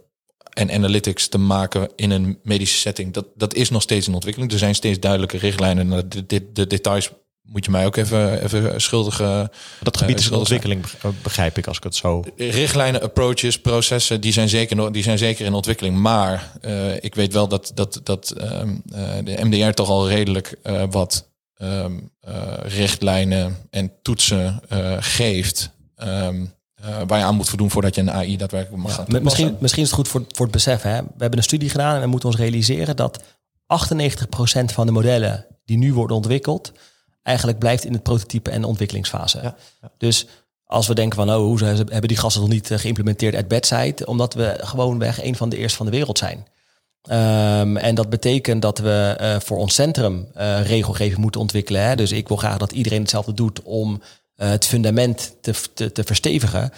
en 0.58 0.70
analytics 0.70 1.28
te 1.28 1.38
maken 1.38 1.90
in 1.96 2.10
een 2.10 2.38
medische 2.42 2.78
setting. 2.78 3.12
Dat, 3.12 3.26
dat 3.34 3.54
is 3.54 3.70
nog 3.70 3.82
steeds 3.82 4.08
in 4.08 4.14
ontwikkeling. 4.14 4.52
Er 4.52 4.58
zijn 4.58 4.74
steeds 4.74 5.00
duidelijke 5.00 5.36
richtlijnen. 5.36 6.08
De, 6.08 6.26
de, 6.26 6.52
de 6.52 6.66
details 6.66 7.10
moet 7.48 7.64
je 7.64 7.70
mij 7.70 7.86
ook 7.86 7.96
even, 7.96 8.42
even 8.42 8.80
schuldig. 8.80 9.20
Uh, 9.20 9.44
dat 9.82 9.96
gebied 9.96 10.18
is 10.18 10.26
in 10.26 10.36
ontwikkeling, 10.36 10.84
begrijp 11.22 11.58
ik, 11.58 11.66
als 11.66 11.76
ik 11.76 11.82
het 11.82 11.96
zo. 11.96 12.24
Richtlijnen, 12.36 13.02
approaches, 13.02 13.60
processen, 13.60 14.20
die 14.20 14.32
zijn 14.32 14.48
zeker, 14.48 14.92
die 14.92 15.02
zijn 15.02 15.18
zeker 15.18 15.46
in 15.46 15.54
ontwikkeling. 15.54 15.96
Maar 15.96 16.52
uh, 16.62 16.94
ik 17.04 17.14
weet 17.14 17.32
wel 17.32 17.48
dat, 17.48 17.72
dat, 17.74 18.00
dat 18.02 18.34
um, 18.40 18.82
uh, 18.92 18.98
de 19.24 19.44
MDR 19.44 19.70
toch 19.70 19.88
al 19.88 20.08
redelijk 20.08 20.54
wat 20.90 21.28
um, 21.62 22.10
richtlijnen 22.62 23.56
en 23.70 23.92
toetsen 24.02 24.60
geeft. 24.98 25.70
Um, 25.96 26.56
waar 27.06 27.18
je 27.18 27.24
aan 27.24 27.36
moet 27.36 27.48
voldoen 27.48 27.70
voordat 27.70 27.94
je 27.94 28.00
een 28.00 28.10
AI 28.10 28.36
daadwerkelijk 28.36 28.82
mag 28.82 28.96
ja, 28.96 29.04
gaan 29.04 29.22
Misschien, 29.22 29.56
misschien 29.60 29.82
is 29.82 29.88
het 29.88 29.98
goed 29.98 30.08
voor, 30.08 30.24
voor 30.28 30.46
het 30.46 30.54
besef. 30.54 30.82
Hè? 30.82 31.02
We 31.02 31.18
hebben 31.18 31.38
een 31.38 31.44
studie 31.44 31.70
gedaan 31.70 31.94
en 31.94 32.00
we 32.00 32.06
moeten 32.06 32.28
ons 32.28 32.38
realiseren 32.38 32.96
dat 32.96 33.22
98% 33.22 33.24
van 34.64 34.86
de 34.86 34.92
modellen 34.92 35.46
die 35.64 35.78
nu 35.78 35.94
worden 35.94 36.16
ontwikkeld, 36.16 36.72
eigenlijk 37.22 37.58
blijft 37.58 37.84
in 37.84 37.92
het 37.92 38.02
prototype 38.02 38.50
en 38.50 38.60
de 38.60 38.66
ontwikkelingsfase. 38.66 39.40
Ja, 39.42 39.56
Dus 39.98 40.26
als 40.64 40.86
we 40.86 40.94
denken 40.94 41.18
van, 41.18 41.30
oh, 41.30 41.36
hoe 41.36 41.64
hebben 41.64 42.08
die 42.08 42.16
gasten 42.16 42.40
nog 42.40 42.50
niet 42.50 42.70
eh, 42.70 42.78
geïmplementeerd 42.78 43.34
at 43.34 43.48
bedside? 43.48 44.06
Omdat 44.06 44.34
we 44.34 44.56
gewoonweg 44.60 45.22
een 45.22 45.36
van 45.36 45.48
de 45.48 45.56
eerste 45.56 45.76
van 45.76 45.86
de 45.86 45.92
wereld 45.92 46.18
zijn. 46.18 46.46
Um, 47.10 47.76
en 47.76 47.94
dat 47.94 48.08
betekent 48.10 48.62
dat 48.62 48.78
we 48.78 49.18
uh, 49.20 49.40
voor 49.40 49.56
ons 49.56 49.74
centrum 49.74 50.28
uh, 50.36 50.66
regelgeving 50.66 51.18
moeten 51.18 51.40
ontwikkelen. 51.40 51.82
Hè? 51.82 51.96
Dus 51.96 52.12
ik 52.12 52.28
wil 52.28 52.36
graag 52.36 52.58
dat 52.58 52.72
iedereen 52.72 53.00
hetzelfde 53.00 53.34
doet 53.34 53.62
om 53.62 53.92
uh, 54.36 54.48
het 54.48 54.66
fundament 54.66 55.36
te, 55.40 55.54
te, 55.74 55.92
te 55.92 56.04
verstevigen. 56.04 56.72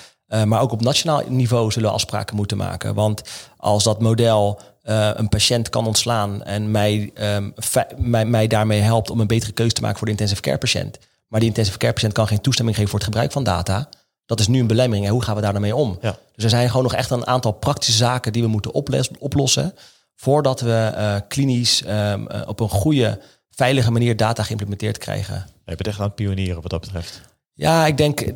maar 0.44 0.60
ook 0.60 0.72
op 0.72 0.80
nationaal 0.80 1.22
niveau 1.28 1.70
zullen 1.70 1.88
we 1.88 1.94
afspraken 1.94 2.36
moeten 2.36 2.56
maken. 2.56 2.94
Want 2.94 3.22
als 3.56 3.84
dat 3.84 4.00
model 4.00 4.60
uh, 4.84 5.10
een 5.14 5.28
patiënt 5.28 5.68
kan 5.68 5.86
ontslaan 5.86 6.42
en 6.42 6.70
mij, 6.70 7.12
um, 7.36 7.54
mij, 7.96 8.24
mij 8.24 8.46
daarmee 8.46 8.80
helpt 8.80 9.10
om 9.10 9.20
een 9.20 9.26
betere 9.26 9.52
keuze 9.52 9.74
te 9.74 9.80
maken 9.80 9.96
voor 9.98 10.06
de 10.06 10.12
intensive 10.12 10.40
care 10.40 10.58
patiënt. 10.58 10.98
Maar 11.28 11.40
die 11.40 11.48
intensive 11.48 11.78
care 11.78 11.92
patiënt 11.92 12.12
kan 12.12 12.26
geen 12.26 12.40
toestemming 12.40 12.76
geven 12.76 12.90
voor 12.90 13.00
het 13.00 13.08
gebruik 13.08 13.32
van 13.32 13.44
data. 13.44 13.88
Dat 14.26 14.40
is 14.40 14.48
nu 14.48 14.60
een 14.60 14.66
belemmering. 14.66 15.06
En 15.06 15.12
hoe 15.12 15.22
gaan 15.22 15.34
we 15.34 15.40
daar 15.40 15.52
dan 15.52 15.60
mee 15.60 15.76
om? 15.76 15.98
Ja. 16.00 16.16
Dus 16.34 16.44
er 16.44 16.50
zijn 16.50 16.68
gewoon 16.68 16.82
nog 16.82 16.94
echt 16.94 17.10
een 17.10 17.26
aantal 17.26 17.52
praktische 17.52 17.92
zaken 17.92 18.32
die 18.32 18.42
we 18.42 18.48
moeten 18.48 18.74
oplossen. 19.18 19.74
Voordat 20.14 20.60
we 20.60 20.92
uh, 20.94 21.16
klinisch 21.28 21.82
um, 21.86 22.26
op 22.46 22.60
een 22.60 22.68
goede, 22.68 23.20
veilige 23.50 23.90
manier 23.90 24.16
data 24.16 24.42
geïmplementeerd 24.42 24.98
krijgen. 24.98 25.46
Je 25.64 25.76
bent 25.76 25.86
echt 25.86 25.98
aan 25.98 26.04
het 26.04 26.14
pionieren 26.14 26.62
wat 26.62 26.70
dat 26.70 26.80
betreft. 26.80 27.20
Ja, 27.60 27.86
ik 27.86 27.96
denk 27.96 28.20
eh, 28.20 28.34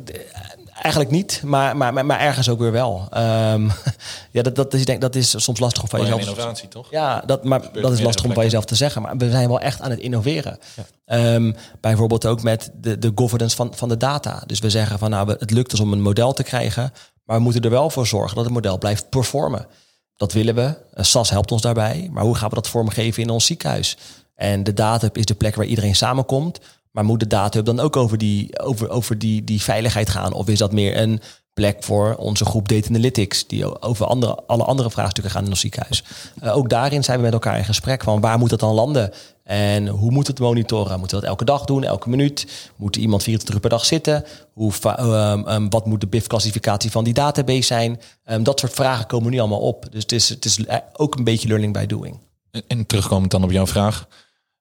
eigenlijk 0.81 1.11
niet, 1.11 1.41
maar, 1.43 1.77
maar, 1.77 2.05
maar, 2.05 2.19
ergens 2.19 2.49
ook 2.49 2.59
weer 2.59 2.71
wel. 2.71 3.07
Ehm, 3.11 3.69
ja, 4.31 4.41
dat, 4.41 4.55
dat, 4.55 4.73
is, 4.73 4.85
denk, 4.85 5.01
dat 5.01 5.15
is 5.15 5.43
soms 5.43 5.59
lastig 5.59 5.81
om 5.83 5.89
van 5.89 5.99
jezelf 5.99 6.21
innovatie, 6.21 6.67
toch? 6.67 6.87
Ja, 6.91 7.19
dat, 7.25 7.43
maar 7.43 7.59
dat 7.61 7.91
is 7.91 8.01
lastig 8.01 8.25
om 8.25 8.33
van 8.33 8.43
jezelf 8.43 8.65
te 8.65 8.75
zeggen. 8.75 9.01
Maar 9.01 9.17
we 9.17 9.29
zijn 9.29 9.47
wel 9.47 9.59
echt 9.59 9.81
aan 9.81 9.89
het 9.89 9.99
innoveren. 9.99 10.57
Ehm, 11.05 11.51
bijvoorbeeld 11.81 12.25
ook 12.25 12.43
met 12.43 12.71
de, 12.81 12.99
de 12.99 13.11
governance 13.15 13.55
van, 13.55 13.73
van 13.75 13.89
de 13.89 13.97
data. 13.97 14.43
Dus 14.45 14.59
we 14.59 14.69
zeggen 14.69 14.99
van 14.99 15.09
nou, 15.09 15.25
we- 15.25 15.35
het 15.39 15.51
lukt 15.51 15.71
ons 15.71 15.81
om 15.81 15.91
een 15.93 16.01
model 16.01 16.33
te 16.33 16.43
krijgen. 16.43 16.93
Maar 17.23 17.37
we 17.37 17.43
moeten 17.43 17.61
er 17.61 17.69
wel 17.69 17.89
voor 17.89 18.07
zorgen 18.07 18.35
dat 18.35 18.45
het 18.45 18.53
model 18.53 18.77
blijft 18.77 19.09
performen. 19.09 19.67
Dat 20.15 20.33
willen 20.33 20.55
we. 20.55 20.77
Eh, 20.93 21.03
SAS 21.03 21.29
helpt 21.29 21.51
ons 21.51 21.61
daarbij. 21.61 22.09
Maar 22.11 22.23
hoe 22.23 22.35
gaan 22.35 22.49
we 22.49 22.55
dat 22.55 22.67
vormgeven 22.67 23.23
in 23.23 23.29
ons 23.29 23.45
ziekenhuis? 23.45 23.97
En 24.35 24.63
de 24.63 24.73
datahub 24.73 25.17
is 25.17 25.25
de 25.25 25.35
plek 25.35 25.55
waar 25.55 25.65
iedereen 25.65 25.95
samenkomt. 25.95 26.59
Maar 26.95 27.05
moet 27.05 27.19
de 27.19 27.27
datahub 27.27 27.65
dan 27.65 27.79
ook 27.79 27.95
over 27.95 28.17
die, 28.17 28.59
over, 28.59 28.89
over 28.89 29.19
die, 29.19 29.43
die 29.43 29.61
veiligheid 29.61 30.09
gaan? 30.09 30.33
Of 30.33 30.47
is 30.47 30.59
dat 30.59 30.71
meer 30.71 30.97
een 30.97 31.21
plek 31.53 31.83
voor 31.83 32.15
onze 32.15 32.45
groep 32.45 32.67
Data 32.67 32.89
Analytics... 32.89 33.47
die 33.47 33.81
over 33.81 34.05
andere, 34.05 34.35
alle 34.47 34.63
andere 34.63 34.91
vraagstukken 34.91 35.31
gaan 35.31 35.43
in 35.43 35.49
ons 35.49 35.59
ziekenhuis? 35.59 36.03
Eh, 36.39 36.57
ook 36.57 36.69
daarin 36.69 37.03
zijn 37.03 37.17
we 37.17 37.23
met 37.23 37.33
elkaar 37.33 37.57
in 37.57 37.65
gesprek 37.65 38.03
van 38.03 38.21
waar 38.21 38.37
moet 38.37 38.51
het 38.51 38.59
dan 38.59 38.73
landen? 38.73 39.11
En 39.43 39.87
hoe 39.87 40.11
moet 40.11 40.27
het 40.27 40.39
monitoren? 40.39 40.99
Moeten 40.99 41.17
we 41.17 41.21
dat 41.21 41.31
elke 41.31 41.45
dag 41.45 41.65
doen, 41.65 41.83
elke 41.83 42.09
minuut? 42.09 42.71
Moet 42.75 42.95
iemand 42.95 43.23
24 43.23 43.55
uur 43.55 43.61
per 43.61 43.77
dag 43.77 43.85
zitten? 43.85 44.23
Hoe, 44.53 44.73
ehm, 44.81 45.47
ehm, 45.47 45.69
wat 45.69 45.85
moet 45.85 46.01
de 46.01 46.07
BIF-classificatie 46.07 46.91
van 46.91 47.03
die 47.03 47.13
database 47.13 47.61
zijn? 47.61 48.01
Ehm, 48.23 48.43
dat 48.43 48.59
soort 48.59 48.73
vragen 48.73 49.05
komen 49.05 49.31
nu 49.31 49.39
allemaal 49.39 49.59
op. 49.59 49.85
Dus 49.91 50.01
het 50.01 50.11
is, 50.11 50.29
het 50.29 50.45
is 50.45 50.65
eh, 50.65 50.77
ook 50.93 51.15
een 51.15 51.23
beetje 51.23 51.47
learning 51.47 51.73
by 51.73 51.85
doing. 51.85 52.19
En 52.67 52.85
terugkomend 52.85 53.31
dan 53.31 53.43
op 53.43 53.51
jouw 53.51 53.67
vraag. 53.67 54.07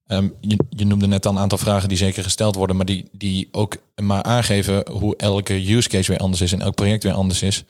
Ehm, 0.06 0.28
je, 0.70 0.84
noemde 0.84 1.06
net 1.06 1.26
al 1.26 1.32
een 1.32 1.38
aantal 1.38 1.58
vragen 1.58 1.88
die 1.88 1.98
zeker 1.98 2.22
gesteld 2.22 2.54
worden, 2.54 2.76
maar 2.76 2.86
die, 2.86 3.08
die 3.12 3.48
ook 3.50 3.76
maar 4.02 4.22
aangeven 4.22 4.90
hoe 4.90 5.16
elke 5.16 5.72
use 5.72 5.88
case 5.88 6.10
weer 6.10 6.20
anders 6.20 6.40
is 6.40 6.52
en 6.52 6.60
elk 6.60 6.74
project 6.74 7.02
weer 7.02 7.12
anders 7.12 7.42
is. 7.42 7.64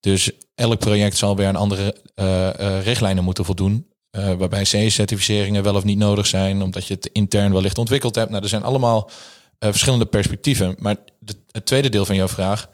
Dus 0.00 0.30
elk 0.54 0.78
project 0.78 1.16
zal 1.16 1.36
weer 1.36 1.46
aan 1.46 1.56
andere 1.56 1.96
eh, 2.14 2.48
eh, 2.48 2.82
richtlijnen 2.84 3.24
moeten 3.24 3.44
voldoen. 3.44 3.86
eh, 4.10 4.32
waarbij 4.34 4.64
CE-certificeringen 4.64 5.62
wel 5.62 5.74
of 5.74 5.84
niet 5.84 5.98
nodig 5.98 6.26
zijn, 6.26 6.62
omdat 6.62 6.86
je 6.86 6.94
het 6.94 7.10
intern 7.12 7.52
wellicht 7.52 7.78
ontwikkeld 7.78 8.14
hebt. 8.14 8.30
Nou, 8.30 8.42
er 8.42 8.48
zijn 8.48 8.62
allemaal 8.62 9.10
verschillende 9.58 10.06
perspectieven. 10.06 10.76
Maar 10.78 10.96
het 11.50 11.66
tweede 11.66 11.88
deel 11.88 12.04
van 12.04 12.16
jouw 12.16 12.28
vraag, 12.28 12.68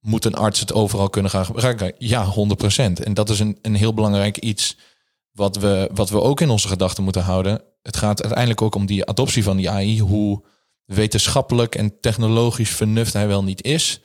moet 0.00 0.24
een 0.24 0.34
arts 0.34 0.60
het 0.60 0.72
overal 0.72 1.10
kunnen 1.10 1.30
gaan 1.30 1.44
gebruiken? 1.44 1.94
Ja, 1.98 2.24
100%. 2.24 3.00
En 3.04 3.14
dat 3.14 3.30
is 3.30 3.40
een, 3.40 3.58
een 3.62 3.74
heel 3.74 3.94
belangrijk 3.94 4.36
iets 4.36 4.76
wat 5.32 5.56
we, 5.56 5.90
wat 5.92 6.10
we 6.10 6.20
ook 6.20 6.40
in 6.40 6.50
onze 6.50 6.68
gedachten 6.68 7.04
moeten 7.04 7.22
houden. 7.22 7.62
Het 7.88 7.96
gaat 7.96 8.20
uiteindelijk 8.22 8.62
ook 8.62 8.74
om 8.74 8.86
die 8.86 9.06
adoptie 9.06 9.42
van 9.42 9.56
die 9.56 9.70
AI, 9.70 10.00
hoe 10.00 10.44
wetenschappelijk 10.84 11.74
en 11.74 12.00
technologisch 12.00 12.70
vernuft 12.70 13.12
hij 13.12 13.26
wel 13.26 13.44
niet 13.44 13.62
is. 13.62 14.00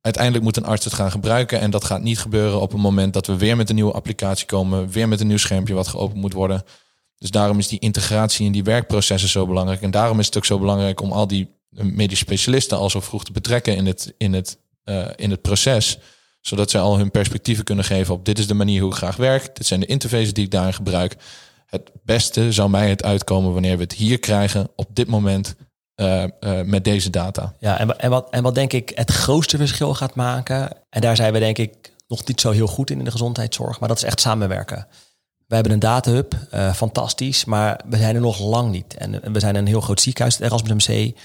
Uiteindelijk 0.00 0.44
moet 0.44 0.56
een 0.56 0.64
arts 0.64 0.84
het 0.84 0.94
gaan 0.94 1.10
gebruiken 1.10 1.60
en 1.60 1.70
dat 1.70 1.84
gaat 1.84 2.02
niet 2.02 2.18
gebeuren 2.18 2.60
op 2.60 2.72
het 2.72 2.80
moment 2.80 3.12
dat 3.12 3.26
we 3.26 3.36
weer 3.36 3.56
met 3.56 3.68
een 3.68 3.74
nieuwe 3.74 3.92
applicatie 3.92 4.46
komen, 4.46 4.90
weer 4.90 5.08
met 5.08 5.20
een 5.20 5.26
nieuw 5.26 5.36
schermpje 5.36 5.74
wat 5.74 5.88
geopend 5.88 6.20
moet 6.20 6.32
worden. 6.32 6.62
Dus 7.18 7.30
daarom 7.30 7.58
is 7.58 7.68
die 7.68 7.78
integratie 7.78 8.46
in 8.46 8.52
die 8.52 8.64
werkprocessen 8.64 9.28
zo 9.28 9.46
belangrijk. 9.46 9.82
En 9.82 9.90
daarom 9.90 10.18
is 10.18 10.26
het 10.26 10.36
ook 10.36 10.44
zo 10.44 10.58
belangrijk 10.58 11.00
om 11.00 11.12
al 11.12 11.26
die 11.26 11.48
eh, 11.76 11.84
medische 11.84 12.24
specialisten 12.24 12.78
al 12.78 12.90
zo 12.90 13.00
vroeg 13.00 13.24
te 13.24 13.32
betrekken 13.32 13.76
in 13.76 13.86
het, 13.86 14.14
in 14.16 14.32
het, 14.32 14.58
eh, 14.84 15.06
in 15.16 15.30
het 15.30 15.42
proces. 15.42 15.98
Zodat 16.40 16.70
zij 16.70 16.80
al 16.80 16.98
hun 16.98 17.10
perspectieven 17.10 17.64
kunnen 17.64 17.84
geven 17.84 18.14
op 18.14 18.24
dit 18.24 18.38
is 18.38 18.46
de 18.46 18.54
manier 18.54 18.80
hoe 18.80 18.90
ik 18.90 18.96
graag 18.96 19.16
werk. 19.16 19.56
Dit 19.56 19.66
zijn 19.66 19.80
de 19.80 19.86
interfaces 19.86 20.32
die 20.32 20.44
ik 20.44 20.50
daarin 20.50 20.74
gebruik. 20.74 21.16
Het 21.70 21.90
beste 22.02 22.52
zou 22.52 22.70
mij 22.70 22.88
het 22.88 23.04
uitkomen 23.04 23.52
wanneer 23.52 23.76
we 23.76 23.82
het 23.82 23.92
hier 23.92 24.18
krijgen 24.18 24.68
op 24.76 24.88
dit 24.92 25.08
moment 25.08 25.56
eh, 25.94 26.22
eh, 26.22 26.30
met 26.64 26.84
deze 26.84 27.10
data. 27.10 27.54
Ja, 27.58 27.78
en, 27.78 27.98
en, 27.98 28.10
wat, 28.10 28.30
en 28.30 28.42
wat 28.42 28.54
denk 28.54 28.72
ik 28.72 28.92
het 28.94 29.10
grootste 29.10 29.56
verschil 29.56 29.94
gaat 29.94 30.14
maken, 30.14 30.70
en 30.90 31.00
daar 31.00 31.16
zijn 31.16 31.32
we 31.32 31.38
denk 31.38 31.58
ik 31.58 31.92
nog 32.06 32.26
niet 32.26 32.40
zo 32.40 32.50
heel 32.50 32.66
goed 32.66 32.90
in 32.90 32.98
in 32.98 33.04
de 33.04 33.10
gezondheidszorg, 33.10 33.80
maar 33.80 33.88
dat 33.88 33.96
is 33.96 34.04
echt 34.04 34.20
samenwerken. 34.20 34.86
We 35.46 35.54
hebben 35.54 35.72
een 35.72 35.78
datahub, 35.78 36.34
eh, 36.50 36.72
fantastisch, 36.72 37.44
maar 37.44 37.80
we 37.88 37.96
zijn 37.96 38.14
er 38.14 38.20
nog 38.20 38.40
lang 38.40 38.70
niet. 38.70 38.94
En, 38.94 39.32
we 39.32 39.40
zijn 39.40 39.56
een 39.56 39.66
heel 39.66 39.80
groot 39.80 40.00
ziekenhuis, 40.00 40.36
het 40.36 40.44
Erasmus 40.44 40.86
MC. 40.86 41.16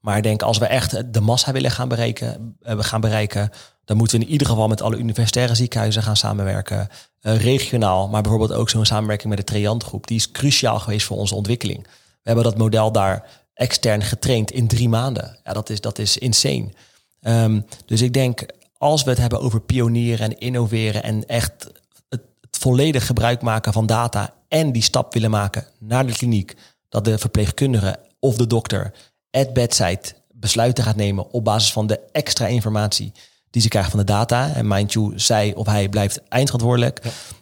Maar 0.00 0.16
ik 0.16 0.22
denk 0.22 0.42
als 0.42 0.58
we 0.58 0.66
echt 0.66 1.14
de 1.14 1.20
massa 1.20 1.52
willen 1.52 1.70
gaan 1.70 1.88
bereiken, 1.88 2.56
gaan 2.62 3.00
bereiken, 3.00 3.50
dan 3.84 3.96
moeten 3.96 4.18
we 4.18 4.24
in 4.24 4.30
ieder 4.30 4.46
geval 4.46 4.68
met 4.68 4.82
alle 4.82 4.96
universitaire 4.96 5.54
ziekenhuizen 5.54 6.02
gaan 6.02 6.16
samenwerken. 6.16 6.88
Eh, 7.20 7.36
regionaal, 7.36 8.08
maar 8.08 8.22
bijvoorbeeld 8.22 8.52
ook 8.52 8.70
zo'n 8.70 8.84
samenwerking 8.84 9.28
met 9.28 9.38
de 9.38 9.52
Triantgroep. 9.52 10.06
Die 10.06 10.16
is 10.16 10.30
cruciaal 10.30 10.78
geweest 10.78 11.06
voor 11.06 11.16
onze 11.16 11.34
ontwikkeling. 11.34 11.82
We 11.82 12.30
hebben 12.30 12.44
dat 12.44 12.58
model 12.58 12.92
daar 12.92 13.42
extern 13.54 14.02
getraind 14.02 14.50
in 14.50 14.66
drie 14.66 14.88
maanden. 14.88 15.38
Ja, 15.44 15.52
dat 15.52 15.70
is, 15.70 15.80
dat 15.80 15.98
is 15.98 16.18
insane. 16.18 16.68
Ehm, 17.20 17.60
dus 17.86 18.00
ik 18.00 18.12
denk, 18.12 18.46
als 18.78 19.02
we 19.02 19.10
het 19.10 19.18
hebben 19.18 19.40
over 19.40 19.60
pionieren 19.60 20.30
en 20.30 20.38
innoveren 20.38 21.02
en 21.02 21.26
echt 21.26 21.70
het, 22.08 22.22
het 22.40 22.58
volledig 22.58 23.06
gebruik 23.06 23.42
maken 23.42 23.72
van 23.72 23.86
data 23.86 24.34
en 24.48 24.72
die 24.72 24.82
stap 24.82 25.12
willen 25.12 25.30
maken 25.30 25.66
naar 25.78 26.06
de 26.06 26.12
kliniek, 26.12 26.56
dat 26.88 27.04
de 27.04 27.18
verpleegkundige 27.18 27.98
of 28.18 28.36
de 28.36 28.46
dokter 28.46 28.92
at 29.30 29.52
bedside 29.52 30.02
besluiten 30.32 30.84
gaat 30.84 30.96
nemen 30.96 31.30
op 31.30 31.44
basis 31.44 31.72
van 31.72 31.86
de 31.86 32.00
extra 32.12 32.46
informatie 32.46 33.12
die 33.52 33.62
ze 33.62 33.68
krijgen 33.68 33.90
van 33.90 34.00
de 34.00 34.06
data. 34.06 34.52
En 34.54 34.66
mind 34.66 34.92
you, 34.92 35.12
zij 35.16 35.54
of 35.54 35.66
hij 35.66 35.88
blijft 35.88 36.20
eindverantwoordelijk. 36.28 37.00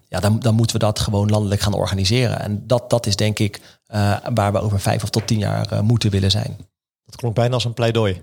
Ja, 0.08 0.20
dan, 0.20 0.40
dan 0.40 0.54
moeten 0.54 0.76
we 0.76 0.84
dat 0.84 0.98
gewoon 0.98 1.30
landelijk 1.30 1.60
gaan 1.60 1.74
organiseren. 1.74 2.40
En 2.40 2.66
dat, 2.66 2.90
dat 2.90 3.06
is 3.06 3.16
denk 3.16 3.38
ik 3.38 3.60
eh, 3.86 4.16
waar 4.34 4.52
we 4.52 4.60
over 4.60 4.80
vijf 4.80 5.02
of 5.02 5.10
tot 5.10 5.26
tien 5.26 5.38
jaar 5.38 5.72
eh, 5.72 5.80
moeten 5.80 6.10
willen 6.10 6.30
zijn. 6.30 6.56
Dat 7.04 7.16
klonk 7.16 7.34
bijna 7.34 7.54
als 7.54 7.64
een 7.64 7.74
pleidooi. 7.74 8.22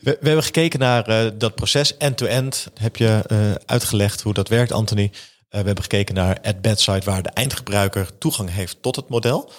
we, 0.00 0.16
we 0.20 0.26
hebben 0.26 0.42
gekeken 0.42 0.78
naar 0.78 1.08
eh, 1.08 1.30
dat 1.34 1.54
proces 1.54 1.96
end-to-end. 1.96 2.68
Heb 2.74 2.96
je 2.96 3.22
uitgelegd 3.66 4.20
hoe 4.20 4.34
dat 4.34 4.48
werkt, 4.48 4.72
Anthony. 4.72 5.10
We 5.48 5.56
hebben 5.56 5.82
gekeken 5.82 6.14
naar 6.14 6.38
at 6.42 6.60
bedside, 6.60 7.04
waar 7.04 7.22
de 7.22 7.28
eindgebruiker 7.28 8.18
toegang 8.18 8.50
heeft 8.50 8.82
tot 8.82 8.96
het 8.96 9.08
model. 9.08 9.52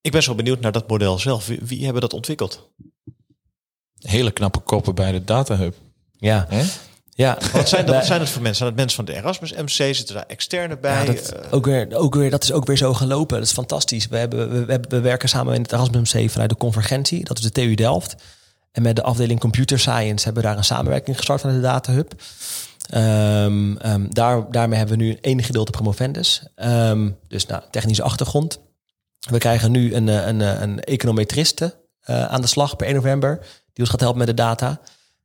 Ik 0.00 0.12
ben 0.12 0.22
zo 0.22 0.34
benieuwd 0.34 0.60
naar 0.60 0.72
dat 0.72 0.88
model 0.88 1.18
zelf. 1.18 1.46
Wie, 1.46 1.60
wie 1.62 1.84
hebben 1.84 2.00
dat 2.00 2.12
ontwikkeld? 2.12 2.70
Hele 4.00 4.30
knappe 4.30 4.58
koppen 4.60 4.94
bij 4.94 5.12
de 5.12 5.24
Data 5.24 5.56
Hub. 5.56 5.74
Ja, 6.18 6.46
Hè? 6.48 6.62
ja. 7.10 7.38
Wat 7.52 7.68
zijn 7.68 7.86
dat, 7.86 7.94
wat 7.94 8.06
zijn 8.06 8.18
dat 8.18 8.28
voor 8.28 8.42
mensen? 8.42 8.56
Zijn 8.58 8.68
dat 8.68 8.78
mensen 8.78 8.96
van 8.96 9.04
de 9.04 9.14
Erasmus 9.20 9.52
MC? 9.52 9.94
Zitten 9.94 10.14
daar 10.14 10.24
externe 10.26 10.78
bij? 10.78 11.04
Ja, 11.06 11.12
dat, 11.12 11.32
Eh, 11.32 11.52
ook 11.52 11.64
weer, 11.66 11.96
ook 11.96 12.14
weer, 12.14 12.30
dat 12.30 12.42
is 12.42 12.52
ook 12.52 12.66
weer 12.66 12.76
zo 12.76 12.94
gelopen. 12.94 13.36
Dat 13.38 13.46
is 13.46 13.52
fantastisch. 13.52 14.06
We, 14.08 14.16
hebben, 14.16 14.50
we, 14.52 14.64
we, 14.64 14.70
hebben- 14.72 14.90
we 14.90 15.00
werken 15.00 15.28
samen 15.28 15.52
met 15.52 15.60
het 15.60 15.72
Erasmus 15.72 16.12
MC 16.12 16.30
vanuit 16.30 16.50
de 16.50 16.56
Convergentie. 16.56 17.24
Dat 17.24 17.38
is 17.38 17.44
de 17.44 17.50
TU 17.52 17.74
Delft. 17.74 18.14
En 18.72 18.82
met 18.82 18.96
de 18.96 19.02
afdeling 19.02 19.40
Computer 19.40 19.78
Science 19.78 20.24
hebben 20.24 20.42
we 20.42 20.48
daar 20.48 20.58
een 20.58 20.64
samenwerking 20.64 21.16
gestart 21.16 21.40
vanuit 21.40 21.58
de 21.60 21.66
Data 21.66 21.92
Hub. 21.92 22.12
Ehm, 22.88 23.76
ehm, 23.76 24.06
daar, 24.08 24.50
daarmee 24.50 24.78
hebben 24.78 24.98
we 24.98 25.04
nu 25.04 25.18
één 25.20 25.42
gedeelte 25.42 25.70
promovendus. 25.70 26.42
Ehm, 26.54 27.10
dus 27.28 27.46
nou, 27.46 27.62
technische 27.70 28.02
achtergrond. 28.02 28.60
We 29.30 29.38
krijgen 29.38 29.70
nu 29.70 29.94
een, 29.94 30.08
eh, 30.08 30.26
een, 30.26 30.40
eh, 30.40 30.60
een 30.60 30.80
econometriste 30.80 31.74
eh, 32.00 32.24
aan 32.24 32.40
de 32.40 32.46
slag 32.46 32.76
per 32.76 32.86
1 32.86 32.94
november. 32.94 33.46
Die 33.78 33.86
ons 33.86 33.96
gaat 33.96 34.00
helpen 34.00 34.18
met 34.18 34.36
de 34.36 34.42
data. 34.42 34.80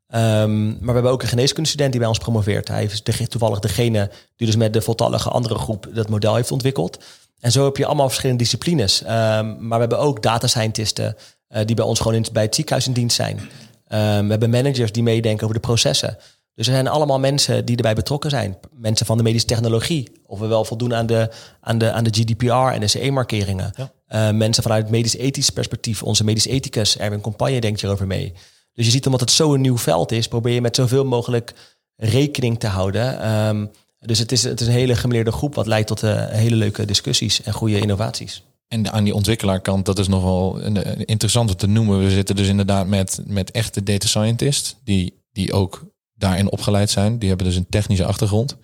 Ehm, 0.07 0.67
maar 0.67 0.85
we 0.85 0.91
hebben 0.91 1.11
ook 1.11 1.21
een 1.21 1.27
geneeskundestudent 1.27 1.91
die 1.91 1.99
bij 1.99 2.09
ons 2.09 2.17
promoveert. 2.17 2.67
Hij 2.67 2.83
is 2.83 3.03
de, 3.03 3.27
toevallig 3.27 3.59
degene 3.59 4.11
die 4.35 4.47
dus 4.47 4.55
met 4.55 4.73
de 4.73 4.81
voltallige 4.81 5.29
andere 5.29 5.55
groep 5.55 5.87
dat 5.93 6.09
model 6.09 6.35
heeft 6.35 6.51
ontwikkeld. 6.51 7.03
En 7.39 7.51
zo 7.51 7.65
heb 7.65 7.77
je 7.77 7.85
allemaal 7.85 8.07
verschillende 8.07 8.41
disciplines. 8.41 9.03
Ehm, 9.03 9.45
maar 9.45 9.79
we 9.79 9.85
hebben 9.87 9.99
ook 9.99 10.21
data 10.21 10.47
scientisten 10.47 11.15
eh, 11.47 11.65
die 11.65 11.75
bij 11.75 11.85
ons 11.85 11.99
gewoon 11.99 12.13
in, 12.13 12.25
bij 12.33 12.43
het 12.43 12.55
ziekenhuis 12.55 12.87
in 12.87 12.93
dienst 12.93 13.15
zijn. 13.15 13.39
Ehm, 13.87 14.23
we 14.23 14.29
hebben 14.29 14.49
managers 14.49 14.91
die 14.91 15.03
meedenken 15.03 15.43
over 15.43 15.55
de 15.55 15.67
processen. 15.67 16.17
Dus 16.55 16.67
er 16.67 16.73
zijn 16.73 16.87
allemaal 16.87 17.19
mensen 17.19 17.65
die 17.65 17.75
erbij 17.75 17.95
betrokken 17.95 18.29
zijn. 18.29 18.57
Mensen 18.71 19.05
van 19.05 19.17
de 19.17 19.23
medische 19.23 19.47
technologie. 19.47 20.11
Of 20.25 20.39
we 20.39 20.47
wel 20.47 20.65
voldoen 20.65 20.95
aan 20.95 21.05
de, 21.05 21.29
aan 21.61 21.77
de, 21.77 21.91
aan 21.91 22.03
de 22.03 22.09
GDPR 22.09 22.73
en 22.73 22.79
de 22.79 22.87
CE-markeringen. 22.87 23.73
Eh, 24.13 24.31
mensen 24.31 24.63
vanuit 24.63 24.81
het 24.81 24.91
medisch-ethisch 24.91 25.49
perspectief. 25.49 26.03
Onze 26.03 26.23
medisch 26.23 26.45
ethicus, 26.45 26.97
Erwin 26.97 27.21
Compagne, 27.21 27.59
denkt 27.61 27.81
hierover 27.81 28.07
mee. 28.07 28.33
Dus 28.73 28.85
je 28.85 28.91
ziet, 28.91 29.05
omdat 29.05 29.19
het 29.19 29.31
zo'n 29.31 29.61
nieuw 29.61 29.77
veld 29.77 30.11
is, 30.11 30.27
probeer 30.27 30.53
je 30.53 30.61
met 30.61 30.75
zoveel 30.75 31.05
mogelijk 31.05 31.53
rekening 31.95 32.59
te 32.59 32.67
houden. 32.67 33.21
Ehm, 33.21 33.65
dus 33.99 34.19
het 34.19 34.31
is, 34.31 34.43
het 34.43 34.61
is 34.61 34.67
een 34.67 34.73
hele 34.73 34.95
gemeleerde 34.95 35.31
groep, 35.31 35.55
wat 35.55 35.67
leidt 35.67 35.87
tot 35.87 36.03
eh, 36.03 36.27
hele 36.27 36.55
leuke 36.55 36.85
discussies 36.85 37.41
en 37.41 37.53
goede 37.53 37.79
innovaties. 37.79 38.43
En 38.67 38.91
aan 38.91 39.03
die 39.03 39.13
ontwikkelaarkant, 39.13 39.85
dat 39.85 39.99
is 39.99 40.07
nog 40.07 40.23
wel 40.23 40.63
een, 40.63 40.89
een 40.89 41.05
interessant 41.05 41.59
te 41.59 41.67
noemen. 41.67 41.99
We 41.99 42.09
zitten 42.09 42.35
dus 42.35 42.47
inderdaad 42.47 42.87
met, 42.87 43.21
met 43.25 43.51
echte 43.51 43.83
data 43.83 44.07
scientists, 44.07 44.75
die, 44.83 45.13
die 45.31 45.53
ook 45.53 45.85
daarin 46.13 46.51
opgeleid 46.51 46.89
zijn. 46.89 47.19
Die 47.19 47.29
hebben 47.29 47.47
dus 47.47 47.55
een 47.55 47.69
technische 47.69 48.05
achtergrond. 48.05 48.57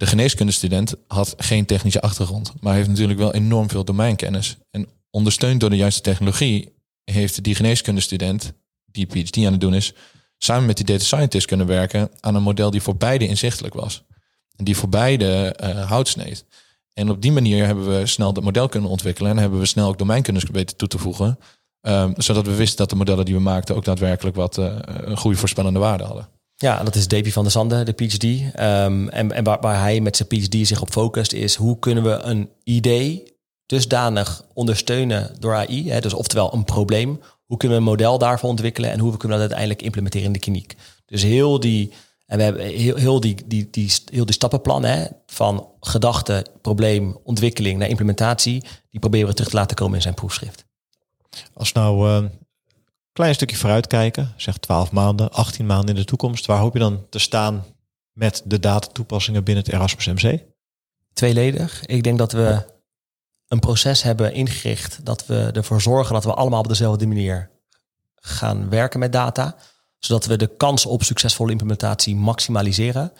De 0.00 0.06
geneeskundestudent 0.06 0.94
had 1.06 1.34
geen 1.36 1.66
technische 1.66 2.00
achtergrond, 2.00 2.52
maar 2.60 2.74
heeft 2.74 2.88
natuurlijk 2.88 3.18
wel 3.18 3.34
enorm 3.34 3.68
veel 3.68 3.84
domeinkennis. 3.84 4.56
En 4.70 4.88
ondersteund 5.10 5.60
door 5.60 5.70
de 5.70 5.76
juiste 5.76 6.00
technologie, 6.00 6.72
heeft 7.04 7.42
die 7.44 7.54
geneeskundestudent, 7.54 8.52
die 8.84 9.06
PhD 9.06 9.36
aan 9.36 9.52
het 9.52 9.60
doen 9.60 9.74
is, 9.74 9.92
samen 10.38 10.66
met 10.66 10.76
die 10.76 10.86
data 10.86 11.04
scientist 11.04 11.46
kunnen 11.46 11.66
werken 11.66 12.10
aan 12.20 12.34
een 12.34 12.42
model 12.42 12.70
die 12.70 12.82
voor 12.82 12.96
beide 12.96 13.26
inzichtelijk 13.26 13.74
was. 13.74 14.04
En 14.56 14.64
die 14.64 14.76
voor 14.76 14.88
beide 14.88 15.52
eh, 15.52 15.88
hout 15.88 16.08
sneed. 16.08 16.44
En 16.92 17.10
op 17.10 17.22
die 17.22 17.32
manier 17.32 17.66
hebben 17.66 17.98
we 17.98 18.06
snel 18.06 18.32
dat 18.32 18.44
model 18.44 18.68
kunnen 18.68 18.90
ontwikkelen 18.90 19.30
en 19.30 19.38
hebben 19.38 19.58
we 19.58 19.66
snel 19.66 19.88
ook 19.88 19.98
domeinkennis 19.98 20.44
weten 20.52 20.76
toe 20.76 20.88
te 20.88 20.98
voegen. 20.98 21.38
Ehm, 21.80 22.12
zodat 22.16 22.46
we 22.46 22.54
wisten 22.54 22.76
dat 22.76 22.90
de 22.90 22.96
modellen 22.96 23.24
die 23.24 23.34
we 23.34 23.40
maakten 23.40 23.76
ook 23.76 23.84
daadwerkelijk 23.84 24.36
wat 24.36 24.58
eh, 24.58 24.76
een 24.84 25.16
goede 25.16 25.36
voorspellende 25.36 25.78
waarde 25.78 26.04
hadden. 26.04 26.28
Ja, 26.60 26.82
dat 26.82 26.94
is 26.94 27.08
Davy 27.08 27.30
van 27.30 27.42
der 27.42 27.52
Zande, 27.52 27.82
de 27.82 27.92
PhD. 27.92 28.24
Ehm, 28.54 29.08
en 29.08 29.32
en 29.32 29.44
waar, 29.44 29.60
waar 29.60 29.80
hij 29.80 30.00
met 30.00 30.16
zijn 30.16 30.28
PhD 30.28 30.66
zich 30.66 30.82
op 30.82 30.90
focust, 30.90 31.32
is 31.32 31.54
hoe 31.54 31.78
kunnen 31.78 32.04
we 32.04 32.10
een 32.10 32.50
idee 32.64 33.36
dusdanig 33.66 34.44
ondersteunen 34.54 35.36
door 35.38 35.54
AI. 35.54 35.90
Hè, 35.90 36.00
dus 36.00 36.14
oftewel 36.14 36.54
een 36.54 36.64
probleem. 36.64 37.20
Hoe 37.46 37.56
kunnen 37.56 37.78
we 37.78 37.84
een 37.84 37.90
model 37.90 38.18
daarvoor 38.18 38.48
ontwikkelen 38.48 38.90
en 38.90 38.98
hoe 38.98 39.16
kunnen 39.16 39.28
we 39.28 39.32
dat 39.32 39.40
uiteindelijk 39.40 39.82
implementeren 39.82 40.26
in 40.26 40.32
de 40.32 40.38
kliniek. 40.38 40.76
Dus 41.06 41.22
heel 41.22 41.60
die, 41.60 41.92
en 42.26 42.36
we 42.36 42.42
hebben 42.42 42.66
heel, 42.66 42.96
heel, 42.96 43.20
die, 43.20 43.36
die, 43.46 43.68
die, 43.70 43.92
heel 44.12 44.26
die 44.26 44.34
stappenplan 44.34 44.84
hè, 44.84 45.06
van 45.26 45.68
gedachte, 45.80 46.46
probleem, 46.60 47.18
ontwikkeling 47.24 47.78
naar 47.78 47.88
implementatie, 47.88 48.64
die 48.90 49.00
proberen 49.00 49.28
we 49.28 49.34
terug 49.34 49.50
te 49.50 49.56
laten 49.56 49.76
komen 49.76 49.94
in 49.94 50.02
zijn 50.02 50.14
proefschrift. 50.14 50.64
Als 51.54 51.72
nou 51.72 52.08
een 52.08 52.30
klein 53.20 53.34
stukje 53.34 53.56
vooruit 53.56 53.86
kijken, 53.86 54.32
zeg 54.36 54.56
12 54.56 54.92
maanden, 54.92 55.32
18 55.32 55.66
maanden 55.66 55.88
in 55.88 56.00
de 56.00 56.06
toekomst, 56.06 56.46
waar 56.46 56.58
hoop 56.58 56.72
je 56.72 56.78
dan 56.78 57.06
te 57.08 57.18
staan 57.18 57.64
met 58.12 58.42
de 58.44 58.60
datatoepassingen 58.60 59.44
binnen 59.44 59.64
het 59.64 59.72
Erasmus 59.72 60.06
MC? 60.06 60.42
Tweeledig. 61.12 61.86
Ik 61.86 62.02
denk 62.02 62.18
dat 62.18 62.32
we 62.32 62.64
een 63.48 63.58
proces 63.58 64.02
hebben 64.02 64.32
ingericht 64.32 65.04
dat 65.04 65.26
we 65.26 65.50
ervoor 65.52 65.80
zorgen 65.80 66.14
dat 66.14 66.24
we 66.24 66.34
allemaal 66.34 66.58
op 66.58 66.68
dezelfde 66.68 67.06
manier 67.06 67.50
gaan 68.14 68.68
werken 68.68 69.00
met 69.00 69.12
data, 69.12 69.56
zodat 69.98 70.26
we 70.26 70.36
de 70.36 70.56
kans 70.56 70.86
op 70.86 71.02
succesvolle 71.02 71.50
implementatie 71.50 72.16
maximaliseren. 72.16 73.12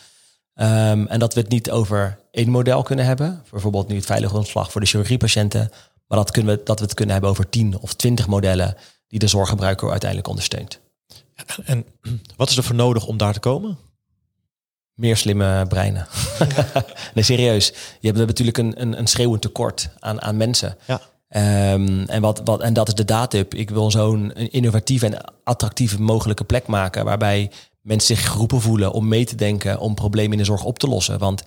Um, 0.54 1.06
en 1.06 1.18
dat 1.18 1.34
we 1.34 1.40
het 1.40 1.50
niet 1.50 1.70
over 1.70 2.18
één 2.30 2.50
model 2.50 2.82
kunnen 2.82 3.04
hebben, 3.04 3.44
bijvoorbeeld 3.50 3.88
nu 3.88 3.94
het 3.94 4.06
veilige 4.06 4.32
grondslag 4.32 4.72
voor 4.72 4.80
de 4.80 4.86
chirurgiepatiënten, 4.86 5.70
maar 6.06 6.18
dat, 6.18 6.30
kunnen 6.30 6.56
we, 6.56 6.62
dat 6.64 6.78
we 6.78 6.84
het 6.84 6.94
kunnen 6.94 7.12
hebben 7.12 7.30
over 7.30 7.48
10 7.48 7.78
of 7.78 7.94
20 7.94 8.26
modellen 8.26 8.76
die 9.10 9.18
de 9.18 9.26
zorggebruiker 9.26 9.90
uiteindelijk 9.90 10.28
ondersteunt. 10.28 10.80
En 11.64 11.84
wat 12.36 12.50
is 12.50 12.56
er 12.56 12.62
voor 12.62 12.74
nodig 12.74 13.06
om 13.06 13.16
daar 13.16 13.32
te 13.32 13.40
komen? 13.40 13.78
Meer 14.94 15.16
slimme 15.16 15.66
breinen. 15.68 16.06
nee, 17.14 17.24
serieus. 17.24 17.72
Je 18.00 18.06
hebt 18.12 18.26
natuurlijk 18.26 18.58
een, 18.58 18.80
een, 18.80 18.98
een 18.98 19.06
schreeuwend 19.06 19.42
tekort 19.42 19.90
aan, 19.98 20.22
aan 20.22 20.36
mensen. 20.36 20.76
Ja. 20.86 21.00
Um, 21.72 22.04
en, 22.08 22.20
wat, 22.20 22.40
wat, 22.44 22.60
en 22.60 22.72
dat 22.72 22.88
is 22.88 22.94
de 22.94 23.04
DATUP. 23.04 23.54
Ik 23.54 23.70
wil 23.70 23.90
zo'n 23.90 24.32
innovatieve 24.32 25.06
en 25.06 25.34
attractieve 25.44 26.00
mogelijke 26.00 26.44
plek 26.44 26.66
maken... 26.66 27.04
waarbij 27.04 27.50
mensen 27.80 28.16
zich 28.16 28.30
geroepen 28.30 28.60
voelen 28.60 28.92
om 28.92 29.08
mee 29.08 29.24
te 29.24 29.34
denken... 29.34 29.78
om 29.78 29.94
problemen 29.94 30.32
in 30.32 30.38
de 30.38 30.44
zorg 30.44 30.64
op 30.64 30.78
te 30.78 30.88
lossen. 30.88 31.18
Want 31.18 31.42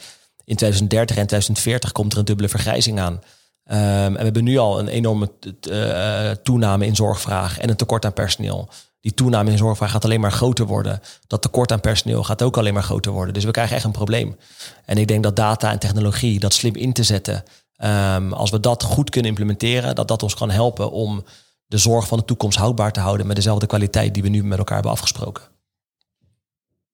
in 0.46 0.56
2030 0.56 1.16
en 1.18 1.28
2040 1.28 1.92
komt 1.92 2.14
er 2.14 2.20
een 2.20 2.26
dubbele 2.26 2.50
vergrijzing 2.50 3.00
aan. 3.00 3.22
Um, 3.66 3.78
en 3.78 4.14
we 4.14 4.24
hebben 4.24 4.44
nu 4.44 4.58
al 4.58 4.80
een 4.80 4.88
enorme 4.88 5.32
uh, 5.70 6.32
toename 6.32 6.86
in 6.86 6.96
zorgvraag... 6.96 7.60
en 7.60 7.70
een 7.70 7.76
tekort 7.76 8.06
aan 8.06 8.14
personeel 8.14 8.70
die 9.04 9.14
toename 9.14 9.52
in 9.52 9.58
zorgvraag 9.58 9.92
gaat 9.92 10.04
alleen 10.04 10.20
maar 10.20 10.32
groter 10.32 10.66
worden. 10.66 11.02
Dat 11.28 11.42
tekort 11.42 11.72
aan 11.72 11.80
personeel 11.80 12.24
gaat 12.24 12.42
ook 12.42 12.58
alleen 12.58 12.74
maar 12.74 12.84
groter 12.84 13.12
worden. 13.12 13.34
Dus 13.34 13.44
we 13.44 13.52
krijgen 13.52 13.76
echt 13.76 13.86
een 13.86 13.92
probleem. 13.92 14.38
En 14.86 14.98
ik 14.98 15.08
denk 15.08 15.24
dat 15.24 15.36
data 15.36 15.72
en 15.72 15.80
technologie, 15.80 16.40
dat 16.40 16.54
slim 16.54 16.76
in 16.76 16.94
te 16.94 17.04
zetten, 17.04 17.44
um, 17.84 18.34
als 18.34 18.50
we 18.50 18.60
dat 18.60 18.84
goed 18.84 19.10
kunnen 19.10 19.30
implementeren, 19.30 19.96
dat 19.96 20.08
dat 20.08 20.24
ons 20.24 20.34
kan 20.34 20.50
helpen 20.50 20.92
om 20.92 21.24
de 21.66 21.78
zorg 21.78 22.08
van 22.08 22.18
de 22.18 22.26
toekomst 22.26 22.58
houdbaar 22.58 22.92
te 22.92 23.00
houden 23.00 23.28
met 23.28 23.36
dezelfde 23.36 23.66
kwaliteit 23.66 24.14
die 24.14 24.24
we 24.24 24.30
nu 24.30 24.44
met 24.44 24.58
elkaar 24.58 24.76
hebben 24.76 24.92
afgesproken. 24.92 25.44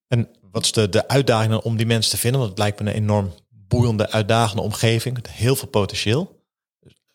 En 0.08 0.30
wat 0.52 0.64
is 0.64 0.72
de, 0.72 0.90
de 0.90 1.08
uitdaging 1.08 1.56
om 1.56 1.78
die 1.78 1.86
mensen 1.86 2.12
te 2.12 2.18
vinden? 2.18 2.40
Want 2.40 2.52
het 2.52 2.60
lijkt 2.60 2.80
me 2.80 2.90
een 2.90 2.96
enorm 2.96 3.34
boeiende, 3.50 4.12
uitdagende 4.12 4.62
omgeving 4.62 5.16
met 5.16 5.30
heel 5.30 5.56
veel 5.56 5.68
potentieel. 5.68 6.39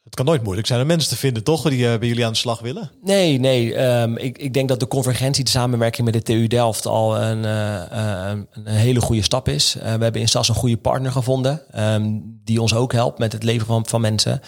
Het 0.04 0.14
kan 0.14 0.24
nooit 0.24 0.42
moeilijk 0.42 0.66
zijn 0.66 0.80
om 0.80 0.86
mensen 0.86 1.10
te 1.10 1.16
vinden, 1.16 1.44
toch? 1.44 1.68
Die 1.68 1.78
uh, 1.78 1.98
bij 1.98 2.08
jullie 2.08 2.24
aan 2.24 2.32
de 2.32 2.38
slag 2.38 2.60
willen? 2.60 2.90
Nee, 3.02 3.38
nee. 3.38 3.78
Um, 3.78 4.16
ik, 4.16 4.38
ik 4.38 4.54
denk 4.54 4.68
dat 4.68 4.80
de 4.80 4.88
convergentie, 4.88 5.44
de 5.44 5.50
samenwerking 5.50 6.04
met 6.04 6.14
de 6.14 6.22
TU 6.22 6.46
Delft 6.46 6.86
al 6.86 7.20
een, 7.20 7.44
uh, 7.44 8.30
een 8.50 8.66
hele 8.66 9.00
goede 9.00 9.22
stap 9.22 9.48
is. 9.48 9.74
We 9.74 9.88
hebben 9.88 10.20
in 10.20 10.28
SAS 10.28 10.48
een 10.48 10.54
goede 10.54 10.76
partner 10.76 11.12
gevonden, 11.12 11.62
um, 11.80 12.40
die 12.44 12.60
ons 12.60 12.74
ook 12.74 12.92
helpt 12.92 13.18
met 13.18 13.32
het 13.32 13.42
leveren 13.42 13.66
van, 13.66 13.86
van 13.86 14.00
mensen. 14.00 14.40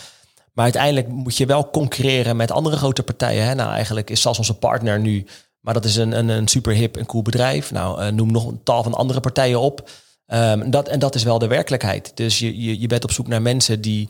Maar 0.53 0.65
uiteindelijk 0.65 1.09
moet 1.09 1.37
je 1.37 1.47
wel 1.47 1.71
concurreren 1.71 2.37
met 2.37 2.51
andere 2.51 2.77
grote 2.77 3.03
partijen. 3.03 3.45
Hè? 3.45 3.55
Nou, 3.55 3.71
eigenlijk 3.71 4.11
is 4.11 4.21
SAS 4.21 4.39
onze 4.39 4.55
partner 4.55 5.01
nu, 5.01 5.27
maar 5.61 5.75
dat 5.75 5.85
is 5.85 5.97
een, 5.97 6.19
een, 6.19 6.29
een 6.29 6.49
super 6.49 6.73
hip 6.73 6.97
en 6.97 7.07
cool 7.07 7.23
bedrijf. 7.23 7.71
Nou, 7.71 8.13
noem 8.13 8.33
nog 8.33 8.47
een 8.47 8.61
tal 8.63 8.83
van 8.83 8.95
andere 8.95 9.21
partijen 9.21 9.61
op. 9.61 9.91
Um, 10.27 10.71
dat, 10.71 10.89
en 10.89 10.99
dat 10.99 11.15
is 11.15 11.23
wel 11.23 11.39
de 11.39 11.47
werkelijkheid. 11.47 12.13
Dus 12.15 12.39
je, 12.39 12.63
je, 12.63 12.81
je 12.81 12.87
bent 12.87 13.05
op 13.05 13.13
zoek 13.13 13.29
naar 13.29 13.43
mensen 13.43 13.81
die 13.81 14.09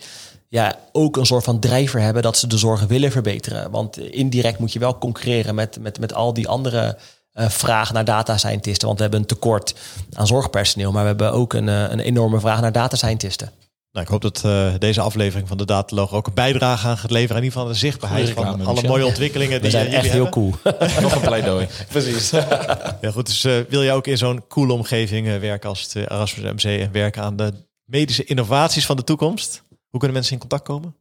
ja, 0.49 0.79
ook 0.93 1.17
een 1.17 1.27
soort 1.27 1.45
van 1.45 1.61
drijver 1.61 2.01
hebben 2.01 2.23
dat 2.23 2.37
ze 2.37 2.47
de 2.47 2.59
zorg 2.59 2.87
willen 2.87 3.11
verbeteren. 3.11 3.71
Want 3.71 3.99
indirect 3.99 4.59
moet 4.59 4.73
je 4.73 4.79
wel 4.79 4.99
concurreren 4.99 5.55
met, 5.55 5.79
met, 5.81 6.01
met 6.01 6.15
al 6.15 6.33
die 6.33 6.49
andere 6.49 6.99
uh, 7.35 7.49
vraag 7.49 7.93
naar 7.93 8.05
data 8.05 8.37
scientisten. 8.37 8.87
Want 8.87 8.99
we 8.99 9.03
hebben 9.03 9.21
een 9.21 9.27
tekort 9.27 9.75
aan 10.13 10.27
zorgpersoneel, 10.27 10.93
maar 10.93 11.03
we 11.03 11.09
hebben 11.09 11.33
ook 11.33 11.53
een, 11.53 11.67
uh, 11.67 11.91
een 11.91 12.01
enorme 12.01 12.41
vraag 12.41 12.61
naar 12.61 12.73
data 12.73 12.97
scientisten. 12.97 13.51
Nou, 13.93 14.09
ik 14.09 14.13
hoop 14.13 14.23
dat 14.23 14.43
uh, 14.47 14.75
deze 14.79 15.01
aflevering 15.01 15.49
van 15.49 15.57
de 15.57 15.65
Dataloog 15.65 16.13
ook 16.13 16.27
een 16.27 16.35
bijdrage 16.35 16.87
aan 16.87 16.99
gaat 16.99 17.11
leveren. 17.11 17.37
In 17.37 17.43
ieder 17.43 17.59
geval 17.59 17.73
de 17.73 17.79
zichtbaarheid 17.79 18.31
van 18.31 18.67
alle 18.67 18.83
mooie 18.83 19.07
ontwikkelingen. 19.07 19.63
Die 19.63 19.71
we 19.71 19.71
zijn 19.71 19.93
echt 19.93 20.11
heel 20.11 20.29
cool. 20.29 20.55
Nog 21.01 21.15
een 21.15 21.21
pleidooi. 21.21 21.67
Precies. 21.89 22.31
ja, 23.01 23.11
goed, 23.13 23.27
dus 23.27 23.43
wil 23.43 23.83
jij 23.83 23.95
ook 23.95 24.07
in 24.07 24.19
zo'n 24.19 24.45
coole 24.49 24.73
omgeving 24.73 25.39
werken 25.41 25.69
als 25.69 25.83
het 25.83 25.95
Erasmus 25.95 26.53
MC 26.53 26.81
en 26.81 26.93
werken 26.93 27.23
aan 27.23 27.37
de 27.37 27.53
medische 27.85 28.25
innovaties 28.25 28.87
van 28.87 28.97
de 28.97 29.05
toekomst? 29.05 29.63
Hoe 29.91 29.99
kunnen 30.01 30.13
mensen 30.13 30.33
in 30.33 30.41
contact 30.41 30.65
komen? 30.65 30.97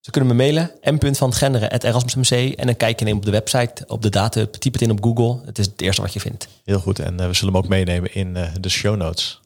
Ze 0.00 0.10
kunnen 0.10 0.36
me 0.36 0.42
mailen, 0.42 0.70
m.vangenderen.erasmus.mc 0.82 2.54
en 2.54 2.66
dan 2.66 2.76
kijk 2.76 2.98
je 2.98 3.04
neem 3.04 3.16
op 3.16 3.24
de 3.24 3.30
website, 3.30 3.84
op 3.86 4.02
de 4.02 4.08
data, 4.08 4.46
typ 4.46 4.72
het 4.72 4.82
in 4.82 4.90
op 4.90 5.02
Google. 5.02 5.40
Het 5.44 5.58
is 5.58 5.66
het 5.66 5.80
eerste 5.80 6.02
wat 6.02 6.12
je 6.12 6.20
vindt. 6.20 6.48
Heel 6.64 6.78
goed, 6.78 6.98
en 6.98 7.20
uh, 7.20 7.26
we 7.26 7.34
zullen 7.34 7.54
hem 7.54 7.62
ook 7.62 7.68
meenemen 7.68 8.14
in 8.14 8.36
uh, 8.36 8.48
de 8.60 8.68
show 8.68 8.96
notes. 8.96 9.40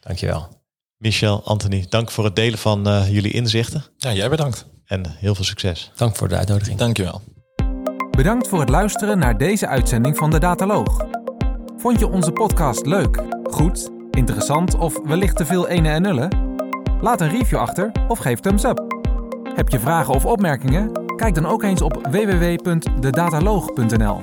Dankjewel. 0.00 0.48
Michel, 0.96 1.44
Anthony, 1.44 1.86
dank 1.88 2.10
voor 2.10 2.24
het 2.24 2.36
delen 2.36 2.58
van 2.58 2.88
uh, 2.88 3.12
jullie 3.12 3.32
inzichten. 3.32 3.84
Ja, 3.96 4.12
jij 4.12 4.28
bedankt. 4.28 4.66
En 4.84 5.02
heel 5.06 5.34
veel 5.34 5.44
succes. 5.44 5.90
Dank 5.96 6.16
voor 6.16 6.28
de 6.28 6.36
uitnodiging. 6.36 6.78
Dankjewel. 6.78 7.20
Bedankt 8.10 8.48
voor 8.48 8.60
het 8.60 8.68
luisteren 8.68 9.18
naar 9.18 9.38
deze 9.38 9.66
uitzending 9.66 10.16
van 10.16 10.30
de 10.30 10.38
Dataloog. 10.38 11.06
Vond 11.76 11.98
je 11.98 12.08
onze 12.08 12.32
podcast 12.32 12.86
leuk, 12.86 13.22
goed, 13.42 13.90
interessant 14.10 14.74
of 14.74 15.00
wellicht 15.04 15.36
te 15.36 15.46
veel 15.46 15.68
ene 15.68 15.88
en 15.88 16.02
nullen? 16.02 16.28
Laat 17.02 17.20
een 17.20 17.28
review 17.28 17.58
achter 17.58 17.92
of 18.08 18.18
geef 18.18 18.40
thumbs 18.40 18.64
up. 18.64 18.84
Heb 19.54 19.68
je 19.68 19.78
vragen 19.78 20.14
of 20.14 20.26
opmerkingen? 20.26 20.92
Kijk 21.16 21.34
dan 21.34 21.46
ook 21.46 21.62
eens 21.62 21.82
op 21.82 22.06
www.dedataloog.nl. 22.10 24.18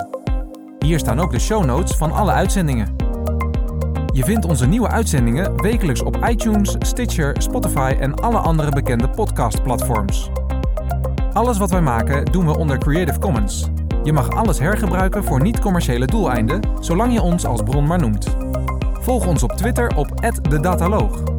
Hier 0.80 1.00
staan 1.00 1.20
ook 1.20 1.32
de 1.32 1.40
show 1.40 1.66
notes 1.66 1.98
van 1.98 2.12
alle 2.12 2.32
uitzendingen. 2.32 2.96
Je 4.14 4.24
vindt 4.24 4.46
onze 4.46 4.66
nieuwe 4.66 4.88
uitzendingen 4.88 5.62
wekelijks 5.62 6.02
op 6.02 6.26
iTunes, 6.30 6.76
Stitcher, 6.80 7.42
Spotify 7.42 7.96
en 8.00 8.16
alle 8.16 8.38
andere 8.38 8.72
bekende 8.72 9.10
podcastplatforms. 9.10 10.30
Alles 11.34 11.58
wat 11.58 11.72
wij 11.72 11.82
maken 11.82 12.26
doen 12.26 12.46
we 12.46 12.58
onder 12.58 12.78
Creative 12.78 13.20
Commons. 13.20 13.70
Je 14.04 14.14
mag 14.14 14.30
alles 14.30 14.60
hergebruiken 14.60 15.24
voor 15.24 15.42
niet-commerciële 15.42 16.06
doeleinden, 16.06 16.62
zolang 16.80 17.14
je 17.14 17.22
ons 17.22 17.46
als 17.46 17.64
bron 17.64 17.88
maar 17.88 18.00
noemt. 18.00 18.36
Volg 19.00 19.28
ons 19.28 19.44
op 19.44 19.52
Twitter 19.52 19.96
op 19.96 20.22
@dedataloog. 20.50 21.39